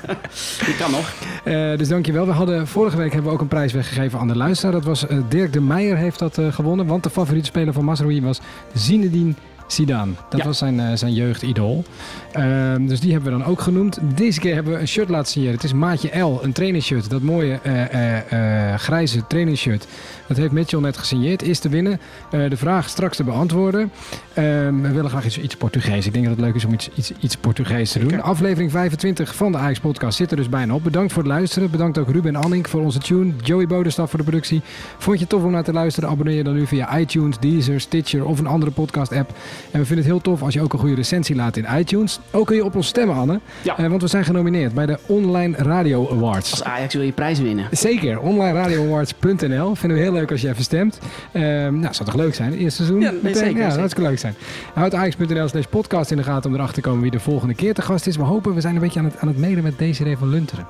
die 0.66 0.76
kan 0.78 0.90
nog. 0.90 1.12
Eh, 1.44 1.76
dus 1.78 1.88
dankjewel. 1.88 2.26
We 2.26 2.32
hadden, 2.32 2.66
vorige 2.66 2.96
week 2.96 3.12
hebben 3.12 3.28
we 3.30 3.34
ook 3.36 3.40
een 3.42 3.48
prijs 3.48 3.72
weggegeven 3.72 4.18
aan 4.18 4.28
de 4.28 4.36
luisteraar. 4.36 4.72
Dat 4.72 4.84
was 4.84 5.06
Dirk 5.28 5.52
de 5.52 5.60
Meijer 5.60 5.96
heeft 5.96 6.20
dat 6.22 6.38
eh, 6.38 6.52
gewonnen. 6.52 6.86
Want 6.86 7.02
de 7.02 7.10
favoriete 7.10 7.46
speler 7.46 7.72
van 7.72 7.84
Mazraoui 7.84 8.22
was 8.22 8.40
Zinedine 8.74 9.34
Zidane. 9.72 10.12
Dat 10.28 10.40
Ja. 10.40 10.46
was 10.46 10.58
zijn, 10.58 10.80
eh, 10.80 10.86
zijn 10.94 11.12
jeugdidool. 11.12 11.84
Ehm, 12.32 12.86
dus 12.86 13.00
die 13.00 13.12
hebben 13.12 13.32
we 13.32 13.38
dan 13.38 13.46
ook 13.48 13.60
genoemd. 13.60 13.98
Deze 14.14 14.40
keer 14.40 14.54
hebben 14.54 14.72
we 14.72 14.78
een 14.78 14.88
shirt 14.88 15.08
laten 15.08 15.26
signeren. 15.32 15.54
Het 15.54 15.64
is 15.64 15.72
maatje 15.72 16.18
L, 16.20 16.38
een 16.42 16.52
trainingsshirt. 16.52 17.10
Dat 17.10 17.22
mooie 17.22 17.54
eh, 17.62 18.74
grijze 18.74 19.26
trainingsshirt. 19.26 19.86
Dat 20.26 20.36
heeft 20.36 20.52
Mitchell 20.52 20.80
net 20.80 20.96
gesigneerd. 20.96 21.42
Is 21.42 21.58
te 21.58 21.68
winnen. 21.68 22.00
De 22.30 22.56
vraag 22.56 22.88
straks 22.88 23.16
te 23.16 23.24
beantwoorden. 23.24 23.90
Ehm, 24.34 24.80
we 24.80 24.90
willen 24.92 25.10
graag 25.10 25.24
iets, 25.24 25.38
iets 25.38 25.56
Portugees. 25.56 26.06
Ik 26.06 26.12
denk 26.12 26.24
dat 26.24 26.36
het 26.36 26.44
leuk 26.44 26.54
is 26.54 26.64
om 26.64 26.72
iets, 26.72 26.88
iets, 26.94 27.12
iets 27.20 27.36
Portugees 27.36 27.92
te 27.92 27.98
doen. 27.98 28.22
Aflevering 28.22 28.70
25 28.70 29.34
van 29.34 29.52
de 29.52 29.58
Ajax 29.58 29.80
Podcast 29.80 30.16
zit 30.16 30.30
er 30.30 30.36
dus 30.36 30.48
bijna 30.48 30.74
op. 30.74 30.84
Bedankt 30.84 31.12
voor 31.12 31.22
het 31.22 31.32
luisteren. 31.32 31.70
Bedankt 31.70 31.98
ook 31.98 32.10
Ruben 32.10 32.36
Anning 32.36 32.68
voor 32.68 32.80
onze 32.80 32.98
tune. 32.98 33.32
Joey 33.42 33.66
Bodenstaf 33.66 34.10
voor 34.10 34.18
de 34.18 34.24
productie. 34.24 34.60
Vond 34.98 35.16
je 35.16 35.20
het 35.22 35.30
tof 35.30 35.42
om 35.42 35.50
naar 35.50 35.64
te 35.64 35.72
luisteren? 35.72 36.08
Abonneer 36.08 36.36
je 36.36 36.44
dan 36.44 36.54
nu 36.54 36.66
via 36.66 36.98
iTunes, 36.98 37.38
Deezer, 37.38 37.80
Stitcher 37.80 38.24
of 38.24 38.38
een 38.38 38.46
andere 38.46 38.72
podcast 38.72 39.12
app. 39.12 39.32
En 39.70 39.80
we 39.80 39.86
vinden 39.86 39.96
het 40.04 40.14
heel 40.14 40.20
tof 40.20 40.42
als 40.42 40.54
je 40.54 40.60
ook 40.62 40.72
een 40.72 40.78
goede 40.78 40.94
recensie 40.94 41.36
laat 41.36 41.56
in 41.56 41.66
iTunes. 41.78 42.20
Ook 42.30 42.46
kun 42.46 42.56
je 42.56 42.64
op 42.64 42.76
ons 42.76 42.86
stemmen, 42.86 43.16
Anne. 43.16 43.40
Ja. 43.62 43.78
Eh, 43.78 43.86
want 43.88 44.02
we 44.02 44.08
zijn 44.08 44.24
genomineerd 44.24 44.74
bij 44.74 44.86
de 44.86 44.98
Online 45.06 45.56
Radio 45.56 46.08
Awards. 46.10 46.50
Als 46.50 46.64
Ajax 46.64 46.94
wil 46.94 47.02
je 47.02 47.12
prijs 47.12 47.38
winnen. 47.40 47.66
Zeker, 47.70 48.20
onlineradioawards.nl. 48.20 49.74
Vinden 49.74 49.98
we 49.98 50.02
heel 50.04 50.12
leuk 50.12 50.30
als 50.30 50.40
je 50.40 50.48
even 50.48 50.62
stemt. 50.62 50.98
Ehm 51.32 51.78
nou, 51.80 51.94
zou 51.94 52.04
toch 52.08 52.14
leuk 52.14 52.34
zijn, 52.34 52.50
het 52.50 52.60
eerste 52.60 52.84
seizoen? 52.84 53.00
Ja, 53.00 53.10
nee, 53.10 53.20
Meteen? 53.22 53.34
zeker, 53.44 53.56
Ja, 53.56 53.62
zeker. 53.62 53.78
hartstikke 53.78 54.08
leuk 54.10 54.18
zijn. 54.18 54.34
Houd 54.74 54.94
ajax.nl 54.94 55.48
slash 55.48 55.64
podcast 55.70 56.10
in 56.10 56.16
de 56.16 56.22
gaten 56.22 56.50
om 56.50 56.56
erachter 56.56 56.82
te 56.82 56.88
komen 56.88 57.02
wie 57.02 57.10
de 57.10 57.20
volgende 57.20 57.54
keer 57.54 57.74
te 57.74 57.82
gast 57.82 58.06
is. 58.06 58.16
We 58.16 58.22
hopen, 58.22 58.54
we 58.54 58.60
zijn 58.60 58.74
een 58.74 58.80
beetje 58.80 58.98
aan 58.98 59.04
het, 59.04 59.18
aan 59.18 59.28
het 59.28 59.38
mailen 59.38 59.62
met 59.62 59.78
Desiree 59.78 60.16
van 60.16 60.28
Lunteren. 60.28 60.66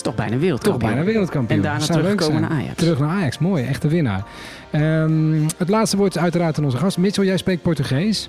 Is 0.00 0.06
toch 0.06 0.14
bijna 0.14 0.32
Toch 0.32 0.40
wereldkampioen. 0.40 0.90
bijna 0.90 1.04
wereldkampioen. 1.04 1.56
En 1.58 1.64
daarna 1.64 1.86
terugkomen 1.86 2.40
naar 2.40 2.50
Ajax. 2.50 2.74
Terug 2.74 2.98
naar 2.98 3.08
Ajax, 3.08 3.38
mooi. 3.38 3.64
Echte 3.64 3.88
winnaar. 3.88 4.24
Ehm, 4.70 5.42
het 5.56 5.68
laatste 5.68 5.96
woord 5.96 6.14
is 6.16 6.22
uiteraard 6.22 6.58
aan 6.58 6.64
onze 6.64 6.76
gast. 6.76 6.98
Mitchell, 6.98 7.24
jij 7.24 7.36
spreekt 7.36 7.62
Portugees. 7.62 8.28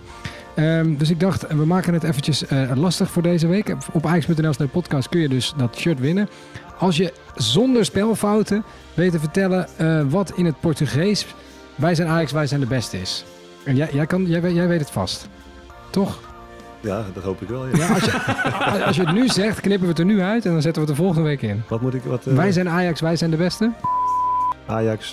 Ehm, 0.55 0.95
dus 0.95 1.09
ik 1.09 1.19
dacht, 1.19 1.47
we 1.47 1.65
maken 1.65 1.93
het 1.93 2.03
eventjes 2.03 2.45
eh, 2.47 2.71
lastig 2.75 3.11
voor 3.11 3.21
deze 3.21 3.47
week. 3.47 3.75
Op 3.91 4.05
ajax.nl 4.05 4.53
slash 4.53 4.69
podcast 4.71 5.09
kun 5.09 5.19
je 5.19 5.29
dus 5.29 5.53
dat 5.57 5.77
shirt 5.77 5.99
winnen. 5.99 6.29
Als 6.77 6.97
je 6.97 7.13
zonder 7.35 7.85
spelfouten 7.85 8.63
weet 8.93 9.11
te 9.11 9.19
vertellen 9.19 9.67
eh, 9.77 10.01
wat 10.09 10.31
in 10.35 10.45
het 10.45 10.59
Portugees 10.59 11.25
wij 11.75 11.95
zijn 11.95 12.07
Ajax, 12.07 12.31
wij 12.31 12.47
zijn 12.47 12.59
de 12.59 12.65
beste 12.67 13.01
is. 13.01 13.25
En 13.65 13.75
jij, 13.75 13.89
jij, 13.93 14.05
kan, 14.05 14.25
jij, 14.27 14.53
jij 14.53 14.67
weet 14.67 14.79
het 14.79 14.91
vast. 14.91 15.27
Toch? 15.89 16.30
Ja, 16.81 17.03
dat 17.13 17.23
hoop 17.23 17.41
ik 17.41 17.47
wel. 17.47 17.67
ja. 17.67 17.77
Ja, 17.77 17.87
als, 17.93 18.03
je, 18.03 18.83
als 18.87 18.95
je 18.95 19.01
het 19.05 19.13
nu 19.13 19.27
zegt, 19.27 19.59
knippen 19.59 19.81
we 19.83 19.87
het 19.89 19.99
er 19.99 20.05
nu 20.05 20.21
uit 20.21 20.45
en 20.45 20.51
dan 20.51 20.61
zetten 20.61 20.81
we 20.81 20.87
het 20.89 20.97
er 20.97 21.03
volgende 21.03 21.27
week 21.27 21.41
in. 21.41 21.63
Wat 21.67 21.81
moet 21.81 21.93
ik... 21.93 22.03
Wat, 22.03 22.25
eh, 22.25 22.33
Wij 22.33 22.51
zijn 22.51 22.69
Ajax, 22.69 23.01
wij 23.01 23.15
zijn 23.15 23.31
de 23.31 23.37
beste. 23.37 23.71
Ajax. 24.67 25.11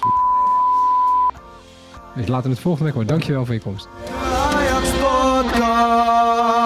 Dus 2.15 2.27
laten 2.27 2.45
we 2.45 2.51
het 2.51 2.61
volgende 2.61 2.85
week 2.85 2.95
horen. 2.95 3.09
Dankjewel 3.09 3.45
voor 3.45 3.55
je 3.55 3.61
komst. 3.61 3.89
Ajax 4.55 4.89
Podcast. 4.91 6.58